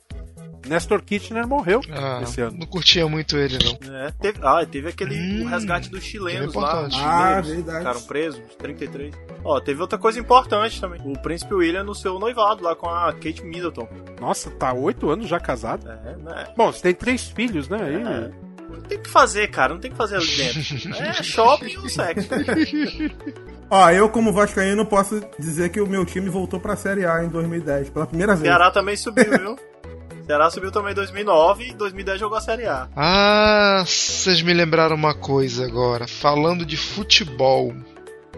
[0.69, 2.59] Nestor Kirchner morreu Ah, esse ano.
[2.59, 3.97] não curtia muito ele, não.
[3.97, 6.87] É, teve, ah, teve aquele o resgate dos chilenos é lá.
[6.87, 7.79] Os Ah, chilenos verdade.
[7.79, 9.15] ficaram presos, os 33.
[9.43, 11.01] Ó, teve outra coisa importante também.
[11.03, 13.89] O príncipe William no seu noivado lá com a Kate Middleton.
[14.21, 15.89] Nossa, tá oito anos já casado?
[15.91, 16.53] É, né?
[16.55, 17.79] Bom, você tem três filhos, né?
[17.83, 18.31] Aí, É.
[18.71, 19.75] Não tem o que fazer, cara.
[19.75, 20.61] Não tem o que fazer ali dentro.
[21.01, 22.29] É shopping ou sexo.
[23.71, 27.29] Ó, eu como vascaíno posso dizer que o meu time voltou pra Série A em
[27.29, 28.47] 2010, pela primeira vez.
[28.47, 29.57] Ceará também subiu, viu?
[30.27, 32.89] Ceará subiu também em 2009 e em 2010 jogou a Série A.
[32.97, 36.09] Ah, vocês me lembraram uma coisa agora.
[36.09, 37.73] Falando de futebol.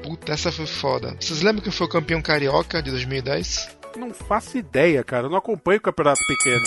[0.03, 1.17] Puta, essa foi foda.
[1.19, 3.77] Vocês lembram que foi o campeão carioca de 2010?
[3.97, 5.27] Não faço ideia, cara.
[5.27, 6.63] Eu não acompanho o campeonato pequeno.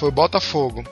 [0.00, 0.82] Foi Botafogo.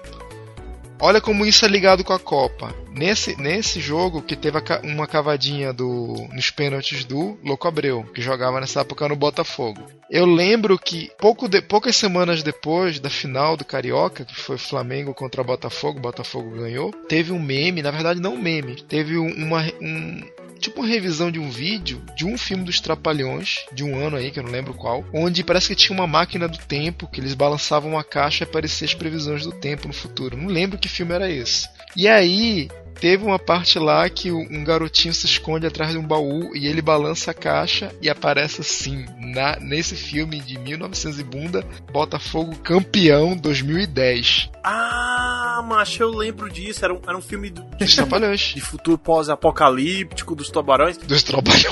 [1.01, 2.75] Olha como isso é ligado com a Copa.
[2.93, 8.61] Nesse, nesse jogo que teve uma cavadinha do, nos pênaltis do Louco Abreu, que jogava
[8.61, 9.81] nessa época no Botafogo.
[10.11, 15.15] Eu lembro que pouco de- poucas semanas depois da final do Carioca, que foi Flamengo
[15.15, 19.63] contra Botafogo, Botafogo ganhou, teve um meme, na verdade não um meme, teve um- uma,
[19.81, 20.21] um,
[20.59, 24.31] tipo uma revisão de um vídeo de um filme dos Trapalhões, de um ano aí,
[24.31, 27.35] que eu não lembro qual, onde parece que tinha uma máquina do tempo, que eles
[27.35, 30.37] balançavam uma caixa e apareciam as previsões do tempo no futuro.
[30.37, 31.69] Não lembro que filme era esse.
[31.97, 32.69] E aí,
[33.01, 36.83] teve uma parte lá que um garotinho se esconde atrás de um baú e ele
[36.83, 43.37] balança a caixa e aparece assim, na, nesse filme de 1900 e bunda, Botafogo campeão
[43.37, 44.51] 2010.
[44.65, 46.85] Ah, macho, eu lembro disso.
[46.85, 48.41] Era um, era um filme do, Dos Trapalhões.
[48.55, 50.97] de futuro pós-apocalíptico, dos tubarões.
[50.99, 51.65] Dos Trapalhões.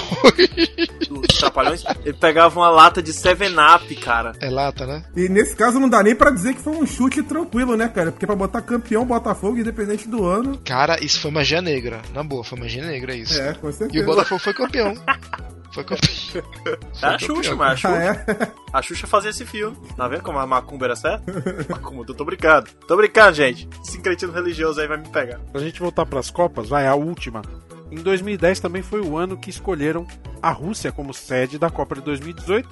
[1.08, 1.84] Dos trapalhões.
[2.04, 4.32] Ele pegava uma lata de 7-Up, cara.
[4.40, 5.04] É lata, né?
[5.16, 8.10] E nesse caso não dá nem pra dizer que foi um chute tranquilo, né, cara?
[8.12, 10.58] Porque pra botar campeão Botafogo, independente do ano.
[10.64, 12.02] Cara, isso foi magia negra.
[12.12, 13.40] Na boa, foi magia negra isso.
[13.40, 14.04] É, com E certeza.
[14.04, 14.94] o Botafogo foi campeão.
[15.76, 16.78] Foi campeão.
[17.02, 18.52] Era a Xuxa, mas a Xuxa, Ah, é?
[18.72, 19.76] a Xuxa fazia esse filme.
[19.96, 21.24] Tá vendo como a macumba era certa?
[21.68, 22.68] Macumba, eu tô brincando.
[22.88, 23.68] Tô brincando, gente.
[23.84, 25.38] Esse cretino religioso aí vai me pegar.
[25.52, 27.42] Pra gente voltar pras Copas, vai, a última.
[27.90, 30.06] Em 2010 também foi o ano que escolheram
[30.42, 32.68] a Rússia como sede da Copa de 2018.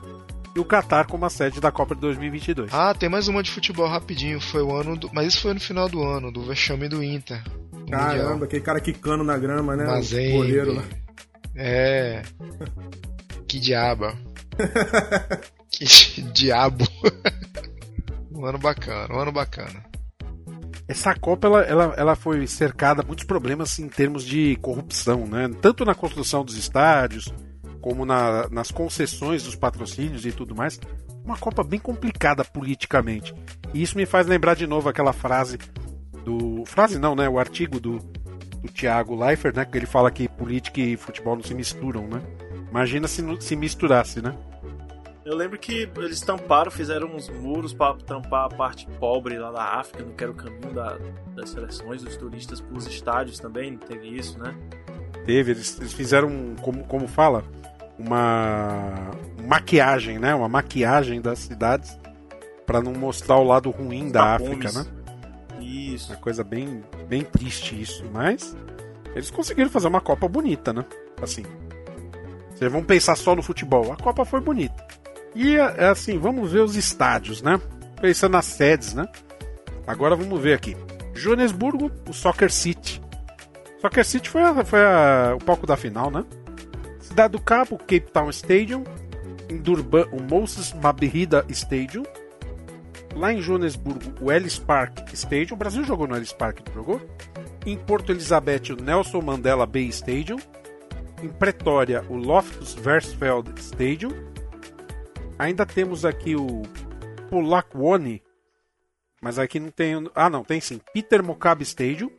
[0.56, 2.72] e o Qatar como a sede da Copa de 2022.
[2.72, 4.40] Ah, tem mais uma de futebol rapidinho.
[4.40, 5.10] Foi o ano do.
[5.12, 7.42] Mas isso foi no final do ano, do vexame do Inter.
[7.90, 8.44] Caramba, Mundial.
[8.44, 9.84] aquele cara quicando na grama, né?
[9.84, 10.32] Mazembe.
[10.32, 10.82] O goleiro lá.
[11.56, 12.22] É.
[13.46, 14.06] Que diabo.
[15.70, 16.86] que diabo.
[18.32, 19.84] um ano bacana, um ano bacana.
[20.86, 25.48] Essa Copa ela, ela, ela foi cercada de muitos problemas em termos de corrupção, né?
[25.62, 27.32] Tanto na construção dos estádios,
[27.80, 30.78] como na- nas concessões dos patrocínios e tudo mais.
[31.24, 33.34] Uma Copa bem complicada politicamente.
[33.72, 35.58] E isso me faz lembrar de novo aquela frase
[36.22, 36.64] do.
[36.66, 37.26] Frase não, né?
[37.30, 37.98] O artigo do,
[38.64, 39.64] do Thiago Leifert, né?
[39.64, 42.20] Que ele fala que política e futebol não se misturam, né?
[42.70, 44.34] Imagina se, não- se misturasse, né?
[45.24, 49.62] Eu lembro que eles tamparam, fizeram uns muros pra tampar a parte pobre lá da
[49.80, 50.98] África, no que era o caminho da-
[51.34, 54.54] das seleções, dos turistas pros estádios também, não teve isso, né?
[55.24, 57.42] Teve, eles, eles fizeram, como, como fala,
[57.98, 59.10] uma
[59.46, 60.34] maquiagem, né?
[60.34, 61.98] Uma maquiagem das cidades
[62.66, 64.74] para não mostrar o lado ruim da África, tapumes.
[64.74, 65.03] né?
[65.94, 66.12] Isso.
[66.12, 68.56] Uma coisa bem, bem triste isso, mas
[69.14, 70.84] eles conseguiram fazer uma Copa bonita, né?
[71.22, 71.44] Assim,
[72.54, 74.86] vocês vão pensar só no futebol, a Copa foi bonita.
[75.34, 77.60] E é assim, vamos ver os estádios, né?
[78.00, 79.06] Pensando nas sedes, né?
[79.86, 80.76] Agora vamos ver aqui.
[81.14, 83.00] Joanesburgo, o Soccer City.
[83.80, 86.24] Soccer City foi, a- foi a- o palco da final, né?
[87.00, 88.84] Cidade do Cabo, Cape Town Stadium.
[89.62, 92.02] Durban, o Moses Mabhida Stadium.
[93.16, 95.54] Lá em Joanesburgo, o Ellis Park Stadium.
[95.54, 97.00] O Brasil jogou no Ellis Park, não jogou?
[97.64, 100.38] Em Porto Elizabeth, o Nelson Mandela Bay Stadium.
[101.22, 104.10] Em Pretória, o Loftus Versfeld Stadium.
[105.38, 106.62] Ainda temos aqui o
[107.30, 108.22] Polakwane,
[109.20, 109.94] mas aqui não tem.
[110.14, 110.80] Ah, não, tem sim.
[110.92, 112.10] Peter Mokabe Stadium.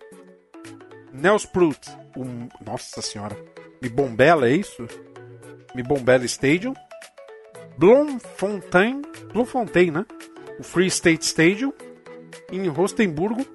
[1.13, 1.79] Nelsprut,
[2.15, 2.23] o.
[2.65, 3.37] Nossa senhora.
[3.81, 4.87] Mibombela, é isso?
[5.75, 6.73] Mibombela Stadium.
[7.77, 9.01] Bloemfontein.
[9.31, 10.05] Bloemfontein, né?
[10.59, 11.73] O Free State Stadium.
[12.51, 13.45] Em Rostenburgo,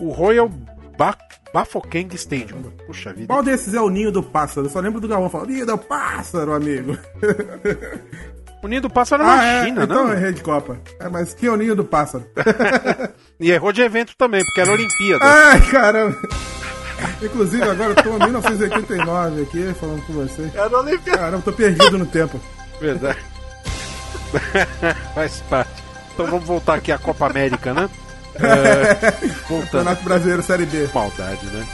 [0.00, 0.48] o Royal
[0.96, 1.16] ba
[1.52, 2.62] Bafokeng Stadium.
[2.86, 3.26] Puxa vida.
[3.26, 4.66] Qual desses é o ninho do pássaro?
[4.66, 6.98] Eu só lembro do Galvão falando, ninho do pássaro, amigo.
[8.64, 9.64] O Ninho do Pássaro ah, na é?
[9.66, 10.12] China, então não?
[10.14, 10.80] é rede Copa.
[10.98, 12.24] É, mas que é o ninho do pássaro?
[13.38, 15.22] E errou de evento também, porque era Olimpíada.
[15.22, 16.16] Ai, caramba.
[17.20, 20.50] Inclusive, agora eu tô em 1989 aqui, falando com você.
[20.54, 21.18] Era Olimpíada.
[21.18, 22.40] Caramba, tô perdido no tempo.
[22.80, 23.18] Verdade.
[25.14, 25.83] Faz parte.
[26.14, 27.90] Então vamos voltar aqui à Copa América, né?
[28.36, 29.12] É,
[29.48, 29.70] voltando.
[29.70, 30.88] Campeonato Brasileiro Série B.
[30.92, 31.64] Maldade, né?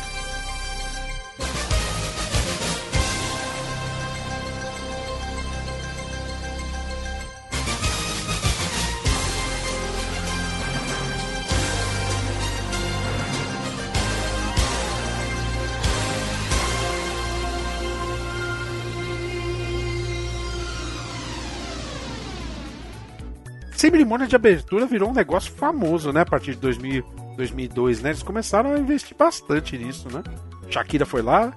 [23.90, 26.20] Cerimônia de abertura virou um negócio famoso, né?
[26.20, 27.02] A partir de 2000,
[27.36, 28.10] 2002, né?
[28.10, 30.22] Eles começaram a investir bastante nisso, né?
[30.68, 31.52] Shakira foi lá.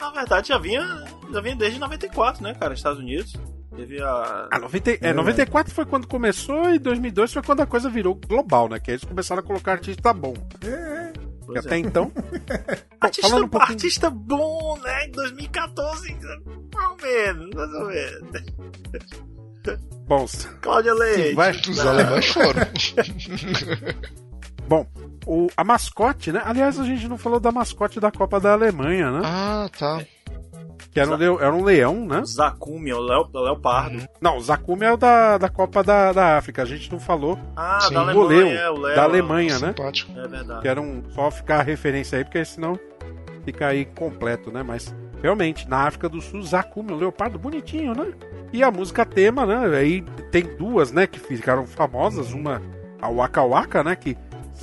[0.00, 0.80] Na verdade, já vinha,
[1.32, 2.74] já vinha desde 94, né, cara?
[2.74, 3.34] Estados Unidos.
[3.74, 4.48] Teve a.
[4.52, 8.68] Ah, 90, é, 94 foi quando começou e 2002 foi quando a coisa virou global,
[8.68, 8.78] né?
[8.78, 10.34] Que aí eles começaram a colocar artista bom.
[10.62, 11.12] É,
[11.46, 11.78] Pois até é.
[11.78, 12.12] então.
[13.00, 15.06] Artista, um pouquinho- artista bom, né?
[15.06, 16.14] Em 2014,
[16.74, 18.46] mais ou menos, mais ou menos.
[20.06, 20.26] Bom,
[20.60, 21.34] Cláudia Leite.
[21.34, 22.62] vai- Os alemães foram.
[24.68, 24.86] Bom,
[25.26, 26.40] o, a mascote, né?
[26.44, 29.20] Aliás, a gente não falou da mascote da Copa da Alemanha, né?
[29.24, 30.00] Ah, tá.
[30.90, 32.22] Que era um, leo- era um leão, né?
[32.26, 34.04] Zakumi, o Leo, o Leopardo.
[34.20, 36.62] Não, o Zakumi é o da, da Copa da, da África.
[36.62, 37.94] A gente não falou Ah, Sim.
[37.94, 38.96] da Alemanha, Leo, é, o Leo.
[38.96, 39.68] da Alemanha, né?
[39.68, 40.12] Simpático.
[40.18, 40.60] É verdade.
[40.60, 42.78] Que era um, só ficar a referência aí, porque senão
[43.42, 44.62] fica aí completo, né?
[44.62, 48.12] Mas realmente, na África do Sul, Zakumi, um leopardo bonitinho, né?
[48.52, 49.76] E a música tema, né?
[49.76, 52.32] Aí tem duas, né, que ficaram famosas.
[52.32, 52.60] Uma,
[53.00, 53.96] a Waka Waka, né?
[53.96, 54.16] Que,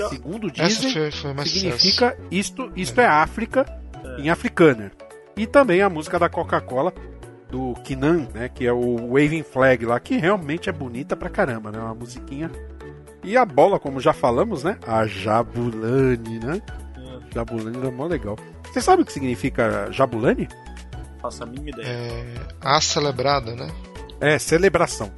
[0.09, 3.65] segundo Essa dizem, foi, foi mais significa isto, isto é África
[4.17, 4.91] em africâner.
[5.35, 6.93] E também a música da Coca-Cola
[7.49, 11.71] do Kinan, né, que é o Waving Flag lá, que realmente é bonita pra caramba,
[11.71, 12.51] né, uma musiquinha.
[13.23, 16.61] E a bola, como já falamos, né, a Jabulani, né?
[17.33, 18.37] Jabulani era mó legal.
[18.65, 20.47] Você sabe o que significa Jabulani?
[21.21, 21.87] Faço a mínima ideia.
[21.87, 23.69] É, a celebrada, né?
[24.21, 25.11] É celebração.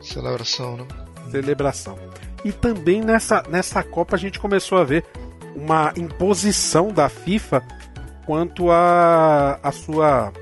[0.00, 0.86] Celebração, né?
[1.30, 1.98] Celebração.
[2.44, 5.04] E também nessa, nessa Copa a gente começou a ver
[5.54, 7.62] uma imposição da FIFA
[8.24, 10.32] quanto a, a sua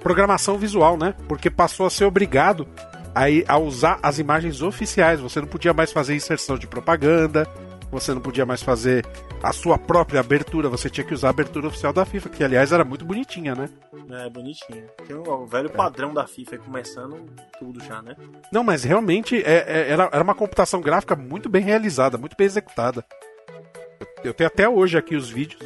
[0.00, 1.14] programação visual, né?
[1.28, 2.66] Porque passou a ser obrigado
[3.14, 5.20] a, a usar as imagens oficiais.
[5.20, 7.46] Você não podia mais fazer inserção de propaganda,
[7.90, 9.04] você não podia mais fazer
[9.42, 12.72] a sua própria abertura, você tinha que usar a abertura oficial da FIFA, que aliás
[12.72, 13.68] era muito bonitinha, né?
[14.10, 14.84] É, bonitinho.
[15.06, 17.24] Tem o, o velho padrão da FIFA aí começando
[17.58, 18.14] tudo já, né?
[18.52, 22.46] Não, mas realmente é, é- era, era uma computação gráfica muito bem realizada, muito bem
[22.46, 23.04] executada.
[24.00, 25.60] Eu- Eu tenho até hoje aqui os vídeos.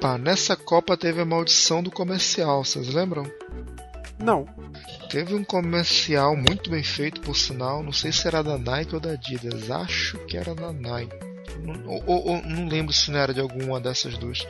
[0.00, 3.24] Pá, nessa Copa teve a maldição do comercial, vocês lembram?
[4.18, 4.46] Não.
[5.10, 7.82] Teve um comercial muito bem feito, por sinal.
[7.82, 9.70] Não sei se era da Nike ou da Adidas.
[9.70, 11.14] Acho que era da Nike.
[11.62, 14.46] Não, ou- ou- não lembro se não era de alguma dessas duas.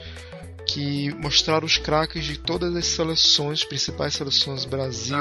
[0.66, 5.18] Que mostraram os craques de todas as seleções, principais seleções Brasil,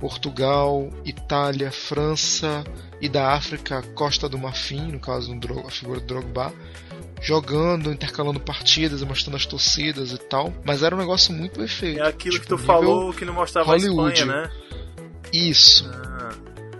[0.00, 2.64] Portugal, Itália, França
[3.00, 5.36] e da África, Costa do Marfim, no caso
[5.66, 6.52] a figura do Drogba,
[7.20, 10.52] jogando, intercalando partidas mostrando as torcidas e tal.
[10.64, 12.00] Mas era um negócio muito bem feito.
[12.00, 14.20] É aquilo que tu nível falou que não mostrava a Hollywood.
[14.20, 14.50] Espanha, né?
[15.32, 15.88] Isso.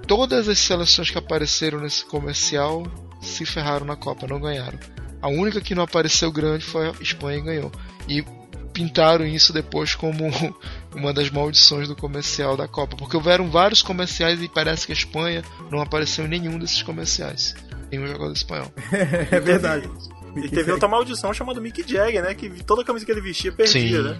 [0.07, 2.83] Todas as seleções que apareceram nesse comercial
[3.21, 4.79] se ferraram na Copa, não ganharam.
[5.21, 7.73] A única que não apareceu grande foi a Espanha e ganhou.
[8.09, 8.25] E
[8.73, 10.25] pintaram isso depois como
[10.95, 14.95] uma das maldições do comercial da Copa, porque houveram vários comerciais e parece que a
[14.95, 17.57] Espanha não apareceu em nenhum desses comerciais.
[17.91, 18.73] Nenhum jogador espanhol.
[19.31, 19.91] É verdade.
[20.37, 22.35] E teve outra maldição chamada Mick Jagger, né?
[22.35, 24.09] Que toda camisa que ele vestia perdia, Sim.
[24.09, 24.19] né?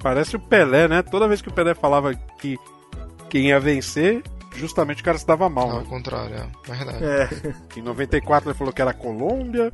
[0.00, 1.02] Parece o Pelé, né?
[1.02, 2.56] Toda vez que o Pelé falava que
[3.28, 4.22] quem ia vencer,
[4.58, 5.70] justamente o cara se dava mal.
[5.70, 5.86] Ao né?
[5.88, 7.04] contrário, é verdade.
[7.04, 7.28] É.
[7.78, 9.72] Em 94 ele falou que era Colômbia,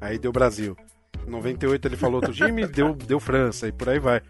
[0.00, 0.76] aí deu Brasil.
[1.26, 4.20] Em 98 ele falou outro time, deu, deu França, e por aí vai.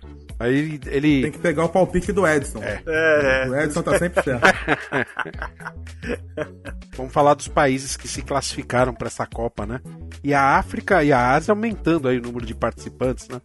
[0.40, 1.22] Aí ele- ele.
[1.22, 2.62] Tem que pegar o palpite do Edson.
[2.62, 2.80] É.
[2.86, 4.44] É, O Edson tá sempre certo.
[6.96, 9.80] Vamos falar dos países que se classificaram para essa Copa, né?
[10.22, 13.40] E a África e a Ásia aumentando aí o número de participantes, né?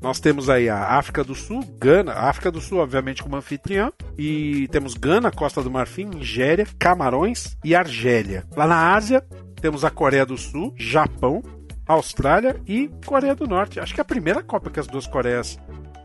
[0.00, 4.66] Nós temos aí a África do Sul, Gana, África do Sul, obviamente, como anfitriã, e
[4.68, 8.44] temos Gana, Costa do Marfim, Nigéria, Camarões e Argélia.
[8.56, 9.22] Lá na Ásia,
[9.60, 11.42] temos a Coreia do Sul, Japão,
[11.86, 13.78] Austrália e Coreia do Norte.
[13.78, 15.58] Acho que é a primeira Copa que as duas Coreias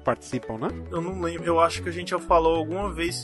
[0.04, 0.68] participam, né?
[0.92, 3.24] Eu não lembro, eu acho que a gente já falou alguma vez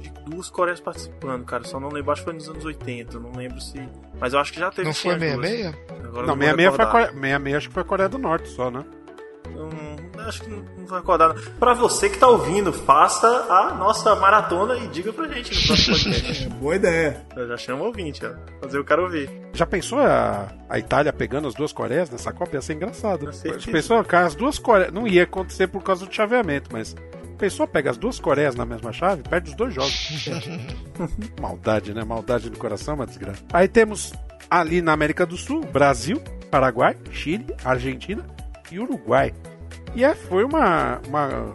[0.00, 1.64] de, duas Coreias participando, cara.
[1.64, 3.88] Só não lembro, acho que foi nos anos 80, não lembro se.
[4.20, 5.48] Mas eu acho que já teve Não foi as duas.
[5.48, 5.66] 66?
[6.06, 6.88] Agora não, eu vou 66 foi, a.
[6.88, 8.84] Coreia, 66 acho que foi a Coreia do Norte só, né?
[9.56, 9.96] Hum,
[10.26, 11.34] acho que não, não vai recordar.
[11.34, 11.42] não.
[11.58, 15.96] Pra você que tá ouvindo, faça a nossa maratona e diga pra gente no próximo
[15.98, 16.48] podcast.
[16.60, 17.26] Boa ideia.
[17.36, 18.32] Eu já chamo o ouvinte, ó.
[18.60, 19.30] Fazer o cara ouvir.
[19.52, 22.54] Já pensou a, a Itália pegando as duas Coreias nessa Copa?
[22.54, 23.32] Ia ser engraçado.
[23.32, 23.70] certeza.
[23.70, 24.92] Pensou, cara, as duas Coreias.
[24.92, 26.94] Não ia acontecer por causa do chaveamento, mas.
[27.38, 30.26] Pensou, pega as duas Coreias na mesma chave, perde os dois jogos.
[31.40, 32.02] Maldade, né?
[32.02, 33.42] Maldade do coração, é uma desgraça.
[33.52, 34.14] Aí temos
[34.50, 36.18] ali na América do Sul, Brasil,
[36.50, 38.24] Paraguai, Chile, Argentina
[38.70, 39.34] e Uruguai.
[39.94, 41.54] E é, foi uma, uma.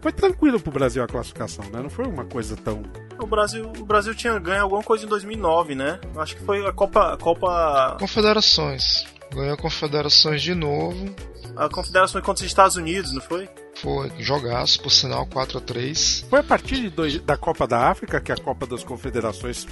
[0.00, 1.80] Foi tranquilo pro Brasil a classificação, né?
[1.80, 2.82] Não foi uma coisa tão.
[3.20, 6.00] O Brasil, o Brasil tinha ganho alguma coisa em 2009, né?
[6.16, 7.14] Acho que foi a Copa.
[7.14, 7.96] A Copa.
[8.00, 9.04] Confederações.
[9.32, 11.14] Ganhou Confederações de novo.
[11.56, 13.48] A Confederação contra os Estados Unidos, não foi?
[13.76, 17.88] Foi jogaço, por sinal, 4 a 3 Foi a partir de dois- da Copa da
[17.90, 19.66] África que a Copa das Confederações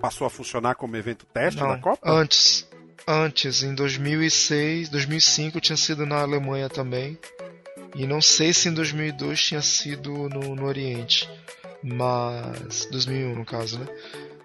[0.00, 2.00] passou a funcionar como evento teste Não, da Copa?
[2.10, 2.66] Antes.
[3.06, 7.18] Antes, em 2006, 2005 tinha sido na Alemanha também.
[7.94, 11.28] E não sei se em 2002 tinha sido no, no Oriente.
[11.82, 12.86] Mas.
[12.90, 13.86] 2001 no caso, né?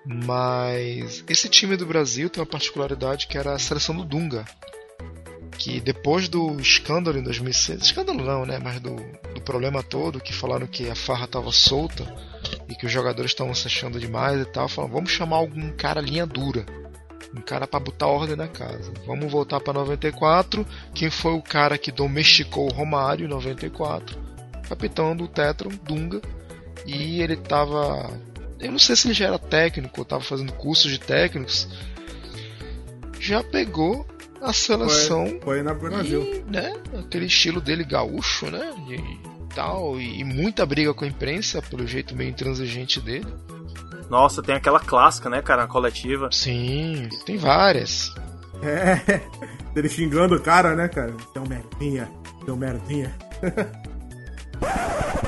[0.06, 1.24] Mas.
[1.30, 4.44] Esse time do Brasil tem uma particularidade que era a seleção do Dunga.
[5.58, 7.82] Que depois do escândalo em 2006.
[7.82, 8.60] Escândalo não, né?
[8.62, 8.96] Mas do,
[9.36, 12.04] do problema todo, que falaram que a farra estava solta
[12.68, 14.68] e que os jogadores estavam se achando demais e tal.
[14.68, 16.66] Falaram, vamos chamar algum cara linha dura.
[17.36, 18.92] Um cara pra botar ordem na casa.
[19.06, 20.66] Vamos voltar pra 94.
[20.94, 24.18] Quem foi o cara que domesticou o Romário em 94?
[24.68, 26.22] Capitão do Tetron, Dunga.
[26.86, 28.10] E ele tava.
[28.60, 31.68] Eu não sei se ele já era técnico, ou tava fazendo cursos de técnicos.
[33.20, 34.06] Já pegou
[34.42, 35.28] a seleção.
[35.28, 36.22] Foi, foi na Brasil.
[36.24, 38.74] E, né, aquele estilo dele gaúcho, né?
[38.90, 40.00] E tal.
[40.00, 43.28] E, e muita briga com a imprensa, pelo jeito meio intransigente dele.
[44.10, 46.30] Nossa, tem aquela clássica, né, cara, na coletiva.
[46.32, 48.14] Sim, tem várias.
[48.62, 49.22] É,
[49.76, 51.14] ele xingando o cara, né, cara?
[51.34, 52.10] Seu merdinha,
[52.46, 53.14] seu merdinha.
[54.56, 55.28] O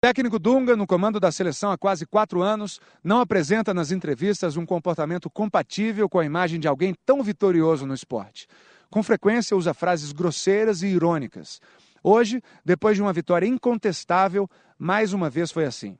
[0.00, 4.64] técnico Dunga, no comando da seleção há quase quatro anos, não apresenta nas entrevistas um
[4.64, 8.46] comportamento compatível com a imagem de alguém tão vitorioso no esporte.
[8.88, 11.60] Com frequência usa frases grosseiras e irônicas.
[12.04, 15.96] Hoje, depois de uma vitória incontestável, mais uma vez foi assim.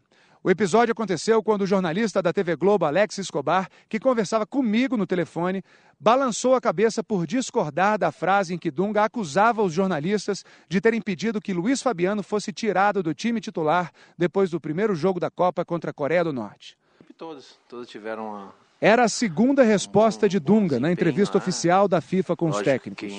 [0.46, 5.04] O episódio aconteceu quando o jornalista da TV Globo, Alex Escobar, que conversava comigo no
[5.04, 5.60] telefone,
[5.98, 11.02] balançou a cabeça por discordar da frase em que Dunga acusava os jornalistas de terem
[11.02, 15.64] pedido que Luiz Fabiano fosse tirado do time titular depois do primeiro jogo da Copa
[15.64, 16.78] contra a Coreia do Norte.
[17.16, 22.50] Todos, todos tiveram Era a segunda resposta de Dunga na entrevista oficial da FIFA com
[22.50, 23.12] os técnicos.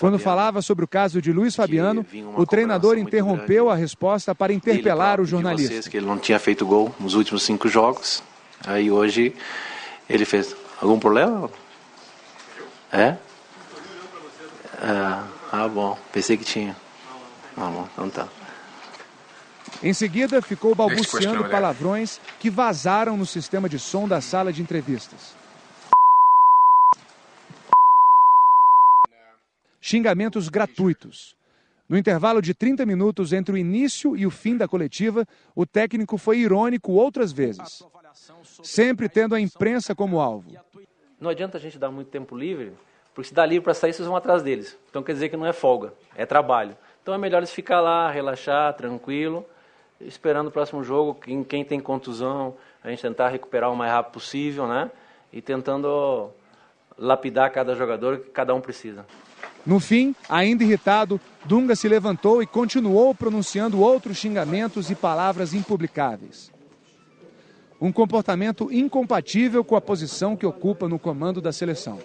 [0.00, 5.20] Quando falava sobre o caso de Luiz Fabiano, o treinador interrompeu a resposta para interpelar
[5.20, 5.90] o jornalista.
[5.90, 8.22] Que ele não tinha feito gol nos últimos cinco jogos.
[8.66, 9.34] Aí hoje
[10.08, 10.56] ele fez.
[10.80, 11.50] Algum problema?
[12.90, 13.16] É?
[14.80, 15.96] Ah, ah bom.
[16.10, 16.74] Pensei que tinha.
[17.56, 18.28] Ah, bom, então tá.
[19.80, 25.34] Em seguida, ficou balbuciando palavrões que vazaram no sistema de som da sala de entrevistas.
[29.80, 31.36] Xingamentos gratuitos.
[31.88, 36.16] No intervalo de 30 minutos entre o início e o fim da coletiva, o técnico
[36.16, 37.84] foi irônico outras vezes,
[38.62, 40.52] sempre tendo a imprensa como alvo.
[41.20, 42.72] Não adianta a gente dar muito tempo livre,
[43.12, 44.78] porque se dá livre para sair, vocês vão atrás deles.
[44.88, 46.76] Então quer dizer que não é folga, é trabalho.
[47.02, 49.44] Então é melhor eles ficar lá, relaxar, tranquilo,
[50.06, 51.14] esperando o próximo jogo.
[51.14, 54.90] Quem, quem tem contusão, a gente tentar recuperar o mais rápido possível, né?
[55.32, 56.30] E tentando
[56.98, 59.06] lapidar cada jogador que cada um precisa.
[59.64, 66.52] No fim, ainda irritado, Dunga se levantou e continuou pronunciando outros xingamentos e palavras impublicáveis.
[67.80, 71.98] Um comportamento incompatível com a posição que ocupa no comando da seleção.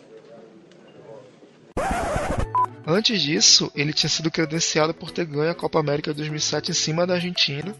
[2.89, 7.05] Antes disso, ele tinha sido credenciado por ter ganho a Copa América 2007 em cima
[7.05, 7.76] da Argentina,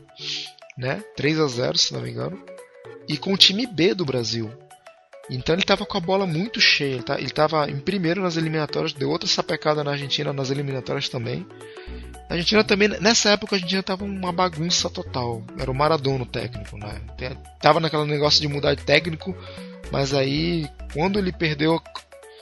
[0.78, 1.02] né?
[1.16, 2.38] 3 a 0, se não me engano,
[3.08, 4.52] e com o time B do Brasil.
[5.30, 9.10] Então ele estava com a bola muito cheia, ele estava em primeiro nas eliminatórias, deu
[9.10, 11.48] outra sapecada na Argentina nas eliminatórias também.
[12.30, 15.42] A Argentina também, nessa época a Argentina estava uma bagunça total.
[15.58, 17.02] Era o Maradona o técnico, né?
[17.62, 19.34] Tava naquele negócio de mudar de técnico,
[19.90, 21.82] mas aí quando ele perdeu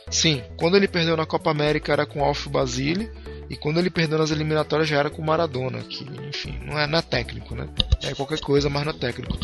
[0.10, 3.12] Sim, quando ele perdeu na Copa América era com Alf Basile
[3.50, 7.00] e quando ele perdeu nas eliminatórias já era com Maradona, que enfim, não é, não
[7.00, 7.68] é técnico, né?
[8.04, 9.38] É qualquer coisa, mas não é técnico.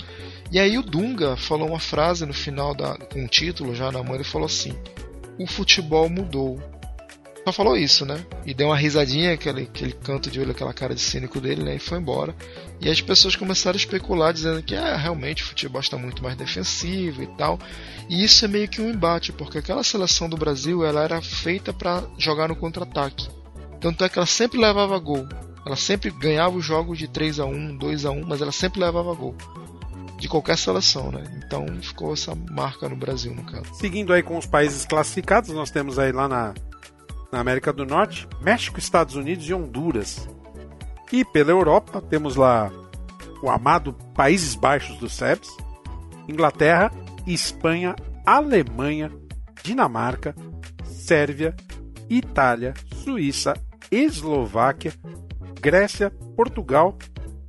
[0.52, 4.04] E aí o Dunga falou uma frase no final da com o título já na
[4.04, 4.74] mão, ele falou assim:
[5.40, 6.60] "O futebol mudou".
[7.44, 8.24] Só falou isso, né?
[8.46, 11.76] E deu uma risadinha, aquele, aquele canto de olho, aquela cara de cínico dele, né?
[11.76, 12.36] E foi embora.
[12.80, 16.36] E as pessoas começaram a especular, dizendo que ah, realmente o futebol está muito mais
[16.36, 17.60] defensivo e tal.
[18.08, 21.74] E isso é meio que um embate, porque aquela seleção do Brasil ela era feita
[21.74, 23.28] para jogar no contra-ataque.
[23.80, 25.28] Tanto é que ela sempre levava gol.
[25.66, 28.80] Ela sempre ganhava os jogos de 3 a 1 2 a 1 mas ela sempre
[28.80, 29.36] levava gol.
[30.20, 31.24] De qualquer seleção, né?
[31.44, 33.74] Então ficou essa marca no Brasil, no caso.
[33.74, 36.54] Seguindo aí com os países classificados, nós temos aí lá na
[37.32, 40.28] na América do Norte, México, Estados Unidos e Honduras.
[41.12, 42.72] E pela Europa, temos lá
[43.42, 45.50] o amado Países Baixos dos SEBs,
[46.28, 46.92] Inglaterra,
[47.26, 47.96] Espanha,
[48.26, 49.12] Alemanha,
[49.64, 50.36] Dinamarca,
[50.84, 51.56] Sérvia,
[52.10, 53.54] Itália, Suíça,
[53.90, 54.94] Eslováquia,
[55.60, 56.98] Grécia, Portugal,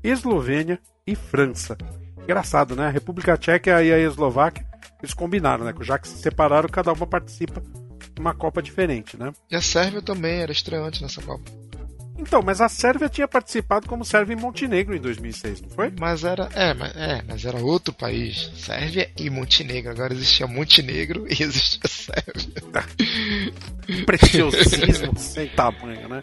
[0.02, 1.76] Eslovênia e França.
[2.22, 2.86] Engraçado, né?
[2.86, 4.66] A República Tcheca e a Eslováquia,
[5.00, 5.74] eles combinaram, né?
[5.80, 7.62] Já que se separaram, cada uma participa
[8.22, 9.32] uma Copa diferente, né?
[9.50, 11.50] E a Sérvia também era estreante nessa Copa.
[12.18, 15.92] Então, mas a Sérvia tinha participado como Sérvia e Montenegro em 2006, não foi?
[15.98, 18.50] Mas era, é, mas, é, mas era outro país.
[18.56, 19.90] Sérvia e Montenegro.
[19.90, 22.62] Agora existia Montenegro e existia Sérvia.
[24.06, 26.20] Preciosismo sem tamanho, né?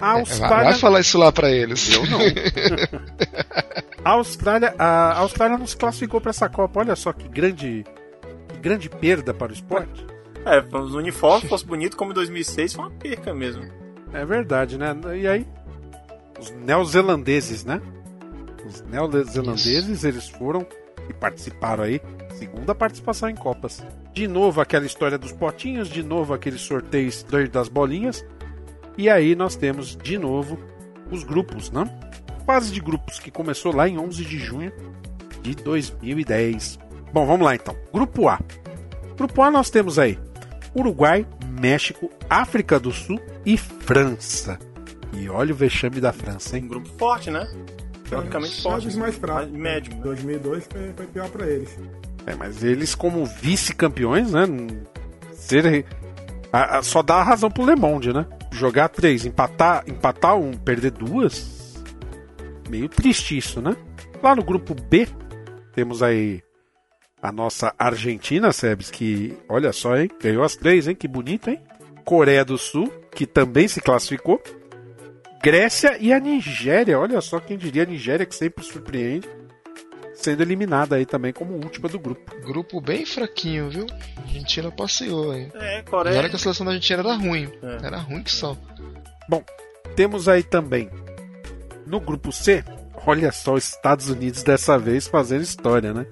[0.00, 0.70] A Austrália...
[0.70, 1.92] Vai falar isso lá para eles.
[1.92, 2.18] Eu não.
[4.02, 6.80] a Austrália, a Austrália não se classificou para essa Copa.
[6.80, 7.84] Olha só que grande,
[8.48, 10.15] que grande perda para o esporte.
[10.46, 13.64] É, os uniformes fosse bonito como em 2006 foi uma perca mesmo.
[14.12, 14.96] É verdade, né?
[15.20, 15.44] E aí,
[16.38, 17.82] os neozelandeses, né?
[18.64, 20.64] Os neozelandeses, eles foram
[21.08, 22.00] e participaram aí,
[22.36, 23.84] segunda participação em Copas.
[24.12, 28.24] De novo aquela história dos potinhos, de novo aqueles sorteios das bolinhas.
[28.96, 30.56] E aí nós temos de novo
[31.10, 31.84] os grupos, né?
[32.46, 34.72] Fase de grupos que começou lá em 11 de junho
[35.42, 36.78] de 2010.
[37.12, 37.76] Bom, vamos lá então.
[37.92, 38.38] Grupo A.
[39.16, 40.16] Grupo A nós temos aí
[40.76, 41.26] Uruguai,
[41.60, 44.58] México, África do Sul e França.
[45.12, 46.64] E olha o vexame da França, hein?
[46.64, 47.48] Um grupo forte, né?
[48.08, 48.98] Teoricamente forte.
[48.98, 49.50] mais fracos.
[49.50, 49.94] Mais médio.
[49.94, 50.02] Né?
[50.02, 51.78] 2002 foi, foi pior para eles.
[52.26, 54.42] É, mas eles como vice-campeões, né?
[55.32, 55.86] Ser,
[56.52, 58.26] a, a, só dá a razão pro Le Monde, né?
[58.52, 61.82] Jogar três, empatar, empatar um, perder duas.
[62.68, 63.76] Meio triste isso, né?
[64.22, 65.08] Lá no grupo B,
[65.72, 66.42] temos aí
[67.20, 70.10] a nossa Argentina, Sebes, que olha só, hein?
[70.20, 70.94] Ganhou as três, hein?
[70.94, 71.60] Que bonito, hein?
[72.04, 74.40] Coreia do Sul, que também se classificou.
[75.42, 79.28] Grécia e a Nigéria, olha só quem diria a Nigéria, que sempre surpreende,
[80.14, 82.34] sendo eliminada aí também como última do grupo.
[82.42, 83.86] Grupo bem fraquinho, viu?
[84.16, 85.50] A Argentina passeou aí.
[85.54, 86.14] É, Coreia.
[86.14, 87.50] E olha que a seleção da Argentina era ruim.
[87.62, 87.86] É.
[87.86, 88.56] Era ruim que só.
[89.28, 89.42] Bom,
[89.94, 90.90] temos aí também
[91.86, 92.64] no grupo C,
[93.06, 96.06] olha só, os Estados Unidos dessa vez fazendo história, né?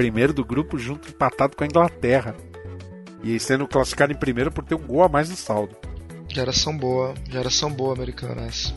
[0.00, 2.34] Primeiro do grupo junto empatado com a Inglaterra.
[3.22, 5.76] E sendo classificado em primeiro por ter um gol a mais no saldo.
[6.26, 8.72] Geração boa, geração boa americana essa.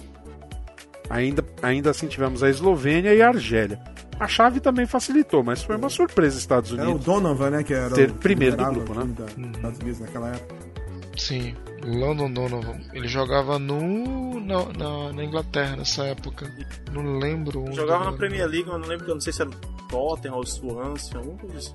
[1.09, 3.79] Ainda, ainda assim tivemos a Eslovênia e a Argélia.
[4.19, 7.05] A chave também facilitou, mas foi uma surpresa Estados Era o Unidos.
[7.05, 7.63] Donovan, né?
[7.63, 9.13] Que era Ter primeiro do grupo, né?
[9.55, 10.72] Estados Unidos naquela época.
[11.17, 12.79] Sim, London Donovan.
[12.93, 16.51] Ele jogava no na, na, na Inglaterra nessa época.
[16.91, 17.61] Não lembro.
[17.61, 18.17] onde Jogava na era.
[18.17, 19.53] Premier League, mas não lembro, eu não sei se era o
[19.87, 21.73] Tottenham ou o Swansea, alguma coisa assim.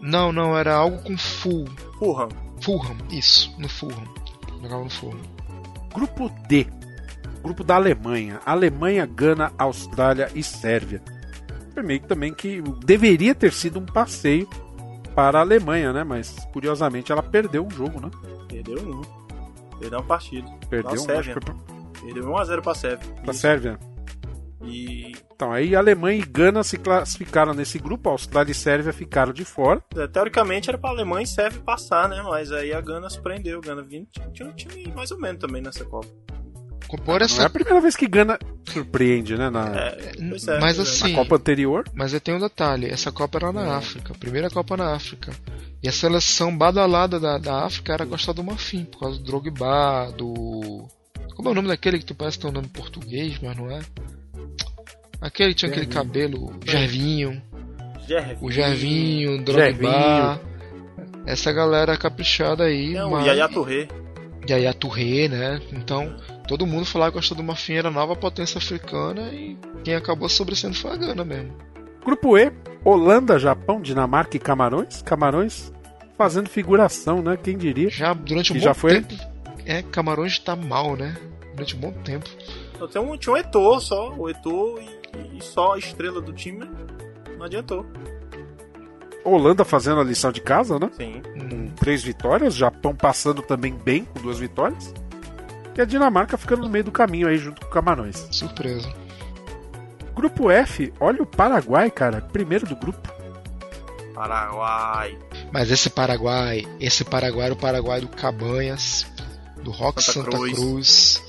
[0.00, 1.64] Não, não, era algo com full.
[1.98, 2.28] Fulham.
[2.60, 4.04] Fulham, isso, no Fulham.
[4.62, 5.20] Jogava no Fulham.
[5.94, 6.66] Grupo D.
[7.42, 8.40] Grupo da Alemanha.
[8.44, 11.02] Alemanha, Gana, Austrália e Sérvia.
[11.72, 14.48] Foi meio que também que deveria ter sido um passeio
[15.14, 16.04] para a Alemanha, né?
[16.04, 18.10] Mas curiosamente ela perdeu um jogo, né?
[18.48, 19.02] Perdeu um.
[19.78, 20.50] Perdeu uma partida.
[20.70, 21.18] Perdeu um, Sérvia.
[21.20, 23.14] acho que foi pra- Perdeu 1x0 pra Sérvia.
[23.22, 23.40] Pra Isso.
[23.40, 23.78] Sérvia.
[24.62, 29.32] E Então, aí Alemanha e Gana se classificaram nesse grupo, a Austrália e Sérvia ficaram
[29.32, 29.82] de fora.
[29.94, 32.22] é, teoricamente era pra Alemanha e Sérvia passar, né?
[32.22, 33.58] Mas aí a Gana se prendeu.
[33.58, 36.08] A Gana vinha, tinha um time mais ou menos também nessa Copa.
[36.86, 39.50] Compor Não é a primeira vez que Gana surpreende, né?
[39.50, 39.92] Na,
[40.28, 40.82] Pois é, Mas pois é.
[40.82, 41.12] assim.
[41.12, 41.84] na Copa anterior.
[41.94, 45.32] Mas eu tenho um detalhe: essa Copa era na África, a primeira Copa na África.
[45.82, 50.12] E a seleção badalada da, da África era Costa do Marfim, por causa do Drogba,
[50.16, 50.88] do.
[51.34, 53.56] Como é o nome daquele que tu parece que tem um nome em português, mas
[53.56, 53.80] não é?
[55.20, 56.04] Aquele que tinha aquele Gervinho.
[56.04, 57.42] cabelo, Gervinho.
[58.06, 58.38] Gervinho.
[58.40, 60.40] O Gervinho, Drogba.
[61.26, 62.94] Essa galera caprichada aí.
[62.94, 63.24] Não, mas...
[63.24, 63.88] o Yaya Touré.
[64.48, 65.60] Yaya Touré, né?
[65.72, 69.94] Então, todo mundo falava que a Costa do Marfim era nova potência africana e quem
[69.94, 71.52] acabou sobressendo foi a Gana mesmo.
[72.04, 72.52] Grupo E,
[72.84, 75.02] Holanda, Japão, Dinamarca e Camarões.
[75.02, 75.72] Camarões
[76.16, 77.36] fazendo figuração, né?
[77.36, 77.90] Quem diria?
[77.90, 79.14] Já durante um bom já foi tempo.
[79.64, 81.16] É, Camarões tá mal, né?
[81.52, 82.28] Durante um bom tempo.
[82.78, 84.14] Só tem um, tinha um Eto'o só.
[84.16, 86.64] O Eto'o e, e só a estrela do time.
[87.36, 87.84] Não adiantou.
[89.24, 90.88] Holanda fazendo a lição de casa, né?
[90.92, 91.20] Sim.
[91.34, 94.94] Com três vitórias, Japão passando também bem com duas vitórias.
[95.76, 98.26] E a Dinamarca ficando no meio do caminho aí junto com o Camarões.
[98.30, 98.90] Surpresa.
[100.14, 103.12] Grupo F, olha o Paraguai, cara, primeiro do grupo.
[104.14, 105.18] Paraguai.
[105.52, 109.06] Mas esse Paraguai, esse Paraguai era o Paraguai do Cabanhas,
[109.62, 110.54] do Rock Santa Santa, Cruz.
[110.54, 111.22] Cruz,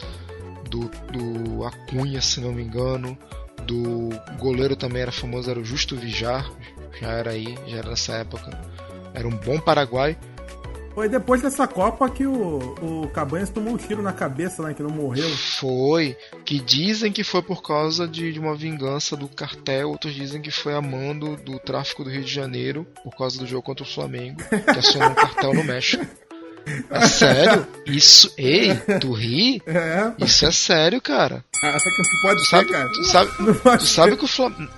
[0.69, 3.17] do, do Acunha, se não me engano,
[3.65, 4.09] do
[4.39, 6.49] goleiro também era famoso, era o Justo Vijar,
[7.01, 8.57] já era aí, já era nessa época.
[9.13, 10.17] Era um bom Paraguai.
[10.97, 14.73] Foi depois dessa Copa que o, o Cabanhas tomou um tiro na cabeça, né?
[14.73, 15.29] Que não morreu.
[15.29, 20.41] Foi, que dizem que foi por causa de, de uma vingança do cartel, outros dizem
[20.41, 23.83] que foi a mando do tráfico do Rio de Janeiro, por causa do jogo contra
[23.83, 26.03] o Flamengo, que acionou um cartel no México.
[26.89, 27.67] É sério?
[27.85, 28.33] Isso.
[28.35, 29.61] Ei, tu ri?
[29.67, 30.13] É.
[30.17, 31.45] Isso é sério, cara.
[31.63, 32.89] Ah, que não pode Tu ser, sabe, cara.
[32.89, 34.71] tu sabe, Não pode tu sabe que o Flamengo.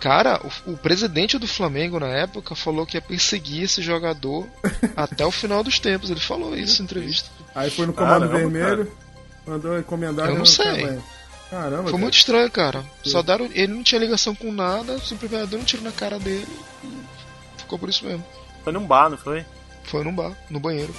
[0.00, 4.46] Cara, o, o presidente do Flamengo na época falou que ia perseguir esse jogador
[4.96, 6.10] até o final dos tempos.
[6.10, 7.28] Ele falou isso em entrevista.
[7.54, 8.92] Aí foi no Comando Caramba, Vermelho,
[9.46, 10.64] mandou encomendar Eu não sei.
[10.64, 11.16] Cabanhas.
[11.50, 11.98] Caramba, Foi cara.
[11.98, 12.84] muito estranho, cara.
[13.04, 13.48] Só deram.
[13.54, 16.46] Ele não tinha ligação com nada, simplesmente deram um tiro na cara dele
[16.82, 18.24] e ficou por isso mesmo.
[18.64, 19.44] Foi num bar, não foi?
[19.84, 20.92] Foi num bar, no banheiro.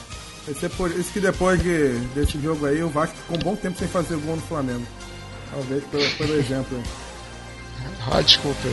[0.47, 3.55] Esse é por isso que depois de, desse jogo aí, o Vasco ficou um bom
[3.57, 4.87] tempo sem fazer gol no Flamengo.
[5.51, 6.81] Talvez pelo, pelo exemplo.
[8.11, 8.67] Ah, desculpa.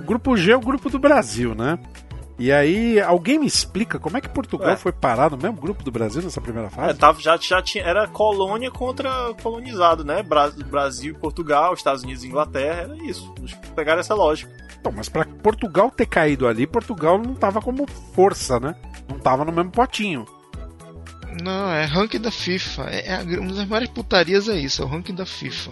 [0.00, 1.78] O grupo G é o grupo do Brasil, né?
[2.38, 4.76] E aí, alguém me explica como é que Portugal Ué.
[4.76, 6.98] foi parar no mesmo grupo do Brasil nessa primeira É, fase?
[6.98, 10.22] tava, já, já tinha, era colônia contra colonizado, né?
[10.22, 13.32] Bra- Brasil e Portugal, Estados Unidos e Inglaterra, era isso.
[13.38, 14.50] Eles pegaram essa lógica.
[14.80, 18.74] Então, mas pra Portugal ter caído ali, Portugal não tava como força, né?
[19.08, 20.26] Não tava no mesmo potinho.
[21.40, 22.84] Não, é ranking da FIFA.
[22.90, 25.70] É, é uma das maiores putarias é isso, é o ranking da FIFA.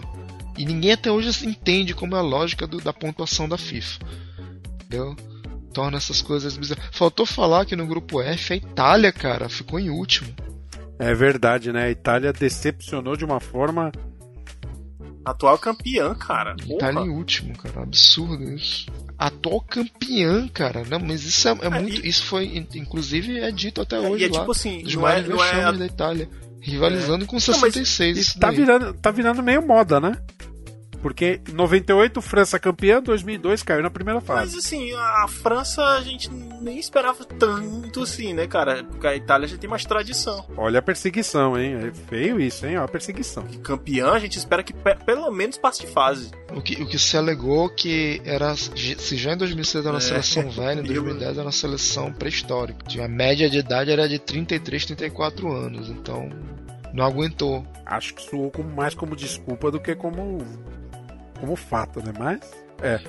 [0.57, 3.99] E ninguém até hoje entende como é a lógica do- da pontuação da FIFA.
[4.73, 5.15] Entendeu?
[5.73, 6.83] Torna essas coisas bizarras.
[6.91, 10.29] Faltou falar que no grupo F a Itália, cara, ficou em último.
[10.99, 11.85] É verdade, né?
[11.85, 13.91] A Itália decepcionou de uma forma.
[15.23, 16.55] Atual campeã, cara.
[16.67, 17.83] Itália em último, cara.
[17.83, 18.87] Absurdo isso.
[19.17, 20.83] Atual campeã, cara.
[20.89, 22.05] Não, mas isso é, é muito.
[22.05, 24.39] Isso foi, in- inclusive, é dito até É, hoje e é lá.
[24.39, 26.29] tipo assim, não é- maiores não é- da Itália.
[26.63, 28.17] Rivalizando com mas 66.
[28.17, 30.15] E isso tá virando, tá virando meio moda, né?
[31.01, 34.55] Porque em 98 França campeã, 2002 caiu na primeira fase.
[34.55, 38.83] Mas assim, a França a gente nem esperava tanto assim, né, cara?
[38.83, 40.45] Porque a Itália já tem mais tradição.
[40.55, 41.75] Olha a perseguição, hein?
[41.87, 42.75] É feio isso, hein?
[42.77, 43.43] Olha a perseguição.
[43.63, 46.29] Campeã, a gente espera que pe- pelo menos passe de fase.
[46.53, 48.55] O que, o que se alegou que era.
[48.55, 50.01] Se já em 2006 era uma É.
[50.01, 52.85] seleção velha, em 2010 era uma seleção pré-histórica.
[53.03, 55.89] A média de idade era de 33, 34 anos.
[55.89, 56.29] Então.
[56.93, 57.65] Não aguentou.
[57.85, 60.39] Acho que soou como, mais como desculpa do que como,
[61.41, 62.13] como fato, né?
[62.17, 62.39] Mas,
[62.81, 62.99] é.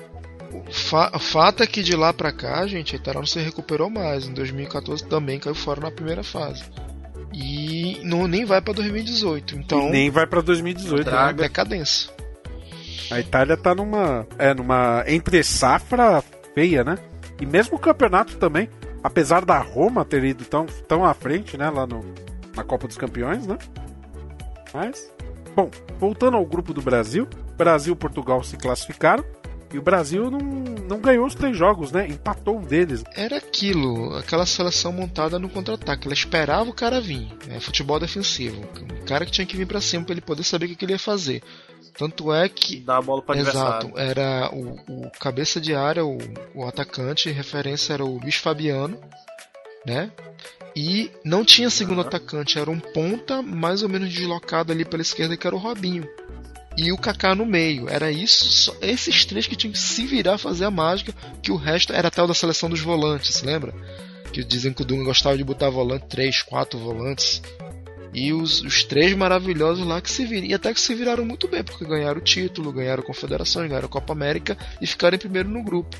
[0.69, 4.27] Fa fato é que de lá pra cá, gente, a Itália não se recuperou mais.
[4.27, 6.63] Em 2014 também caiu fora na primeira fase.
[7.33, 9.57] E não, nem vai pra 2018.
[9.57, 9.87] Então.
[9.87, 11.03] E nem vai pra 2018.
[11.03, 11.47] Traga né?
[11.47, 12.11] decadência.
[13.09, 14.27] A Itália tá numa.
[14.37, 15.03] É, numa.
[15.07, 16.23] Entre safra
[16.53, 16.97] feia, né?
[17.41, 18.69] E mesmo o campeonato também.
[19.03, 21.69] Apesar da Roma ter ido tão, tão à frente, né?
[21.69, 22.05] Lá no,
[22.55, 23.57] na Copa dos Campeões, né?
[24.73, 25.11] Mas.
[25.55, 25.69] Bom,
[25.99, 27.27] voltando ao grupo do Brasil.
[27.63, 29.23] Brasil e Portugal se classificaram.
[29.73, 32.05] E o Brasil não, não ganhou os três jogos, né?
[32.07, 33.03] Empatou um deles.
[33.15, 36.07] Era aquilo, aquela seleção montada no contra-ataque.
[36.07, 37.27] Ela esperava o cara vir.
[37.49, 38.61] É futebol defensivo.
[39.01, 40.85] O cara que tinha que vir para cima para ele poder saber o que, que
[40.85, 41.41] ele ia fazer.
[41.97, 42.81] Tanto é que.
[42.81, 43.91] Dá a bola para Exato.
[43.97, 46.19] Era o, o, cabeça de área, o,
[46.53, 48.99] o atacante, referência era o Luiz Fabiano,
[49.85, 50.11] né?
[50.75, 52.07] E não tinha segundo uhum.
[52.07, 56.07] atacante, era um ponta mais ou menos deslocado ali pela esquerda, que era o Robinho
[56.77, 57.89] e o Kaká no meio.
[57.89, 61.93] Era isso, esses três que tinham que se virar fazer a mágica, que o resto
[61.93, 63.73] era tal da seleção dos volantes, lembra?
[64.31, 67.41] Que dizem que o Dunga gostava de botar volante, três, quatro volantes.
[68.13, 70.47] E os, os três maravilhosos lá que se viram.
[70.47, 73.87] E até que se viraram muito bem, porque ganharam o título, ganharam a Confederação, ganharam
[73.87, 75.97] a Copa América e ficaram em primeiro no grupo.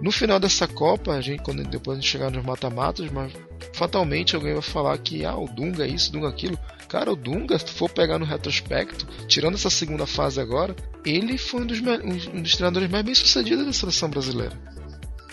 [0.00, 3.32] No final dessa Copa, a gente, quando depois a gente chegar nos mata-matas, mas
[3.72, 6.58] fatalmente alguém vai falar que ah, o Dunga é isso, Dunga é aquilo.
[6.88, 11.62] Cara, o Dunga, se for pegar no retrospecto, tirando essa segunda fase agora, ele foi
[11.62, 14.56] um dos, um dos treinadores mais bem sucedidos da seleção brasileira.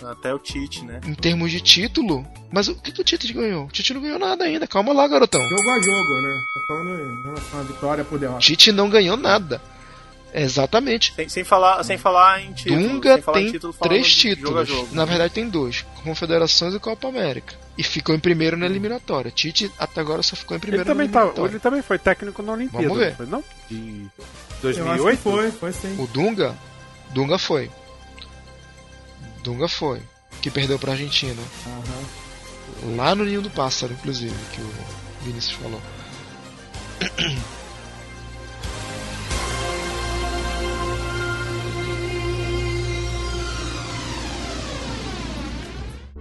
[0.03, 0.99] Até o Tite, né?
[1.05, 2.27] Em termos de título.
[2.51, 3.65] Mas o que, que o Tite ganhou?
[3.65, 4.67] O Tite não ganhou nada ainda.
[4.67, 5.41] Calma lá, garotão.
[5.47, 6.41] Jogo a jogo, né?
[6.53, 8.39] Tá falando em relação à vitória por derrota.
[8.39, 9.61] Tite não ganhou nada.
[10.33, 11.13] Exatamente.
[11.15, 12.81] Sem, sem, falar, sem falar em título.
[12.81, 14.67] Dunga falar tem em título, três títulos.
[14.67, 15.85] Jogo jogo, Na verdade tem dois.
[16.03, 17.53] Confederações e Copa América.
[17.77, 19.31] E ficou em primeiro na eliminatória.
[19.31, 21.51] Tite até agora só ficou em primeiro ele também na tá, eliminatória.
[21.51, 22.87] Ele também foi técnico na Olimpíada.
[22.87, 23.09] Vamos ver.
[23.09, 23.43] Não foi, não?
[23.69, 24.09] De
[24.63, 25.19] Eu acho que 2008?
[25.19, 25.95] foi, foi sim.
[26.01, 26.55] O Dunga?
[27.11, 27.69] Dunga foi.
[29.43, 30.01] Dunga foi.
[30.41, 31.41] Que perdeu pra Argentina.
[32.95, 34.73] Lá no Ninho do Pássaro, inclusive, que o
[35.21, 35.81] Vinícius falou.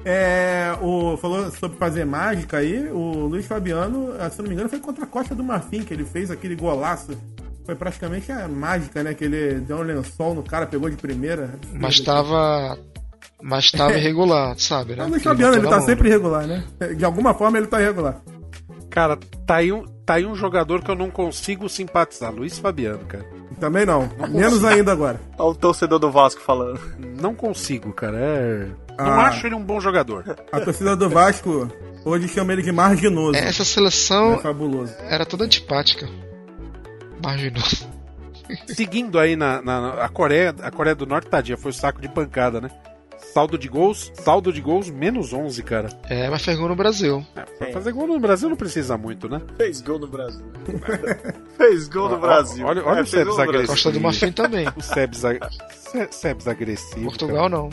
[0.05, 4.69] É, o, falou sobre fazer mágica aí, o Luiz Fabiano, ah, se não me engano,
[4.69, 7.17] foi contra a Costa do Marfim que ele fez aquele golaço.
[7.65, 9.15] Foi praticamente a mágica, né?
[9.15, 11.55] Que ele deu um lençol no cara, pegou de primeira.
[11.73, 12.77] Mas tava.
[13.41, 15.05] Mas tava irregular, sabe, né?
[15.05, 15.87] O Luiz ele Fabiano, ele tá mão.
[15.87, 16.65] sempre irregular, né?
[16.97, 18.21] De alguma forma ele tá irregular.
[18.91, 19.17] Cara,
[19.47, 22.33] tá aí, um, tá aí um jogador que eu não consigo simpatizar.
[22.33, 23.25] Luiz Fabiano, cara.
[23.59, 24.09] Também não.
[24.29, 25.21] Menos ainda agora.
[25.39, 26.81] Olha o torcedor do Vasco falando.
[26.99, 28.19] Não consigo, cara.
[28.19, 28.69] É...
[28.99, 30.25] Não acho ele um bom jogador.
[30.53, 31.69] A torcida do Vasco
[32.05, 33.37] hoje chama ele de marginoso.
[33.37, 34.95] Essa seleção É fabuloso.
[35.09, 36.09] era toda antipática.
[37.23, 37.89] Marginoso.
[38.67, 42.01] Seguindo aí na, na- na- a Coreia, a Coreia do Norte, tadinha, foi o saco
[42.01, 42.71] de pancada, né?
[43.33, 45.89] Saldo de gols, saldo de gols menos 11, cara.
[46.11, 47.25] É, mas fez gol no Brasil.
[47.59, 49.41] Pra fazer gol no Brasil não precisa muito, né?
[49.57, 50.43] Fez gol no Brasil.
[51.57, 52.67] Fez gol no Brasil.
[52.67, 53.69] Olha, olha É, o Sebs agressivo.
[53.73, 54.67] Costa do Marfim também.
[54.77, 55.41] O Sebs, ag-
[55.71, 57.05] Se- Sebs agressivo.
[57.05, 57.49] Portugal cara.
[57.49, 57.71] não.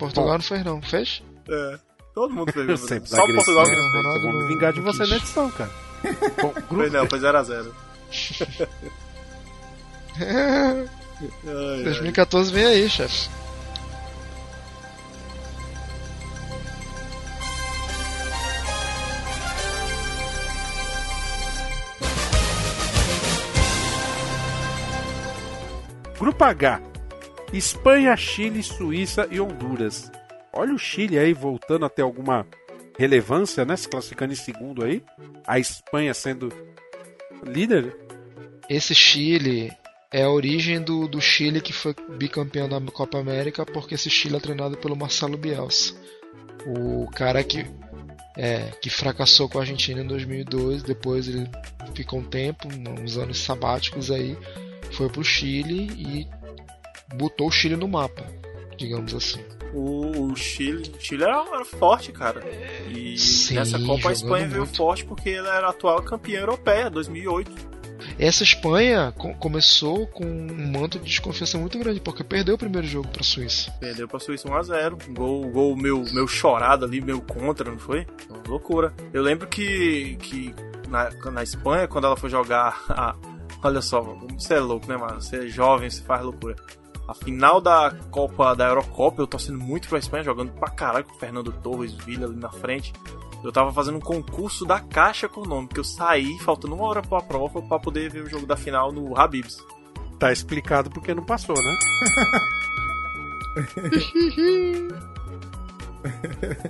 [0.00, 0.82] Portugal não fez não.
[0.82, 1.22] Fez?
[1.48, 1.78] É,
[2.14, 3.16] todo mundo fez Sebs Brasil.
[3.16, 3.34] Só o.
[3.34, 3.94] Portugal que não fez.
[3.94, 5.70] Ronaldo Eu vou me vingar de não você na edição, cara.
[6.40, 7.72] Bom, Foi grupo, não, foi 0x0.
[11.84, 13.28] 2014 vem aí, chefe.
[26.18, 26.89] Grupo H.
[27.52, 30.10] Espanha, Chile, Suíça e Honduras.
[30.52, 32.46] Olha o Chile aí voltando a ter alguma
[32.96, 33.76] relevância, né?
[33.76, 35.02] Se classificando em segundo aí.
[35.46, 36.48] A Espanha sendo
[37.44, 37.96] líder.
[38.68, 39.72] Esse Chile
[40.12, 44.36] é a origem do, do Chile que foi bicampeão da Copa América, porque esse Chile
[44.36, 45.94] é treinado pelo Marcelo Bielsa.
[46.66, 47.66] O cara que,
[48.36, 51.48] é, que fracassou com a Argentina em 2002, depois ele
[51.94, 52.68] ficou um tempo,
[53.00, 54.36] uns anos sabáticos aí,
[54.92, 56.39] foi pro Chile e
[57.14, 58.24] botou o Chile no mapa,
[58.76, 59.40] digamos assim.
[59.72, 62.42] O, o Chile, o Chile era, era forte, cara.
[62.88, 64.76] E Sim, nessa Copa a Espanha jogando veio muito.
[64.76, 67.70] forte porque ela era a atual campeã europeia, 2008.
[68.18, 72.86] Essa Espanha co- começou com um manto de desconfiança muito grande, porque perdeu o primeiro
[72.86, 73.70] jogo para a Suíça.
[73.78, 75.12] Perdeu pra Suíça 1x0.
[75.14, 78.06] Gol, gol meu, meu chorado ali, meu contra, não foi?
[78.28, 78.92] Uma loucura.
[79.12, 80.54] Eu lembro que, que
[80.88, 82.82] na, na Espanha, quando ela foi jogar.
[82.90, 83.14] a-
[83.62, 84.00] olha só,
[84.36, 85.20] você é louco, né, mano?
[85.20, 86.56] Você é jovem, você faz loucura.
[87.10, 91.16] A final da Copa da Eurocopa, eu torcendo muito pra Espanha, jogando pra caralho com
[91.16, 92.92] o Fernando Torres, Villa ali na frente.
[93.42, 95.80] Eu tava fazendo um concurso da Caixa Econômica.
[95.80, 99.18] Eu saí, faltando uma hora pra prova, pra poder ver o jogo da final no
[99.18, 99.58] Habibs.
[100.20, 101.78] Tá explicado porque não passou, né?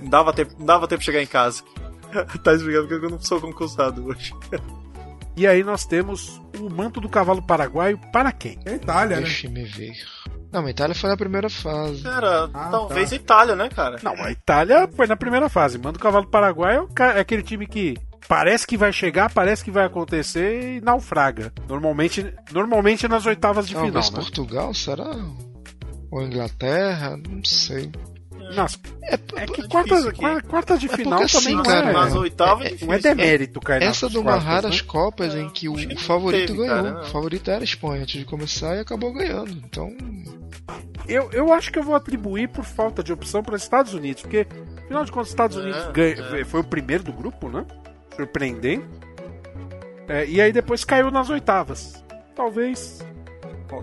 [0.01, 1.61] Não dava tempo, não dava tempo de chegar em casa.
[2.43, 4.33] tá explicado porque eu não sou concursado hoje.
[5.37, 8.59] E aí nós temos o manto do cavalo paraguaio para quem?
[8.65, 9.23] É Itália, né?
[9.23, 9.93] Deixa me ver.
[10.51, 12.03] Não, a Itália foi na primeira fase.
[12.03, 13.15] Cara, Ah, talvez tá.
[13.15, 13.97] Itália, né, cara?
[14.03, 15.77] Não, a Itália foi na primeira fase.
[15.77, 17.97] Manto do cavalo paraguaio é o é aquele time que
[18.27, 21.53] parece que vai chegar, parece que vai acontecer e naufraga.
[21.67, 24.19] Normalmente, normalmente nas oitavas de Talvez final, né?
[24.19, 25.09] Portugal, será?
[26.11, 27.17] Ou Inglaterra?
[27.17, 27.91] Não sei.
[28.55, 30.19] Nas- é, que é quartas, difícil aqui.
[30.19, 31.93] qua- quartas de É final porque também assim, não cara, é.
[31.93, 34.87] nas oitavas é é, difícil, não é demérito cair Essa de uma quartas, raras né?
[34.87, 36.83] Copas em que o acho que não favorito teve, ganhou.
[36.83, 39.51] cara, o favorito era a Espanha antes de começar e acabou ganhando.
[39.51, 39.89] Então,
[41.07, 44.21] Eu, eu acho que eu vou atribuir por falta de opção para os Estados Unidos,
[44.21, 44.45] porque,
[44.85, 47.65] afinal de contas, os Estados É, Unidos ganha- foi o primeiro do grupo, né?
[48.15, 48.85] Surpreendente.
[50.07, 52.03] É, e aí depois caiu nas oitavas.
[52.35, 52.99] Talvez.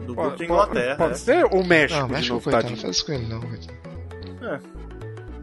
[0.07, 0.97] Do Pode, grupo de Inglaterra.
[0.97, 1.17] pode é.
[1.17, 1.45] ser?
[1.47, 1.99] Ou México?
[2.01, 2.77] não, de México, novo, coitado, tadinho?
[2.77, 3.73] não faz isso com ele não, coitado.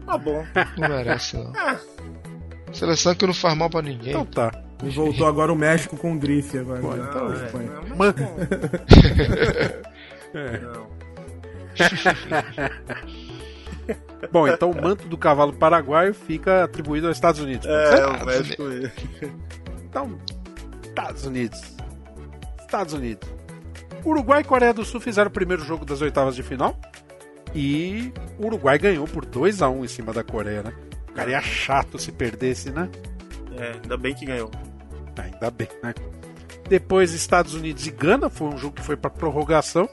[0.06, 0.44] Tá bom.
[0.78, 1.52] Não merece não.
[2.72, 4.10] Seleção que não faz mal pra ninguém.
[4.10, 4.52] Então tá.
[4.84, 6.80] E voltou agora o México com o Grife agora.
[6.80, 7.06] Pô, né?
[7.08, 7.70] então, é, Espanha.
[7.70, 8.14] não, Man- mas
[10.62, 10.86] não.
[14.32, 17.66] Bom, então o manto do cavalo paraguaio fica atribuído aos Estados Unidos.
[17.66, 18.62] É, o México.
[19.84, 20.18] Então,
[20.82, 21.60] Estados Unidos.
[22.60, 23.28] Estados Unidos.
[24.04, 26.76] Uruguai e Coreia do Sul fizeram o primeiro jogo das oitavas de final.
[27.56, 30.74] E o Uruguai ganhou por 2 a 1 em cima da Coreia, né?
[31.06, 32.90] Ficaria chato se perdesse, né?
[33.56, 34.50] É, ainda bem que ganhou.
[35.16, 35.94] Ainda bem, né?
[36.68, 39.88] Depois, Estados Unidos e Gana, foi um jogo que foi para prorrogação.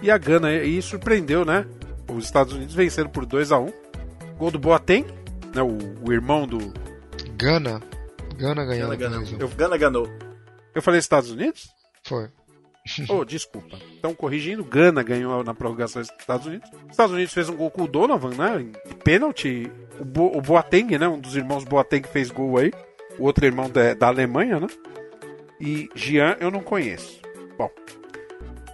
[0.00, 1.66] E a Gana aí surpreendeu, né?
[2.08, 3.70] Os Estados Unidos venceram por 2 a 1
[4.38, 5.04] Gol do Boateng,
[5.54, 5.62] né?
[5.62, 5.76] O,
[6.08, 6.72] o irmão do.
[7.36, 7.82] Gana.
[8.38, 8.96] Gana ganhou.
[8.96, 9.22] Gana.
[9.38, 10.08] Eu, Gana ganhou.
[10.74, 11.68] Eu falei Estados Unidos?
[12.02, 12.30] Foi.
[13.08, 13.78] Oh, desculpa.
[13.98, 16.70] Então, corrigindo, Gana ganhou na prorrogação dos Estados Unidos.
[16.90, 18.66] Estados Unidos fez um gol com o Donovan, né?
[18.86, 19.70] De pênalti.
[19.98, 21.08] O, Bo o Boateng, né?
[21.08, 22.70] Um dos irmãos Boateng fez gol aí.
[23.18, 24.66] O outro irmão da, da Alemanha, né?
[25.58, 27.22] E Jean eu não conheço.
[27.56, 27.70] Bom,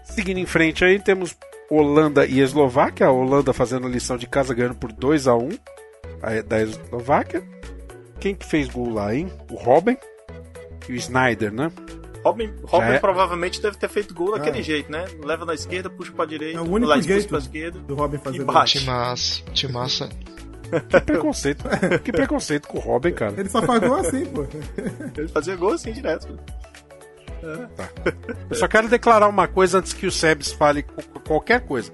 [0.03, 1.37] seguindo em frente aí, temos
[1.71, 3.07] Holanda e Eslováquia.
[3.07, 5.51] A Holanda fazendo a lição de casa, ganhando por 2 a 1
[6.23, 7.45] a- da Eslováquia.
[8.19, 9.31] Quem que fez gol lá, hein?
[9.53, 9.97] O Robin
[10.89, 11.71] e o Snyder, né?
[12.25, 14.63] Robin, Robin é- provavelmente deve ter feito gol daquele Ah.
[14.63, 15.05] jeito, né?
[15.25, 17.79] Leva na esquerda, puxa pra direita, É o único lá puxa jeito pra esquerda.
[17.81, 18.47] do Robin fazer gol.
[18.55, 18.79] bate.
[18.79, 19.45] Timaço.
[19.53, 20.09] Timaço.
[20.89, 21.65] Que preconceito.
[22.05, 23.35] que preconceito com o Robin, cara.
[23.37, 24.47] Ele só faz gol assim, pô.
[25.19, 26.39] Ele fazia gol assim direto.
[28.49, 30.85] Eu só quero declarar uma coisa antes que o Sebs fale
[31.27, 31.91] qualquer coisa.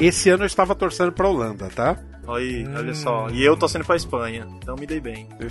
[0.00, 1.98] Esse ano eu estava torcendo pra Holanda, tá?
[2.28, 3.28] Aí, olha só.
[3.30, 5.28] E eu tô sendo pra Espanha, então me dei bem.
[5.40, 5.48] Eu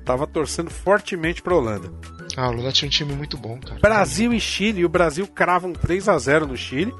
[0.00, 1.90] estava torcendo fortemente pra Holanda.
[2.36, 3.80] Ah, a Lula tinha um time muito bom, cara.
[3.80, 4.80] Brasil e Chile.
[4.80, 6.94] E o Brasil crava um 3 a 0 no Chile.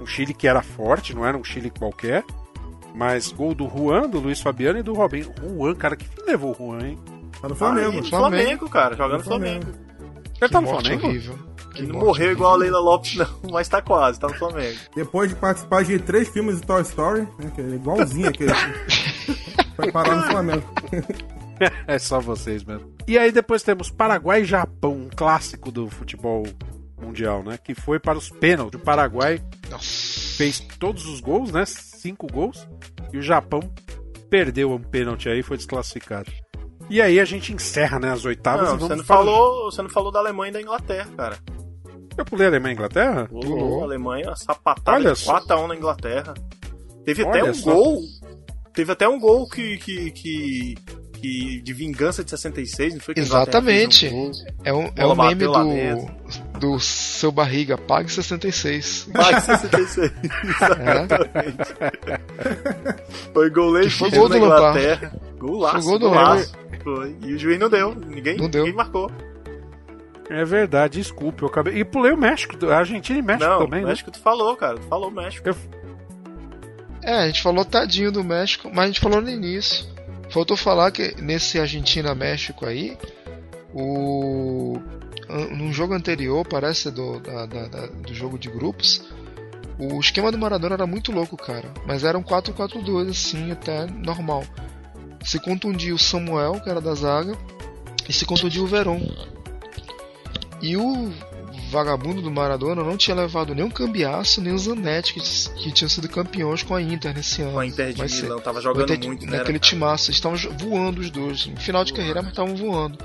[0.00, 2.24] Um Chile que era forte, não era um Chile qualquer.
[2.94, 5.32] Mas gol do Juan, do Luiz Fabiano e do Robinho.
[5.56, 6.98] Juan, cara, que fim levou o Juan, hein?
[7.40, 7.90] Tá no Flamengo.
[7.90, 9.66] Ah, e no Flamengo, cara, jogando no Flamengo.
[10.40, 11.06] Ele tá no Flamengo?
[11.06, 11.38] horrível.
[11.74, 12.32] Que Ele não morreu horrível.
[12.32, 14.78] igual a Leila Lopes, não, mas tá quase, tá no Flamengo.
[14.94, 18.52] Depois de participar de três filmes de Toy Story, né, que é igualzinho aquele.
[19.76, 20.64] Vai parar no Flamengo.
[21.86, 22.92] é só vocês mesmo.
[23.06, 26.44] E aí depois temos Paraguai e Japão, um clássico do futebol
[27.00, 27.58] mundial, né?
[27.62, 28.80] Que foi para os pênaltis.
[28.80, 29.42] O Paraguai
[29.80, 31.64] fez todos os gols, né?
[31.66, 32.66] Cinco gols.
[33.12, 33.60] E o Japão
[34.30, 36.30] perdeu um pênalti aí e foi desclassificado.
[36.90, 38.10] E aí a gente encerra, né?
[38.10, 40.52] As oitavas Não, e vamos você não, para- falou, você não falou da Alemanha e
[40.54, 41.38] da Inglaterra, cara.
[42.16, 43.26] Eu pulei a Alemanha e Inglaterra?
[43.26, 43.80] Pulou.
[43.80, 45.40] A Alemanha, sapatada Olha de só.
[45.40, 46.34] 4x1 na Inglaterra.
[47.04, 47.72] Teve Olha até um só.
[47.74, 48.00] gol.
[48.72, 50.74] Teve até um gol que, que, que,
[51.24, 54.08] que- de vingança de 66, não foi que Exatamente.
[54.08, 54.30] um?
[54.62, 59.08] É um, é um meme do, do seu barriga, pague 66.
[59.12, 60.12] Pague 66.
[60.44, 61.74] Exatamente.
[63.32, 64.78] Foi gol Que foi legítimo gol Lampard.
[64.78, 65.12] Inglaterra.
[65.38, 66.52] Golaço, Foi gol do golaço.
[66.82, 67.16] Foi.
[67.22, 67.94] E o juiz não deu.
[67.94, 68.62] Ninguém, Não deu.
[68.64, 69.10] ninguém marcou.
[70.30, 71.78] É verdade, desculpe, eu acabei.
[71.78, 73.88] E pulei o México, a Argentina e México não, também, né?
[73.88, 74.78] México tu falou, cara.
[74.78, 75.48] Tu falou México.
[77.02, 79.86] É, a gente falou tadinho do México, mas a gente falou no início.
[80.34, 82.98] Faltou falar que nesse Argentina-México aí,
[83.72, 84.76] o
[85.52, 89.00] num jogo anterior, parece do, da- da- da- do jogo de grupos,
[89.78, 91.72] o esquema do Maradona era muito louco, cara.
[91.86, 94.42] Mas era um 4-4-2, assim, até normal.
[95.24, 97.38] Se contundiu o Samuel, que era da zaga,
[98.08, 99.00] e se contundiu o Veron.
[100.60, 101.12] E o
[101.74, 105.20] vagabundo do Maradona não tinha levado nem o Cambiaço, nem o Zanetti, que,
[105.60, 107.52] que tinham sido campeões com a Inter nesse ano.
[107.52, 108.22] Com a Inter de ser.
[108.22, 111.46] Milão, tava jogando Inter muito, né, Naquele timaço, eles estavam voando os dois.
[111.46, 112.96] No final de carreira, mas estavam voando.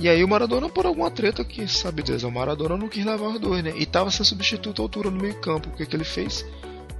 [0.00, 3.28] E aí o Maradona, por alguma treta que sabe Deus, o Maradona não quis levar
[3.28, 3.72] os dois, né?
[3.76, 5.68] E tava sem substituto à altura no meio campo.
[5.68, 6.44] O que, que ele fez?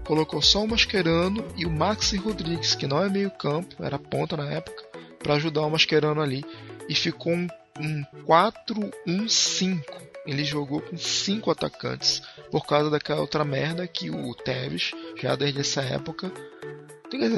[0.05, 4.37] Colocou só o Mascherano e o Maxi Rodrigues, que não é meio campo, era ponta
[4.37, 4.85] na época,
[5.19, 6.45] pra ajudar o Mascherano ali.
[6.89, 7.49] E ficou um,
[7.81, 10.04] um 4-1-5.
[10.27, 12.23] Ele jogou com cinco atacantes.
[12.51, 16.33] Por causa daquela outra merda que o Tevez, já desde essa época,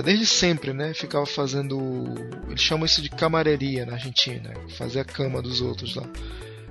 [0.04, 0.94] desde sempre, né?
[0.94, 2.04] Ficava fazendo.
[2.48, 4.52] Eles chamam isso de camareria na Argentina.
[4.76, 6.08] Fazer a cama dos outros lá.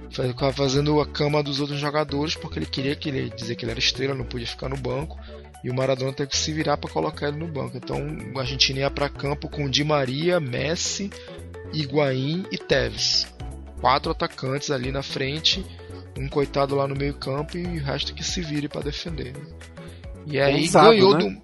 [0.10, 3.72] Ficava fazendo a cama dos outros jogadores porque ele queria que ele dizer que ele
[3.72, 5.20] era estrela, não podia ficar no banco.
[5.64, 7.76] E o Maradona teve que se virar para colocar ele no banco.
[7.78, 8.00] Então
[8.36, 11.10] a Argentina ia para campo com Di Maria, Messi,
[11.74, 13.28] Higuaín e Tevez.
[13.82, 15.66] Quatro atacantes ali na frente,
[16.18, 19.34] um coitado lá no meio campo e o resto que se vire para defender.
[19.34, 19.46] né?
[20.26, 21.38] E aí Ousado, ganhou né?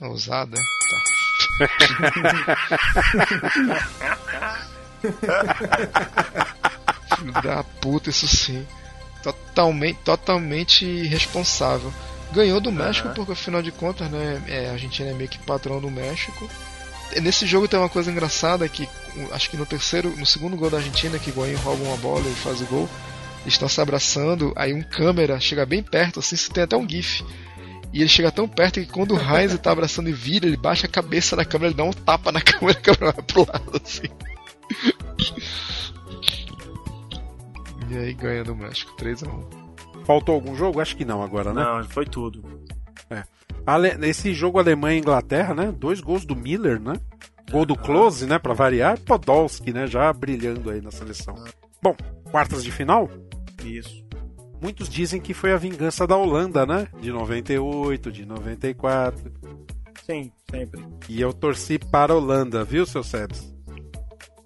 [0.06, 0.60] Ousado, é?
[0.60, 1.14] Tá.
[7.16, 8.66] Filho da puta, isso sim.
[9.22, 11.92] Totalmente, totalmente irresponsável.
[12.32, 15.80] Ganhou do México porque afinal de contas, né, é, a Argentina é meio que patrão
[15.80, 16.48] do México.
[17.22, 18.88] Nesse jogo tem uma coisa engraçada que
[19.30, 22.28] acho que no terceiro, no segundo gol da Argentina, que o Higuaín rouba uma bola
[22.28, 22.88] e faz o gol,
[23.48, 27.24] estão se abraçando, aí um câmera chega bem perto, assim, você tem até um gif.
[27.92, 30.86] E ele chega tão perto que quando o Heinz tá abraçando e vira, ele baixa
[30.86, 33.80] a cabeça na câmera, ele dá um tapa na câmera, a câmera vai pro lado,
[33.84, 34.08] assim.
[37.90, 39.44] E aí ganha do México, 3x1.
[40.04, 40.80] Faltou algum jogo?
[40.80, 41.62] Acho que não agora, né?
[41.62, 42.42] Não, foi tudo.
[43.10, 43.22] É.
[43.66, 45.72] Ale- Esse jogo Alemanha e Inglaterra, né?
[45.72, 46.94] Dois gols do Miller, né?
[47.50, 48.38] Gol do Close, né?
[48.38, 48.98] Pra variar.
[48.98, 49.86] Podolski, né?
[49.86, 51.34] Já brilhando aí na seleção.
[51.82, 51.94] Bom,
[52.30, 53.08] quartas de final?
[53.64, 54.04] Isso.
[54.60, 56.88] Muitos dizem que foi a vingança da Holanda, né?
[57.00, 59.32] De 98, de 94.
[60.06, 60.84] Sim, sempre.
[61.08, 63.52] E eu torci para a Holanda, viu, seu Sebs?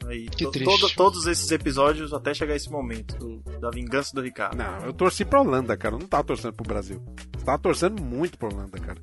[0.06, 0.80] Aí, Que to- triste.
[0.80, 4.56] todo- todos esses episódios até chegar esse momento do- da vingança do Ricardo.
[4.56, 5.94] Não, eu torci pra Holanda, cara.
[5.96, 7.02] Eu não tava torcendo pro Brasil.
[7.38, 8.98] Eu tava torcendo muito pra Holanda, cara.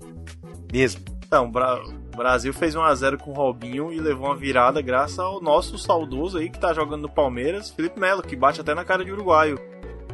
[0.74, 1.02] Mesmo.
[1.28, 5.20] Então, o Bra- o Brasil fez 1x0 com o Robinho e levou uma virada graças
[5.20, 8.84] ao nosso saudoso aí que tá jogando no Palmeiras, Felipe Melo, que bate até na
[8.86, 9.60] cara de uruguaio.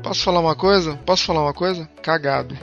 [0.03, 0.97] Posso falar uma coisa?
[1.05, 1.87] Posso falar uma coisa?
[2.01, 2.57] Cagado.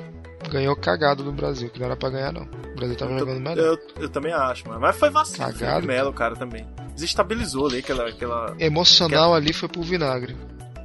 [0.51, 2.43] Ganhou cagado do Brasil, que não era pra ganhar, não.
[2.43, 3.59] O Brasil tava jogando melhor.
[3.59, 4.81] Eu, eu também acho, mano.
[4.81, 5.87] Mas foi vacilo do Cagado.
[5.87, 6.67] Melo, cara, também.
[6.95, 8.09] Desestabilizou ali aquela.
[8.09, 8.55] aquela...
[8.59, 10.37] Emocional ali foi pro vinagre.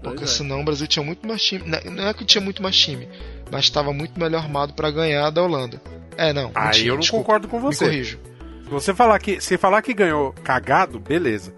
[0.04, 0.34] Porque Pois é.
[0.34, 1.64] senão o Brasil tinha muito mais time.
[1.66, 3.08] Não- é que tinha muito mais time,
[3.50, 5.82] mas estava muito melhor armado pra ganhar da Holanda.
[6.18, 6.52] É, não.
[6.54, 7.24] Aí mentira, eu não desculpa.
[7.26, 7.86] concordo com Me você.
[7.86, 8.20] corrijo.
[8.66, 11.54] Se você falar que, se falar que ganhou cagado, beleza.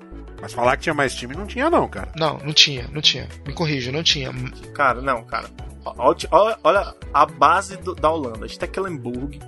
[0.45, 2.11] Mas falar que tinha mais time, não tinha não, cara.
[2.15, 3.27] Não, não tinha, não tinha.
[3.47, 4.31] Me corrijo, não tinha.
[4.75, 5.49] Cara, não, cara.
[5.83, 8.47] Olha, olha- a base do- da Holanda.
[8.47, 9.39] Stekelenburg.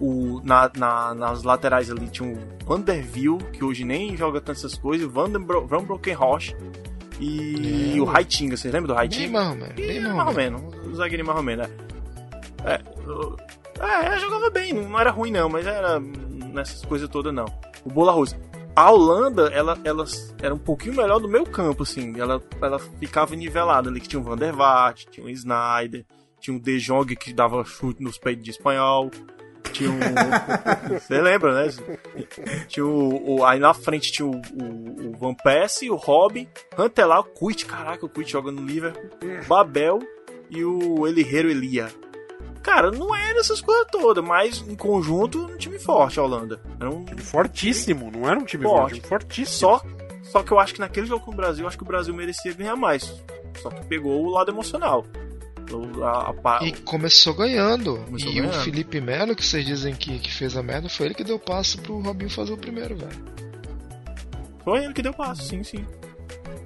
[0.00, 4.40] O, na, na- nas laterais ali tinha o Van der Wiel, que hoje nem joga
[4.40, 6.54] tantas coisas, o Van, den Bro, Van Brokenroche
[7.18, 8.56] e o Raitinga.
[8.56, 9.22] Vocês lembram do Raitinga?
[9.74, 10.62] Nem mais ou menos.
[10.86, 11.74] O zagueirinho mais ou menos, né?
[12.64, 12.80] É,
[14.14, 17.46] é, jogava bem, não era ruim não, mas era nessas coisas todas não.
[17.84, 18.36] O Bola Rosa.
[18.76, 20.04] A Holanda, ela, ela
[20.42, 22.12] era um pouquinho melhor do meu campo, assim.
[22.20, 26.04] Ela, ela ficava nivelada ali, que tinha o Van der Vaart, tinha o Snyder,
[26.38, 29.10] tinha o De Jong que dava chute nos peitos de espanhol.
[29.72, 29.98] Tinha um.
[31.00, 31.72] Você lembra, né?
[32.68, 36.46] Tinha o, o- Aí na frente tinha o, o, o Van Persie, o Robin,
[36.76, 39.08] Rantelar, o Kuit, caraca, o Kuit joga no Liverpool,
[39.48, 39.98] Babel
[40.50, 41.88] e o Elirreiro Elia.
[42.66, 46.60] Cara, não era essas coisas todas, mas em conjunto um time forte a Holanda.
[46.80, 49.56] Era um time fortíssimo, não era um time forte, forte, fortíssimo.
[49.70, 49.82] Só,
[50.24, 52.12] só que eu acho que naquele jogo com o Brasil, eu acho que o Brasil
[52.12, 53.22] merecia ganhar mais.
[53.62, 55.06] Só que pegou o lado emocional.
[56.02, 57.98] A- a pa- E começou ganhando.
[58.04, 58.50] Começou e ganhando.
[58.56, 61.38] o Felipe Melo, que vocês dizem que, que fez a merda, foi ele que deu
[61.38, 63.24] passo pro Robinho fazer o primeiro, velho.
[64.64, 65.86] Foi ele que deu passo, sim, sim.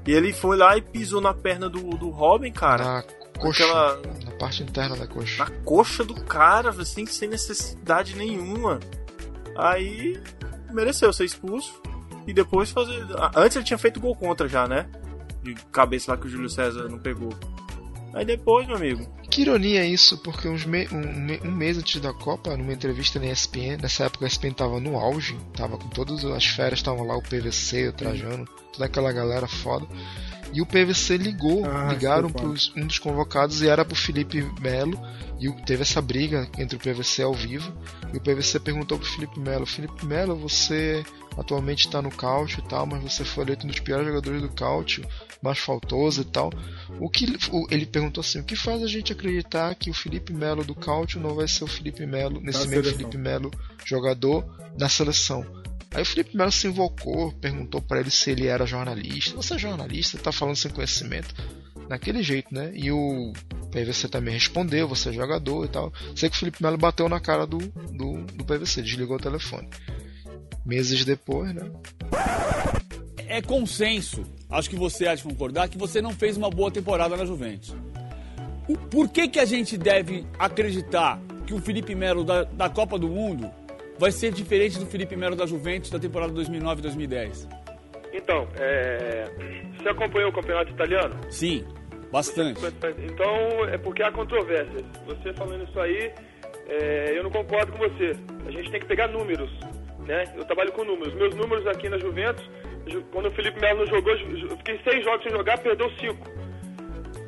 [0.06, 2.82] E ele foi lá e pisou na perna do, do Robin, cara.
[2.84, 3.04] Na
[3.40, 3.64] coxa.
[3.64, 5.44] Aquela- Na parte interna da coxa.
[5.44, 8.78] na coxa do cara, assim, sem necessidade nenhuma.
[9.56, 10.20] Aí
[10.70, 11.80] mereceu ser expulso
[12.26, 13.04] e depois fazer.
[13.34, 14.88] Antes ele tinha feito gol contra já, né?
[15.42, 17.30] De cabeça lá que o Júlio César não pegou.
[18.14, 19.06] Aí depois, meu amigo.
[19.30, 23.18] Que ironia isso, porque uns me- um, me- um mês antes da Copa, numa entrevista
[23.20, 27.06] na ESPN, nessa época a ESPN tava no auge, tava com todas as férias, estavam
[27.06, 29.86] lá o PVC, o Trajano, toda aquela galera foda.
[30.52, 35.00] E o PVC ligou, Ah, ligaram pros um dos convocados e era pro Felipe Melo.
[35.38, 37.72] E o- teve essa briga entre o PVC ao vivo.
[38.12, 41.04] E o PVC perguntou pro Felipe Melo: Felipe Melo, você
[41.38, 44.48] atualmente está no Cáutio e tal, mas você foi eleito um dos piores jogadores do
[44.50, 45.06] Cáutio,
[45.42, 46.50] mais faltoso e tal.
[46.98, 47.26] O que
[47.70, 51.20] ele perguntou assim: o que faz a gente acreditar que o Felipe Melo do Cáutio
[51.20, 52.98] não vai ser o Felipe Melo, nesse mesmo seleção.
[52.98, 53.50] Felipe Melo
[53.84, 54.44] jogador
[54.76, 55.44] da seleção?
[55.92, 59.36] Aí o Felipe Melo se invocou, perguntou pra ele se ele era jornalista.
[59.36, 61.34] Você é jornalista, tá falando sem conhecimento.
[61.88, 62.70] Daquele jeito, né?
[62.74, 63.32] E o
[63.72, 65.92] PVC também respondeu, você é jogador e tal.
[66.14, 69.68] Sei que o Felipe Melo bateu na cara do, do, do PVC, desligou o telefone.
[70.64, 71.68] Meses depois, né?
[73.30, 77.16] É consenso, acho que você há de concordar, que você não fez uma boa temporada
[77.16, 77.72] na Juventus.
[78.90, 83.08] Por que, que a gente deve acreditar que o Felipe Melo da, da Copa do
[83.08, 83.48] Mundo
[84.00, 87.48] vai ser diferente do Felipe Melo da Juventus da temporada 2009-2010?
[88.12, 89.30] Então, é...
[89.78, 91.14] você acompanhou o campeonato italiano?
[91.30, 91.64] Sim,
[92.10, 92.60] bastante.
[93.04, 94.82] Então, é porque há controvérsias.
[95.06, 96.12] Você falando isso aí,
[96.66, 98.10] é, eu não concordo com você.
[98.44, 99.50] A gente tem que pegar números,
[100.06, 100.24] né?
[100.36, 101.14] Eu trabalho com números.
[101.14, 102.69] Meus números aqui na Juventus, ju-
[103.12, 106.28] quando o Felipe Melo não jogou, eu fiquei seis jogos sem jogar, perdeu cinco.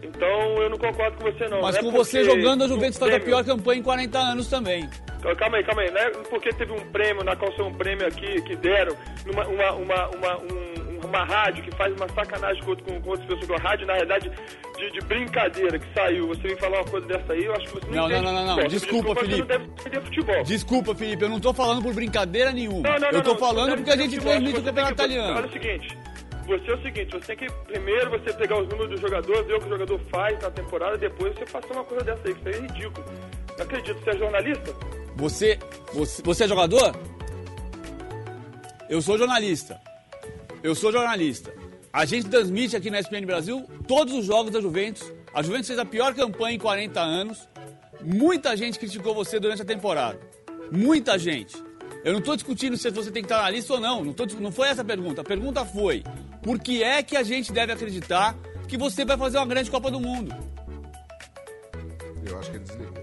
[0.02, 1.62] Então, eu não concordo com você, não.
[1.62, 4.18] Mas Não é com você porque jogando, a Juventus faz a pior campanha em 40
[4.18, 4.88] anos também.
[5.38, 5.90] Calma aí, calma aí.
[5.90, 9.46] Não é porque teve um prêmio, na qual foi um prêmio aqui que deram, numa
[9.46, 10.71] uma, uma, uma, um-
[11.12, 13.46] uma rádio que faz uma sacanagem com, com, com outras pessoas.
[13.46, 14.30] Com a rádio, na verdade,
[14.78, 16.28] de, de brincadeira que saiu.
[16.28, 18.46] Você vem falar uma coisa dessa aí, eu acho que você não Não, não, não,
[18.46, 18.68] não, não.
[18.68, 19.48] Desculpa, Felipe.
[19.48, 20.42] não.
[20.42, 22.88] Desculpa, Felipe, eu não tô falando por brincadeira nenhuma.
[22.88, 25.46] Não, não, eu tô falando porque a gente transmite o campeonato italiano.
[25.46, 25.98] O seguinte,
[26.46, 29.54] você é o seguinte, você tem que primeiro você pegar os números do jogador, ver
[29.54, 32.40] o que o jogador faz na temporada, depois você passar uma coisa dessa aí, que
[32.40, 33.06] isso aí é ridículo.
[33.58, 34.74] Não acredito, você é jornalista?
[35.16, 35.58] Você,
[35.92, 36.96] você, você é jogador?
[38.88, 39.80] Eu sou jornalista.
[40.62, 41.52] Eu sou jornalista.
[41.92, 45.12] A gente transmite aqui na ESPN Brasil todos os jogos da Juventus.
[45.34, 47.48] A Juventus fez a pior campanha em 40 anos.
[48.00, 50.18] Muita gente criticou você durante a temporada.
[50.70, 51.56] Muita gente.
[52.04, 54.04] Eu não estou discutindo se você tem que estar na lista ou não.
[54.04, 55.20] Não, tô não foi essa a pergunta.
[55.20, 56.02] A pergunta foi:
[56.42, 58.36] por que é que a gente deve acreditar
[58.68, 60.34] que você vai fazer uma grande Copa do Mundo?
[62.24, 63.02] Eu acho que ele desligou.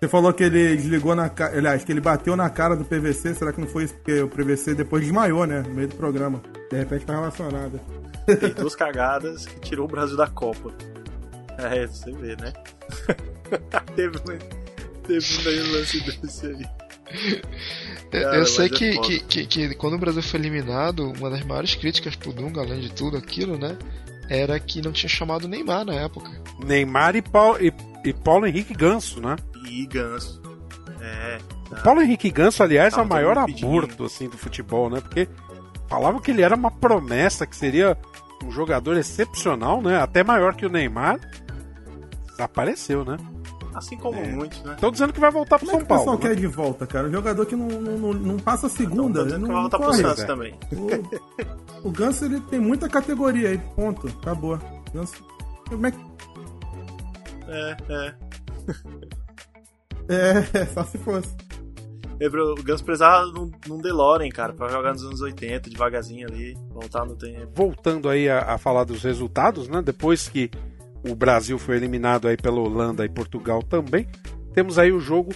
[0.00, 1.56] Você falou que ele desligou na cara.
[1.58, 3.34] Aliás, que ele bateu na cara do PVC.
[3.34, 3.94] Será que não foi isso?
[3.94, 5.62] Porque o PVC depois desmaiou, né?
[5.66, 6.40] No meio do programa.
[6.70, 7.80] De repente tá relacionado.
[8.38, 10.72] Tem duas cagadas que tirou o Brasil da Copa.
[11.58, 12.52] É, você vê, né?
[13.96, 16.64] teve, um- teve um lance desse aí.
[18.12, 19.06] Eu- Cara, eu sei é que, foda.
[19.08, 22.80] que, que, que quando o Brasil foi eliminado, uma das maiores críticas pro Dunga, além
[22.80, 23.76] de tudo aquilo, né?
[24.28, 26.30] Era que não tinha chamado Neymar na época.
[26.64, 27.72] Neymar e, Paulo, e,
[28.04, 29.36] e Paulo Henrique Ganso, né?
[29.68, 30.40] E Ganso.
[31.00, 31.38] É.
[31.70, 35.00] O Paulo Henrique Ganso, aliás, é o maior aborto assim, do futebol, né?
[35.00, 35.28] Porque
[35.88, 37.96] falavam que ele era uma promessa, que seria
[38.44, 39.98] um jogador excepcional, né?
[39.98, 41.18] Até maior que o Neymar.
[42.30, 43.16] Desapareceu, né?
[43.74, 44.74] Assim como muitos, né?
[44.74, 46.28] Estão dizendo que vai voltar pro Como é São que o pessoal Paulo.
[46.28, 46.34] né?
[46.34, 47.08] quer de volta, cara?
[47.08, 49.78] O jogador que não, não, não, não passa a segunda, não, que vai não voltar
[49.78, 50.02] pro corre.
[50.02, 50.58] Santos também.
[50.72, 54.08] O, o Ganso, ele tem muita categoria aí, ponto.
[54.08, 54.58] Acabou.
[54.92, 55.14] Ganso...
[55.68, 55.98] Como é que...
[57.48, 58.14] É, é.
[60.08, 61.34] É, só se fosse.
[62.20, 67.04] O Ganso precisava num, num DeLorean, cara, pra jogar nos anos 80, devagarzinho ali, voltar
[67.04, 67.48] no tempo.
[67.54, 69.80] Voltando aí a, a falar dos resultados, né?
[69.82, 70.50] Depois que
[71.08, 74.08] o Brasil foi eliminado aí pela Holanda e Portugal também,
[74.52, 75.32] temos aí o jogo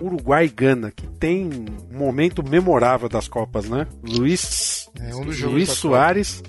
[0.00, 3.86] Uruguai e Gana, que tem um momento memorável das Copas, né?
[4.02, 5.68] Luiz, É, um Luiz.
[5.70, 6.42] Soares,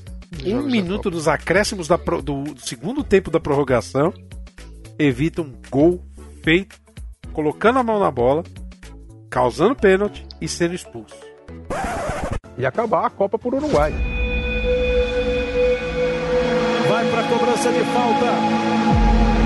[0.43, 4.11] Um um minuto dos acréscimos da pro- do segundo tempo da prorrogação,
[4.97, 6.03] evita um gol
[6.43, 6.75] feito,
[7.37, 8.43] colocando a mão na bola,
[9.29, 11.15] causando pênalti e sendo expulso.
[12.57, 13.93] E acabar a Copa por Uruguai.
[16.89, 18.25] Vai para a cobrança de falta.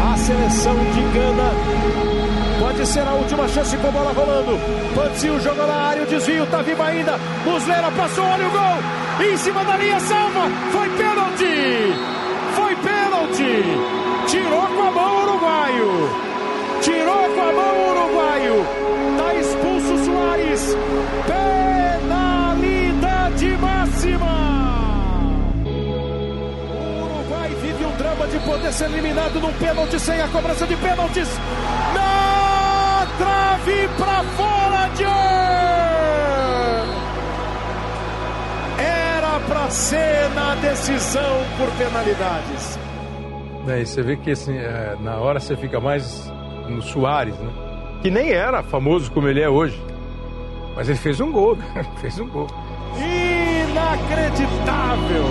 [0.10, 1.52] A seleção de Gana.
[2.62, 4.58] Pode ser a última chance com a bola rolando.
[4.96, 7.18] Pancio jogou na área, o desvio tá vivo ainda.
[7.44, 9.28] Muslera passou, olha o gol.
[9.28, 10.50] Em cima da linha, salva.
[10.72, 11.94] Foi pênalti.
[12.56, 13.64] Foi pênalti.
[14.28, 16.31] Tirou com a mão o uruguaio.
[16.82, 18.66] Tirou com a mão o uruguaio.
[19.18, 20.76] Tá expulso Soares.
[22.08, 24.34] Penalidade máxima.
[26.66, 30.76] O Uruguai vive um drama de poder ser eliminado num pênalti sem a cobrança de
[30.78, 31.30] pênaltis.
[31.94, 35.04] Na trave para fora de
[38.84, 42.80] Era para ser na decisão por penalidades.
[43.68, 46.32] E você vê que assim, é, na hora você fica mais
[46.72, 47.52] no Soares, né?
[48.02, 49.80] Que nem era famoso como ele é hoje.
[50.76, 51.56] Mas ele fez um gol,
[52.02, 52.48] fez um gol.
[52.98, 55.26] Inacreditável!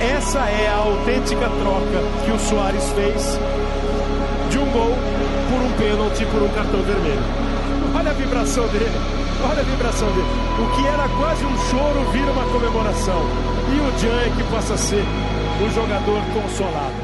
[0.00, 3.38] Essa é a autêntica troca que o Soares fez
[4.50, 4.94] de um gol
[5.48, 7.22] por um pênalti, por um cartão vermelho.
[7.94, 8.90] Olha a vibração dele,
[9.48, 10.26] olha a vibração dele.
[10.58, 13.22] O que era quase um choro vira uma comemoração.
[13.70, 15.04] E o Jan é que possa ser
[15.64, 17.01] o jogador consolado.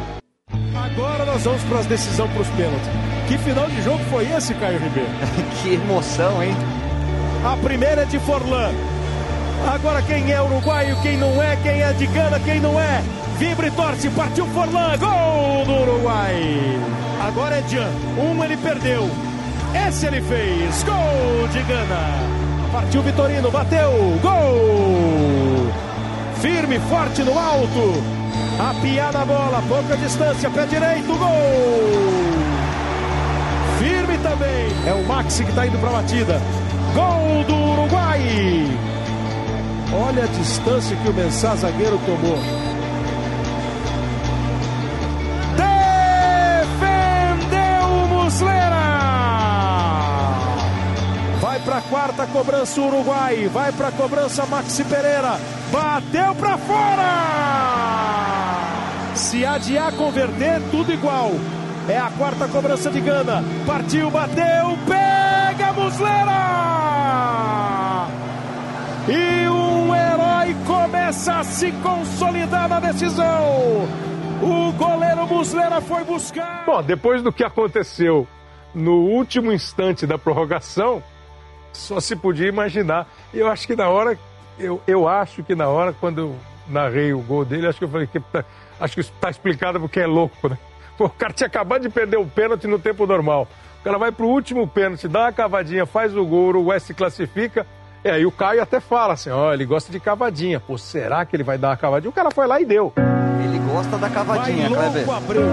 [0.98, 2.88] Agora nós vamos para as decisão para os pênaltis.
[3.28, 5.08] Que final de jogo foi esse, Caio Ribeiro?
[5.62, 6.52] que emoção, hein?
[7.44, 8.72] A primeira é de Forlan.
[9.72, 13.00] Agora quem é uruguaio, quem não é, quem é de Gana, quem não é.
[13.38, 16.34] Vibra e torce, partiu Forlan, gol do Uruguai.
[17.28, 19.08] Agora é Jan, um ele perdeu.
[19.86, 22.72] Esse ele fez, gol de Gana.
[22.72, 25.72] Partiu Vitorino, bateu, gol.
[26.40, 28.17] Firme, forte no alto.
[28.58, 32.48] A piada a bola, pouca distância, pé direito, gol.
[33.78, 34.66] Firme também.
[34.84, 36.40] É o Maxi que está indo para a batida.
[36.92, 38.20] Gol do Uruguai.
[39.92, 42.38] Olha a distância que o Mensah zagueiro tomou.
[46.66, 48.88] Defendeu o Muslera.
[51.40, 53.48] Vai para a quarta cobrança o Uruguai.
[53.52, 55.38] Vai para a cobrança Maxi Pereira.
[55.70, 57.77] Bateu para fora.
[59.18, 61.32] Se adiar converter, tudo igual.
[61.88, 63.42] É a quarta cobrança de Gana.
[63.66, 66.38] Partiu, bateu, pega Muslera!
[69.08, 73.88] E um herói começa a se consolidar na decisão.
[74.40, 76.64] O goleiro Muslera foi buscar.
[76.64, 78.24] Bom, depois do que aconteceu
[78.72, 81.02] no último instante da prorrogação,
[81.72, 83.08] só se podia imaginar.
[83.34, 84.16] Eu acho que na hora,
[84.60, 86.36] eu, eu acho que na hora, quando eu
[86.68, 88.22] narrei o gol dele, acho que eu falei que
[88.80, 90.58] acho que está explicado porque é louco, né?
[90.96, 93.46] Pô, o cara tinha acabado de perder o pênalti no tempo normal.
[93.80, 96.92] O cara vai pro último pênalti, dá uma cavadinha, faz o gol, o Uruguai se
[96.92, 97.66] classifica.
[98.04, 100.60] E aí o Caio até fala assim, ó, ele gosta de cavadinha.
[100.60, 102.10] Pô, será que ele vai dar uma cavadinha?
[102.10, 102.92] O cara foi lá e deu.
[103.44, 105.48] Ele gosta da cavadinha, Vai louco, Abreu.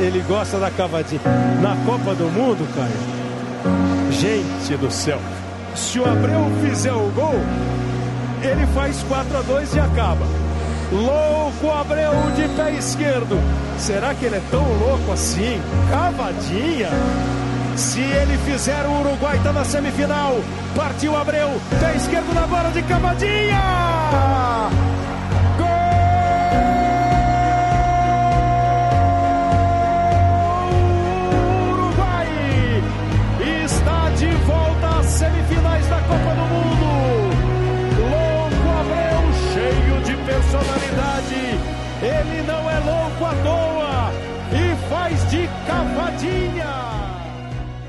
[0.00, 1.20] Ele gosta da cavadinha.
[1.60, 4.12] Na Copa do Mundo, Caio.
[4.12, 5.18] Gente do céu.
[5.74, 7.34] Se o Abreu fizer o gol,
[8.42, 10.45] ele faz 4 a 2 e acaba.
[10.92, 13.40] Louco Abreu de pé esquerdo.
[13.78, 15.60] Será que ele é tão louco assim?
[15.90, 16.90] Cavadinha.
[17.76, 20.38] Se ele fizer, o Uruguai está na semifinal.
[20.74, 23.60] Partiu Abreu, pé esquerdo na bola de cavadinha.
[31.72, 32.82] Uruguai
[33.64, 36.65] está de volta às semifinais da Copa do Mundo.
[40.50, 41.34] Personalidade.
[42.02, 44.10] Ele não é louco à toa
[44.52, 46.86] e faz de cavadinha.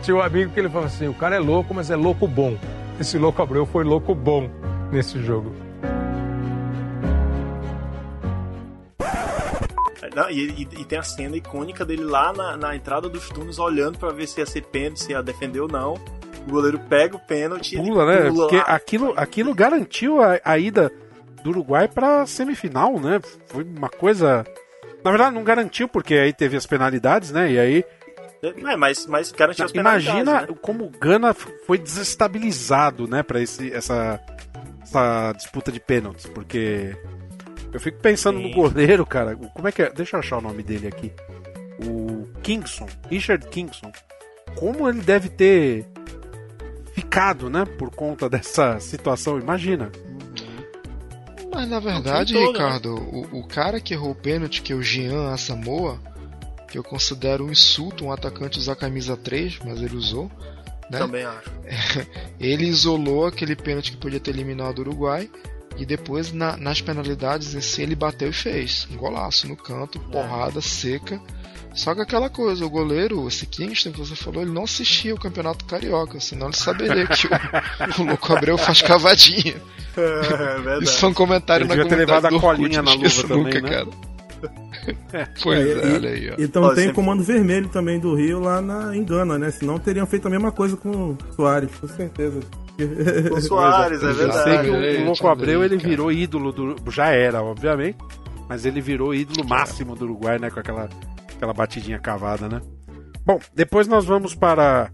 [0.01, 2.57] Tinha um amigo que ele falou assim, o cara é louco, mas é louco bom.
[2.99, 4.49] Esse louco Abreu foi louco bom
[4.91, 5.53] nesse jogo.
[10.15, 13.59] Não, e, e- e tem a cena icônica dele lá na, na entrada dos túneis
[13.59, 15.93] olhando pra ver se ia ser pênalti, se ia defender ou não.
[16.47, 18.29] O goleiro pega o pênalti e ele Pula, né?
[18.29, 18.63] pula Porque lá.
[18.63, 20.91] aquilo, aquilo garantiu a, a ida
[21.43, 23.19] do Uruguai pra semifinal, né?
[23.47, 24.45] Foi uma coisa.
[25.03, 27.51] Na verdade, não garantiu, porque aí teve as penalidades, né?
[27.51, 27.85] E aí.
[28.41, 30.47] É, mas, mas garantiu as penalidades, Imagina né?
[30.61, 34.19] como o Gana foi desestabilizado, né, pra esse, essa,
[34.79, 36.95] essa disputa de pênaltis, porque
[37.73, 38.53] eu fico pensando no Sim.
[38.53, 39.35] goleiro, cara.
[39.35, 39.89] Como é que é?
[39.89, 41.11] Deixa eu achar o nome dele aqui.
[41.85, 43.91] O Kingston, Richard Kingston.
[44.55, 45.85] Como ele deve ter
[46.93, 49.91] ficado, né, por conta dessa situação, imagina.
[51.51, 52.59] Mas na verdade, todo, né?
[52.59, 55.97] Ricardo, o, o cara que errou o pênalti, que é o Jean Asamoah,
[56.69, 60.29] que eu considero um insulto um atacante usar camisa 3, mas ele usou.
[60.91, 60.99] Né?
[60.99, 61.49] Também acho.
[62.39, 65.29] ele isolou aquele pênalti que podia ter eliminado o Uruguai.
[65.77, 68.87] E depois, na- nas penalidades em si, ele bateu e fez.
[68.91, 71.21] Um golaço no canto, porrada seca.
[71.77, 75.19] Só que aquela coisa, o goleiro, esse Kingston que você falou, ele não assistia o
[75.19, 79.55] Campeonato Carioca, senão ele saberia que o, o Louco Abreu faz cavadinha.
[79.97, 80.83] É verdade.
[80.83, 83.21] Isso foi um comentário Ele na devia ter levado a Orkut, colinha não na luva
[83.23, 83.69] também, nunca, né?
[83.69, 83.87] cara.
[85.41, 86.35] Pois é, e, olha aí, ó.
[86.37, 89.49] Então tem sempre- o comando vermelho também do Rio lá na em Gana, né?
[89.49, 92.41] Senão teriam feito a mesma coisa com o Soares, com certeza.
[93.31, 94.43] O Soares, é Eu verdade.
[94.43, 95.89] sei que o- o Louco Abreu ele cara.
[95.89, 96.75] virou ídolo do.
[96.91, 97.97] Já era, obviamente.
[98.47, 100.51] Mas ele virou ídolo máximo do Uruguai, né?
[100.51, 100.87] Com aquela,
[101.37, 102.61] aquela batidinha cavada, né?
[103.25, 104.91] Bom, depois nós vamos para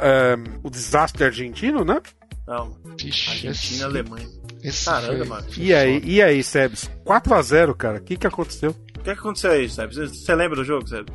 [0.00, 2.00] ehm, o desastre argentino, né?
[2.46, 2.76] Não.
[3.00, 4.28] Vixe, Argentina esse- e Alemanha.
[4.62, 5.46] esse Caramba, foi- mano.
[5.56, 6.90] E aí, e aí, Sebs?
[7.04, 7.98] 4x0, cara.
[7.98, 8.70] O que, que aconteceu?
[8.70, 9.92] O que, que aconteceu aí, Seb?
[9.92, 11.08] Você- lembra do jogo, Seb?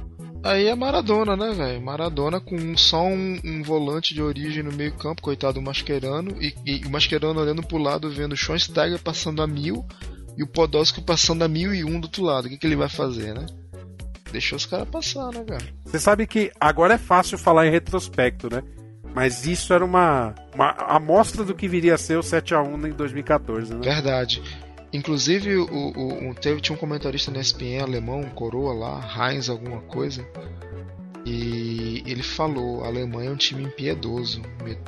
[0.44, 1.82] Aí é Maradona, né, velho?
[1.82, 6.54] Maradona com só um, um volante de origem no meio campo, coitado do Mascherano, e,
[6.66, 9.86] e o Mascherano olhando pro lado, vendo o Schweinsteiger passando a mil,
[10.38, 12.46] E o Podolski passando a 1001 do outro lado.
[12.46, 13.46] O que, que ele vai fazer, né?
[14.32, 15.64] Deixou os caras passar, né, cara?
[15.86, 18.64] Você sabe que agora é fácil falar em retrospecto, né?
[19.14, 23.74] Mas isso era uma, uma amostra do que viria a ser o 7x1 em 2014,
[23.74, 23.82] né?
[23.84, 24.42] Verdade.
[24.94, 29.50] Inclusive, o, o, o- teve, tinha um comentarista na ESPN alemão, um coroa lá, Heinz
[29.50, 30.26] alguma coisa,
[31.26, 34.42] e ele falou, a Alemanha é um time impiedoso,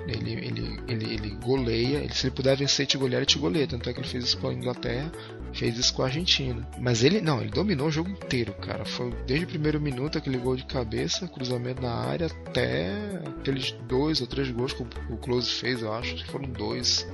[0.07, 3.37] ele, ele, ele, ele goleia, ele- se ele puder vencer e te golear, ele te
[3.37, 5.11] goleia, tanto é que ele fez isso com a Inglaterra,
[5.53, 6.67] fez isso com a Argentina.
[6.79, 10.37] Mas ele, não, ele dominou o jogo inteiro, cara, foi desde o primeiro minuto aquele
[10.37, 12.91] gol de cabeça, cruzamento na área, até
[13.39, 14.81] aqueles dois ou três gols que
[15.11, 17.07] o, Close fez, eu acho, que foram dois.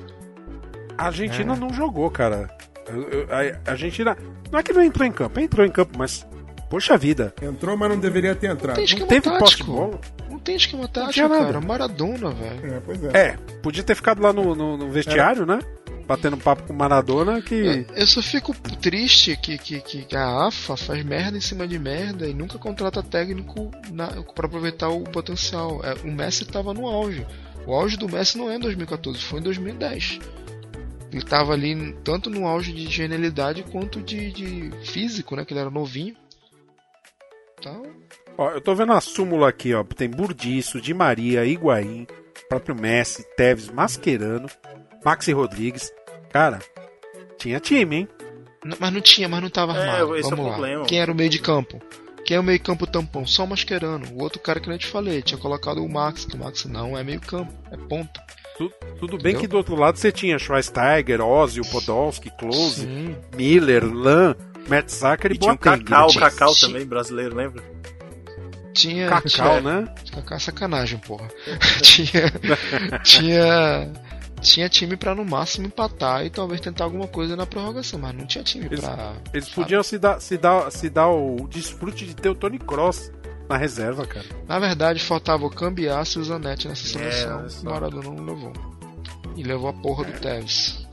[0.97, 1.57] A Argentina É.
[1.57, 2.49] não jogou, cara.
[3.65, 4.17] A Argentina.
[4.51, 6.25] Não é que não entrou em campo, entrou em campo, mas.
[6.69, 7.33] Poxa vida.
[7.41, 8.75] Entrou, mas não deveria ter entrado.
[8.75, 9.71] Tem esquema teve posse de tático.
[9.71, 9.99] bola?
[10.29, 11.45] Não tem esquema tático, nada.
[11.45, 11.61] cara.
[11.61, 12.73] Maradona, velho.
[12.75, 15.59] É, pois É, podia ter ficado lá no, no- no vestiário, né?
[16.07, 17.85] Batendo papo com o Maradona que.
[17.95, 22.27] Eu só fico triste que, que, que a AFA faz merda em cima de merda
[22.27, 25.81] e nunca contrata técnico na, pra aproveitar o potencial.
[25.83, 27.25] É, o Messi tava no auge.
[27.67, 30.19] O auge do Messi não é em 2014, foi em 2010.
[31.11, 35.43] Ele tava ali tanto no auge de genialidade quanto de, de físico, né?
[35.45, 36.15] Que ele era novinho.
[37.59, 37.83] Então,
[38.37, 39.83] Ó, eu tô vendo a súmula aqui, ó.
[39.83, 42.07] Tem Burdiço, Di Maria, Higuaín,
[42.47, 44.47] próprio Messi, Tevez, Mascherano,
[45.03, 45.91] Maxi Rodrigues.
[46.31, 46.59] Cara,
[47.37, 48.07] tinha time, hein?
[48.63, 50.15] N- Mas não tinha, mas não tava É, armado.
[50.15, 50.57] esse é o Vamos lá.
[50.57, 50.85] problema.
[50.85, 51.81] Quem era o meio de campo?
[52.25, 53.25] Quem é o meio campo tampão?
[53.25, 54.05] Só o Mascherano.
[54.13, 56.97] O outro cara que eu te falei, tinha colocado o Max, que o Max não
[56.97, 58.23] é meio campo, é ponta.
[58.57, 59.39] Tu- tudo bem Entendeu?
[59.41, 63.15] que do outro lado você tinha Schweinsteiger, Ozzy, Podolski, Klose, Sim.
[63.35, 64.35] Miller, Lan,
[64.67, 65.83] Mertzacker e, E tinha o Boateng.
[65.83, 67.63] Cacau, o Tinha- Cacau tinha- também, brasileiro, lembra?
[68.73, 69.07] Tinha.
[69.09, 69.93] Cacau, tinha, né?
[70.11, 71.27] Cacau é sacanagem, porra.
[71.81, 72.31] tinha.
[73.03, 73.91] Tinha.
[74.41, 78.25] Tinha time pra no máximo empatar e talvez tentar alguma coisa na prorrogação, mas não
[78.25, 79.15] tinha time Eles, pra.
[79.33, 79.55] eles sabe?
[79.55, 83.11] podiam se dar, se, dar, se dar o desfrute de ter o Tony Cross
[83.49, 84.25] na reserva, cara.
[84.47, 87.45] Na verdade, faltava o Cambiasso e o Zanetti nessa É, seleção.
[87.45, 87.69] o só.
[87.69, 88.53] Maradona não levou.
[89.35, 90.87] E levou a porra do Tevez.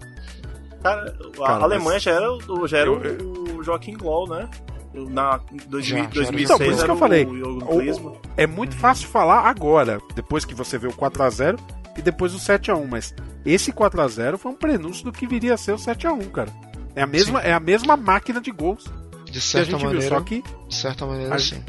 [0.83, 4.49] Cara, a Cara, Alemanha mas- já era, o- já era Eu- o Joaquim Low, né?
[4.95, 5.39] Na
[5.69, 6.15] dois Já, mil- já era.
[6.15, 7.25] 2006 Então, por isso que eu falei.
[7.27, 11.59] o O- é muito fácil falar agora, depois que você vê o 4x0
[11.99, 15.73] e depois o 7x1, mas esse 4x0 foi um prenúncio do que viria a ser
[15.73, 16.51] o 7x1, cara.
[16.95, 18.85] É a mesma, é a mesma máquina de gols
[19.27, 20.01] De que a certa gente maneira.
[20.01, 21.63] viu, só que De certa maneira, A- sim.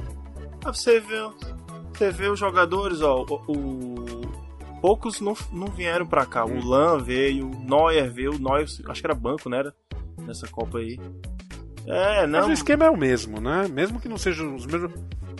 [0.64, 1.30] Ah, Você vê,
[1.94, 4.22] você vê os jogadores, ó, o, o-
[4.82, 6.46] poucos não, não vieram pra cá.
[6.46, 6.60] Hum.
[6.60, 9.58] O Lan veio, o Neuer veio, o Neuer, acho que era banco, né?
[9.60, 9.74] Era?
[10.22, 11.00] Nessa Copa aí.
[11.86, 12.50] É, Mas não.
[12.50, 13.68] o esquema é o mesmo, né?
[13.72, 14.92] Mesmo que não sejam os mesmos.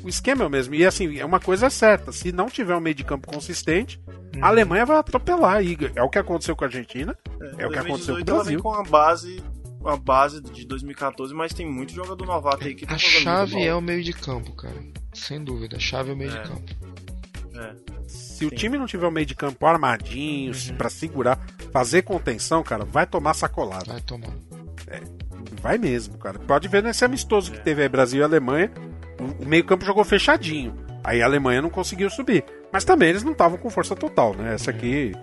[0.04, 0.74] O esquema é o mesmo.
[0.76, 2.12] E assim, é uma coisa certa.
[2.12, 4.00] Se não tiver um meio de campo consistente,
[4.36, 4.44] Uhum.
[4.46, 5.62] a Alemanha vai atropelar.
[5.64, 7.18] E é o que aconteceu com a Argentina.
[7.58, 8.62] É, o que aconteceu com o 2018 ela vem Brasil.
[8.62, 9.44] com a base,
[9.82, 13.74] uma base de 2014, mas tem muito jogador novato aí que tá A chave é
[13.76, 14.76] o meio de campo, cara.
[15.14, 15.76] Sem dúvida.
[15.78, 16.42] A chave é o meio É.
[16.42, 16.76] de campo.
[17.58, 17.74] É.
[18.08, 20.76] Se o time não tiver um meio de campo armadinho, Uhum.
[20.78, 21.40] pra segurar,
[21.72, 23.86] fazer contenção, cara, vai tomar sacolada.
[23.92, 24.34] Vai tomar.
[25.62, 26.40] Vai mesmo, cara.
[26.40, 28.72] Pode ver nesse amistoso que teve aí Brasil e Alemanha.
[29.20, 30.76] O, o meio-campo jogou fechadinho.
[31.04, 32.44] Aí a Alemanha não conseguiu subir.
[32.72, 34.54] Mas também eles não estavam com força total, né?
[34.54, 35.14] Essa aqui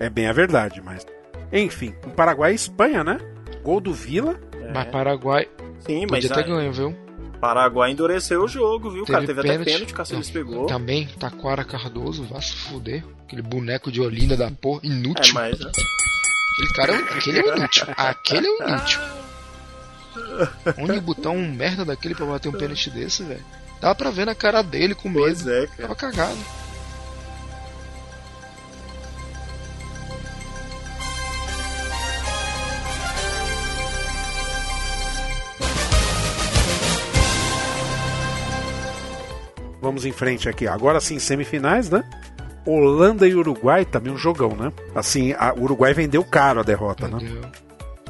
[0.00, 1.06] é bem a verdade, mas.
[1.52, 3.18] Enfim, o Paraguai e Espanha, né?
[3.62, 4.40] Gol do Vila.
[4.72, 5.46] Mas Paraguai.
[5.80, 6.96] Sim, mas Podia ter aí- ganho, viu?
[7.42, 9.26] Paraguai endureceu o jogo, viu, cara?
[9.26, 9.64] Teve até pênalti.
[9.66, 10.66] pênalti que o Caceres pegou.
[10.66, 13.02] Também, Taquara Cardoso, vai se fuder.
[13.26, 15.34] Aquele boneco de Olinda da porra, É, inútil.
[15.34, 15.58] mas.
[15.58, 15.72] né?
[16.52, 17.84] Aquele cara, é- aquele é inútil.
[17.96, 19.00] Aquele é inútil.
[20.78, 23.44] Onde botar um merda daquele pra bater um pênalti desse, velho?
[23.80, 25.24] Dá pra ver na cara dele com medo.
[25.24, 25.82] Pois é, cara.
[25.82, 26.38] Tava cagado.
[39.82, 40.66] Vamos em frente aqui.
[40.66, 42.02] Agora sim, semifinais, né?
[42.64, 44.72] Holanda e Uruguai, também um jogão, né?
[44.94, 47.18] Assim, a- o Uruguai vendeu caro a derrota, né?
[47.20, 47.42] Entendeu?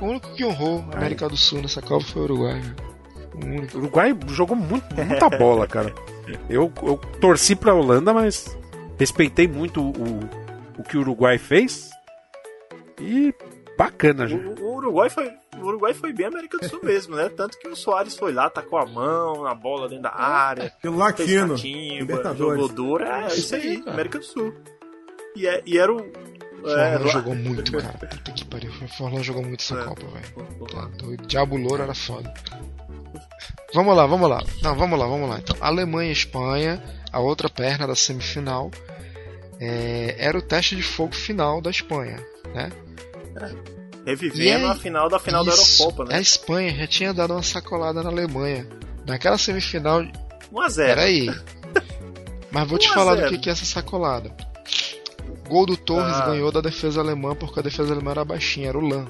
[0.01, 2.77] O único que honrou a América do Sul nessa Copa foi o Uruguai, velho.
[3.35, 3.77] O único.
[3.79, 5.93] O Uruguai jogou muito, muita bola, cara.
[6.51, 8.55] Eu, eu torci pra Holanda, mas
[8.99, 10.21] respeitei muito o,
[10.79, 11.89] o que o Uruguai fez.
[13.01, 13.35] E
[13.79, 14.61] bacana, gente.
[14.61, 15.31] O, o Uruguai foi,
[15.63, 17.29] o Uruguai foi bem América do Sul mesmo, né?
[17.29, 20.73] Tanto que o Soares foi lá, tacou a mão na bola dentro da área.
[20.83, 21.55] Pelo latino.
[21.55, 22.61] catimba, Libertadores.
[22.61, 23.05] jogou duro.
[23.05, 23.83] É, Isso aí.
[23.87, 24.55] América do Sul.
[25.37, 26.01] E, é- e era o.
[26.65, 27.93] É, Forlan jogou muito, cara.
[27.99, 28.71] Puta que pariu.
[28.83, 29.85] O Forlan jogou muito essa É.
[29.85, 30.67] Copa, velho.
[30.67, 31.27] Tá doido.
[31.27, 32.33] Diabo Louro era foda.
[33.75, 34.43] Vamos lá, vamos lá.
[34.63, 35.39] Não, vamos lá, vamos lá.
[35.39, 38.71] Então, Alemanha e Espanha, a outra perna da semifinal,
[39.59, 42.19] é, era o teste de fogo final da Espanha,
[42.55, 42.71] né?
[44.05, 45.83] Revivendo a final da final da Isso.
[45.83, 46.17] Eurocopa, né?
[46.17, 48.67] A Espanha já tinha dado uma sacolada na Alemanha.
[49.07, 50.03] Naquela semifinal.
[50.53, 50.75] 1x0.
[50.87, 51.27] Peraí.
[52.51, 53.31] Mas vou te 1 a falar do 0.
[53.33, 54.35] que que é essa sacolada.
[55.47, 56.27] O gol do Torres Ah.
[56.27, 59.07] ganhou da defesa alemã porque a defesa alemã era baixinha, era o Lan,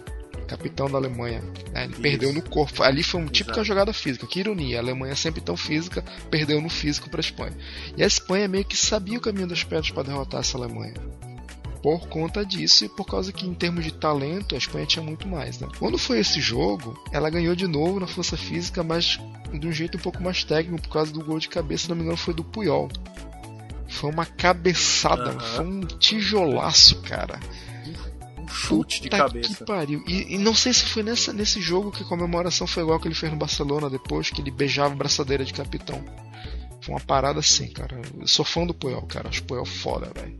[0.46, 1.42] capitão da Alemanha.
[1.72, 1.84] né?
[1.84, 2.82] Ele perdeu no corpo.
[2.82, 4.26] Ali foi uma típica jogada física.
[4.26, 4.78] Que ironia.
[4.78, 7.56] A Alemanha sempre tão física, perdeu no físico para a Espanha.
[7.96, 10.94] E a Espanha meio que sabia o caminho das pedras para derrotar essa Alemanha.
[11.82, 15.26] Por conta disso e por causa que, em termos de talento, a Espanha tinha muito
[15.26, 15.58] mais.
[15.58, 15.68] Né?
[15.78, 19.18] Quando foi esse jogo, ela ganhou de novo na força física, mas
[19.52, 21.96] de um jeito um pouco mais técnico, por causa do gol de cabeça, se não
[21.96, 22.88] me engano, foi do Puyol.
[23.88, 25.40] Foi uma cabeçada, Aham.
[25.40, 27.38] foi um tijolaço, cara.
[28.38, 29.54] Um chute de Puta cabeça.
[29.54, 30.04] Que pariu.
[30.06, 33.08] E, e não sei se foi nessa, nesse jogo que a comemoração foi igual que
[33.08, 36.02] ele fez no Barcelona depois, que ele beijava a braçadeira de capitão.
[36.80, 38.00] Foi uma parada assim, cara.
[38.20, 39.28] Eu sou fã do Puyol, cara.
[39.28, 40.36] Acho Puyol foda, velho.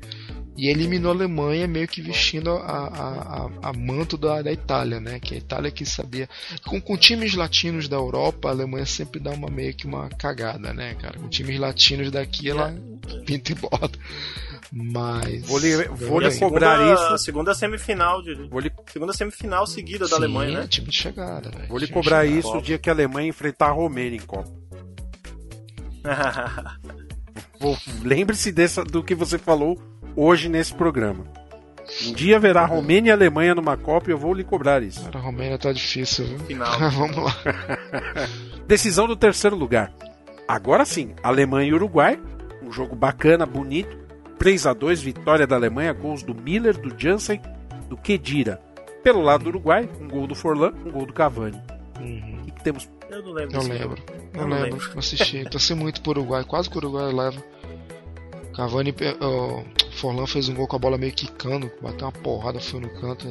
[0.55, 5.01] E eliminou a Alemanha meio que vestindo a, a, a, a manto da, da Itália,
[5.01, 5.19] né?
[5.19, 6.29] Que a Itália que sabia.
[6.67, 10.75] Com, com times latinos da Europa, a Alemanha sempre dá uma meio que uma cagada,
[10.75, 11.19] né, cara?
[11.19, 12.75] Com times latinos daqui, ela
[13.25, 13.99] pinta e bota.
[14.71, 15.43] Mas.
[15.47, 17.25] Vou lhe- vou lhe cobrar segunda, isso.
[17.25, 18.37] segunda semifinal de,
[18.93, 20.67] segunda semifinal seguida da Sim, Alemanha, né?
[20.69, 21.69] Time de chegada, velho.
[21.69, 22.39] Vou lhe Time cobrar chegada.
[22.41, 24.51] isso o dia que a Alemanha enfrentar a Romênia em Copa.
[27.59, 29.79] Vou- Lembre-se dessa- do que você falou
[30.17, 31.25] hoje nesse programa.
[32.07, 35.05] Um dia verá Romênia e Alemanha numa Copa e eu vou lhe cobrar isso.
[35.05, 36.39] Cara, a Romênia tá difícil, viu?
[36.41, 36.79] Final.
[36.91, 37.35] Vamos lá.
[38.67, 39.93] Decisão do terceiro lugar.
[40.47, 42.19] Agora sim, Alemanha e Uruguai.
[42.63, 44.01] Um jogo bacana, bonito.
[44.39, 47.41] 3 a 2 vitória da Alemanha, gols do Miller, do Jansen,
[47.89, 48.61] do Kedira.
[49.03, 51.61] Pelo lado do Uruguai, um gol do Forlan, um gol do Cavani.
[51.97, 52.89] O que, que temos?
[53.11, 53.79] Eu não lembro Não lembro.
[53.79, 53.97] jogo.
[54.35, 54.71] Não, Eu não lembro.
[54.79, 54.91] lembro.
[54.93, 55.45] Não assisti.
[55.51, 56.45] Torci muito pro Uruguai.
[56.45, 57.43] Quase que o Uruguai leva.
[58.55, 58.95] Cavani.
[59.21, 59.63] ó,
[59.93, 61.71] Forlan fez um gol com a bola meio quicando.
[61.81, 63.27] Bateu uma porrada, foi no canto.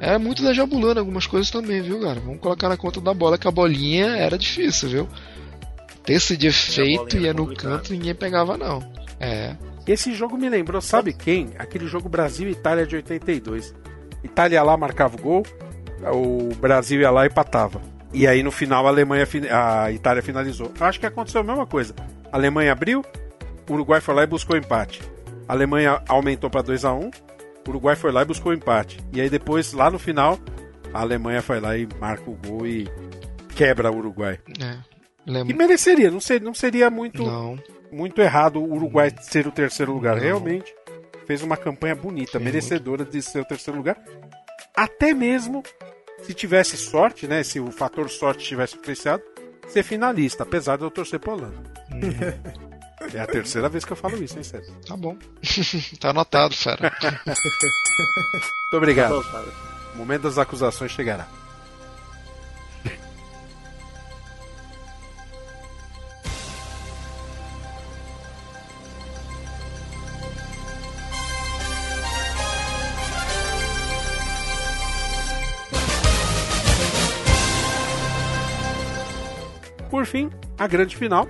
[0.00, 2.20] É muito da Jabulana algumas coisas também, viu, cara?
[2.20, 5.08] Vamos colocar na conta da bola que a bolinha era difícil, viu?
[6.04, 8.80] Terça de efeito ia no canto e ninguém pegava, não.
[9.18, 9.56] É.
[9.86, 11.50] Esse jogo me lembrou, sabe quem?
[11.58, 13.74] Aquele jogo Brasil e Itália de 82.
[14.22, 15.42] Itália ia lá, marcava o gol,
[16.12, 17.80] o Brasil ia lá e empatava.
[18.12, 20.72] E aí no final a Alemanha, a Itália finalizou.
[20.78, 21.94] Eu acho que aconteceu a mesma coisa.
[22.32, 23.04] A Alemanha abriu,
[23.68, 25.02] o Uruguai foi lá e buscou empate.
[25.48, 27.10] A Alemanha aumentou para 2 a 1
[27.66, 29.00] o Uruguai foi lá e buscou empate.
[29.12, 30.38] E aí depois, lá no final,
[30.94, 32.88] a Alemanha foi lá e marca o gol e
[33.56, 34.38] quebra o Uruguai.
[34.60, 34.78] É.
[35.26, 37.58] E mereceria, não seria, não seria muito, Não.
[37.90, 40.16] muito errado o Uruguai ser o terceiro lugar.
[40.16, 40.72] Realmente
[41.26, 43.98] fez uma campanha bonita, merecedora de ser o terceiro lugar.
[44.74, 45.64] Até mesmo
[46.22, 47.42] se tivesse sorte, né?
[47.42, 49.22] Se o fator sorte tivesse influenciado,
[49.66, 51.62] ser finalista, apesar de eu torcer pra Holanda.
[53.14, 54.74] É a terceira vez que eu falo isso, hein, Sérgio?
[54.86, 55.16] Tá bom.
[56.00, 56.92] tá anotado, fera.
[57.26, 59.24] Muito obrigado.
[59.94, 61.26] O momento das acusações chegará.
[79.88, 81.26] Por fim, a grande final: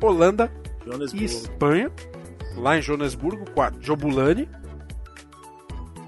[0.00, 0.48] Holanda
[0.86, 1.24] e Joanesburgo.
[1.24, 1.92] Espanha,
[2.56, 4.48] lá em Joanesburgo, com a Jobulani.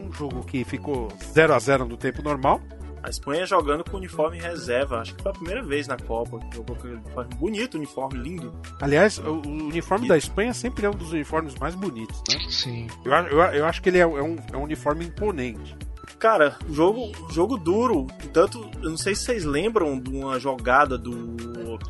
[0.00, 2.60] Um jogo que ficou 0 a 0 no tempo normal.
[3.02, 5.00] A Espanha jogando com uniforme reserva.
[5.00, 6.40] Acho que foi a primeira vez na Copa.
[6.52, 8.54] Jogou com uniforme bonito, uniforme lindo.
[8.80, 12.38] Aliás, o, o uniforme da Espanha sempre é um dos uniformes mais bonitos, né?
[12.50, 12.86] Sim.
[13.04, 15.76] Eu, eu, eu acho que ele é, é um, é um uniforme imponente.
[16.18, 18.06] Cara, jogo, jogo duro.
[18.32, 21.36] Tanto, eu não sei se vocês lembram de uma jogada do.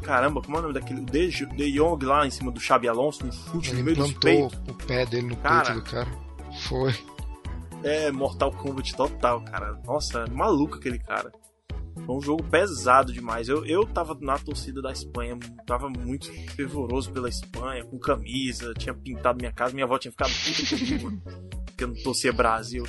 [0.03, 1.01] Caramba, como é o nome daquele?
[1.03, 4.13] De, De Jong lá em cima do Xabi Alonso, um chute no Ele meio dos
[4.13, 4.59] plantou peitos.
[4.75, 5.65] o pé dele no Cara.
[5.65, 6.09] peito do cara.
[6.69, 6.95] Foi.
[7.83, 9.81] É Mortal Kombat total, cara.
[9.87, 11.31] Nossa, maluco aquele cara.
[12.05, 13.49] Foi um jogo pesado demais.
[13.49, 18.95] Eu, eu tava na torcida da Espanha, tava muito fervoroso pela Espanha, com camisa, tinha
[18.95, 21.23] pintado minha casa, minha avó tinha ficado puta comigo,
[21.67, 22.85] porque eu não torcia Brasil.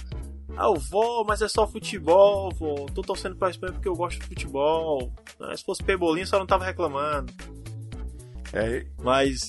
[0.59, 2.85] Ah, eu vou, mas é só futebol, vó.
[2.93, 5.09] Tô torcendo pra Espanha porque eu gosto de futebol.
[5.39, 7.31] Ah, Se fosse Pebolinho, só não tava reclamando.
[8.51, 9.39] É, Mas,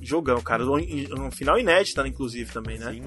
[0.00, 0.64] jogão, cara.
[0.64, 0.76] Um,
[1.26, 2.92] um final inédito, né, inclusive, também, né?
[2.92, 3.02] Sim.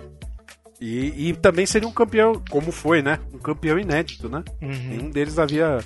[0.81, 3.17] E, e também seria um campeão, como foi, né?
[3.33, 4.43] Um campeão inédito, né?
[4.61, 4.69] Uhum.
[4.89, 5.77] Nenhum deles havia.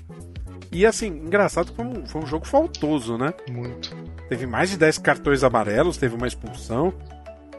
[0.71, 3.31] E assim, engraçado que foi um, foi um jogo faltoso, né?
[3.51, 3.95] Muito.
[4.29, 6.91] Teve mais de 10 cartões amarelos, teve uma expulsão.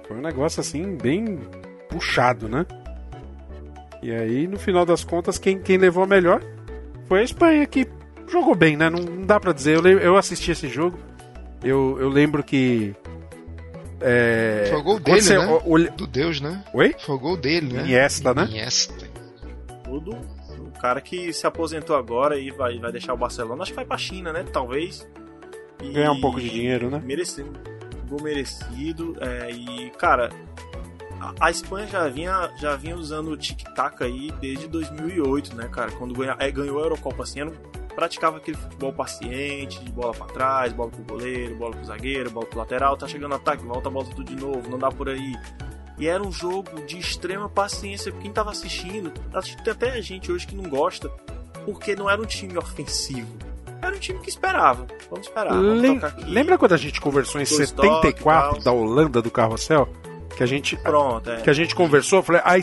[0.08, 1.38] Foi um negócio assim, bem
[1.88, 2.66] puxado, né?
[4.06, 6.40] E aí, no final das contas, quem, quem levou a melhor
[7.08, 7.88] foi a Espanha, que
[8.28, 8.88] jogou bem, né?
[8.88, 9.76] Não, não dá pra dizer.
[9.84, 10.96] Eu, eu assisti esse jogo.
[11.64, 12.94] Eu, eu lembro que.
[14.00, 15.60] É, Foi o gol dele, você né?
[15.66, 16.62] olha- Do Deus, né?
[16.72, 16.94] Oi?
[17.04, 17.80] Foi o gol dele, né?
[17.82, 18.44] Iniesta, né?
[18.44, 18.94] Iniesta.
[19.82, 20.16] Tudo
[20.80, 23.62] cara que se aposentou agora e vai, vai deixar o Barcelona.
[23.62, 24.44] Acho que vai pra China, né?
[24.52, 25.04] Talvez.
[25.82, 27.02] E- Ganhar um pouco de dinheiro, né?
[27.04, 27.50] Merecido.
[28.08, 29.16] Gol merecido.
[29.20, 30.30] é, e, cara,
[31.40, 35.92] a, Espanha já vinha, já vinha usando o tic-tac aí desde 2008, né, cara?
[35.92, 37.52] Quando ganha, é, ganhou a Eurocopa assim, era
[37.94, 42.46] praticava aquele futebol paciente, de bola pra trás, bola pro goleiro, bola pro zagueiro, bola
[42.46, 45.34] pro lateral, tá chegando ataque, volta a bola tudo de novo, não dá por aí.
[45.98, 49.12] E era um jogo de extrema paciência quem tava assistindo.
[49.32, 51.08] Acho que tem até gente hoje que não gosta,
[51.64, 53.34] porque não era um time ofensivo.
[53.80, 54.86] Era um time que esperava.
[55.10, 55.54] Vamos esperar.
[55.54, 56.24] Vamos Lem- aqui.
[56.24, 59.88] Lembra quando a gente conversou em Dois 74 toques e da Holanda do carrossel?
[60.36, 61.40] Que a gente, Pronto, é.
[61.40, 62.54] que a gente conversou, eu falei, a,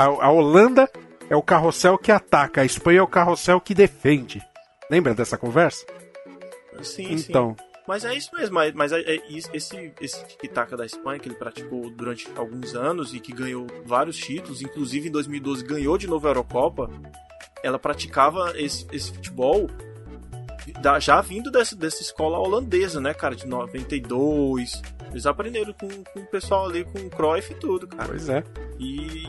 [0.00, 0.90] a- a Holanda
[1.28, 4.40] é o carrossel que ataca, a Espanha é o carrossel que defende.
[4.90, 5.84] Lembra dessa conversa?
[6.82, 7.54] Sim, Então.
[7.58, 7.64] sim.
[7.86, 9.48] Mas é isso mesmo, mas, mas é, é esse,
[9.98, 14.60] esse tic-tac da Espanha que ele praticou durante alguns anos e que ganhou vários títulos,
[14.60, 16.90] inclusive em 2012 ganhou de novo a Eurocopa,
[17.62, 19.68] ela praticava esse, esse futebol
[20.80, 24.80] da- já vindo dessa, dessa escola holandesa, né, cara, de 92.
[25.10, 28.08] Eles aprenderam com, com o pessoal ali, com o Cruyff e tudo, cara.
[28.08, 28.44] Pois é.
[28.78, 29.26] E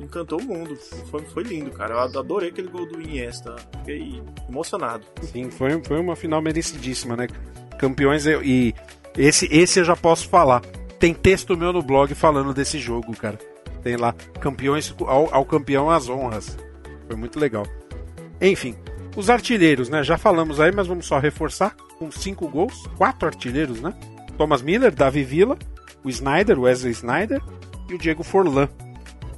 [0.00, 0.76] encantou o mundo.
[1.10, 1.94] Foi, foi lindo, cara.
[1.94, 3.56] Eu adorei aquele gol do Iniesta.
[3.78, 5.04] Fiquei emocionado.
[5.22, 7.26] Sim, foi, foi uma final merecidíssima, né?
[7.78, 8.74] Campeões eu- e
[9.16, 10.60] esse, esse eu já posso falar.
[10.98, 13.38] Tem texto meu no blog falando desse jogo, cara.
[13.82, 16.56] Tem lá, campeões ao, ao campeão as honras.
[17.08, 17.66] Foi muito legal.
[18.40, 18.76] Enfim,
[19.16, 20.02] os artilheiros, né?
[20.02, 21.74] Já falamos aí, mas vamos só reforçar.
[21.98, 23.94] Com cinco gols, quatro artilheiros, né?
[24.36, 25.56] Thomas Miller, Davi Villa,
[26.02, 27.40] o Snyder, Wesley Snyder
[27.88, 28.68] e o Diego Forlan.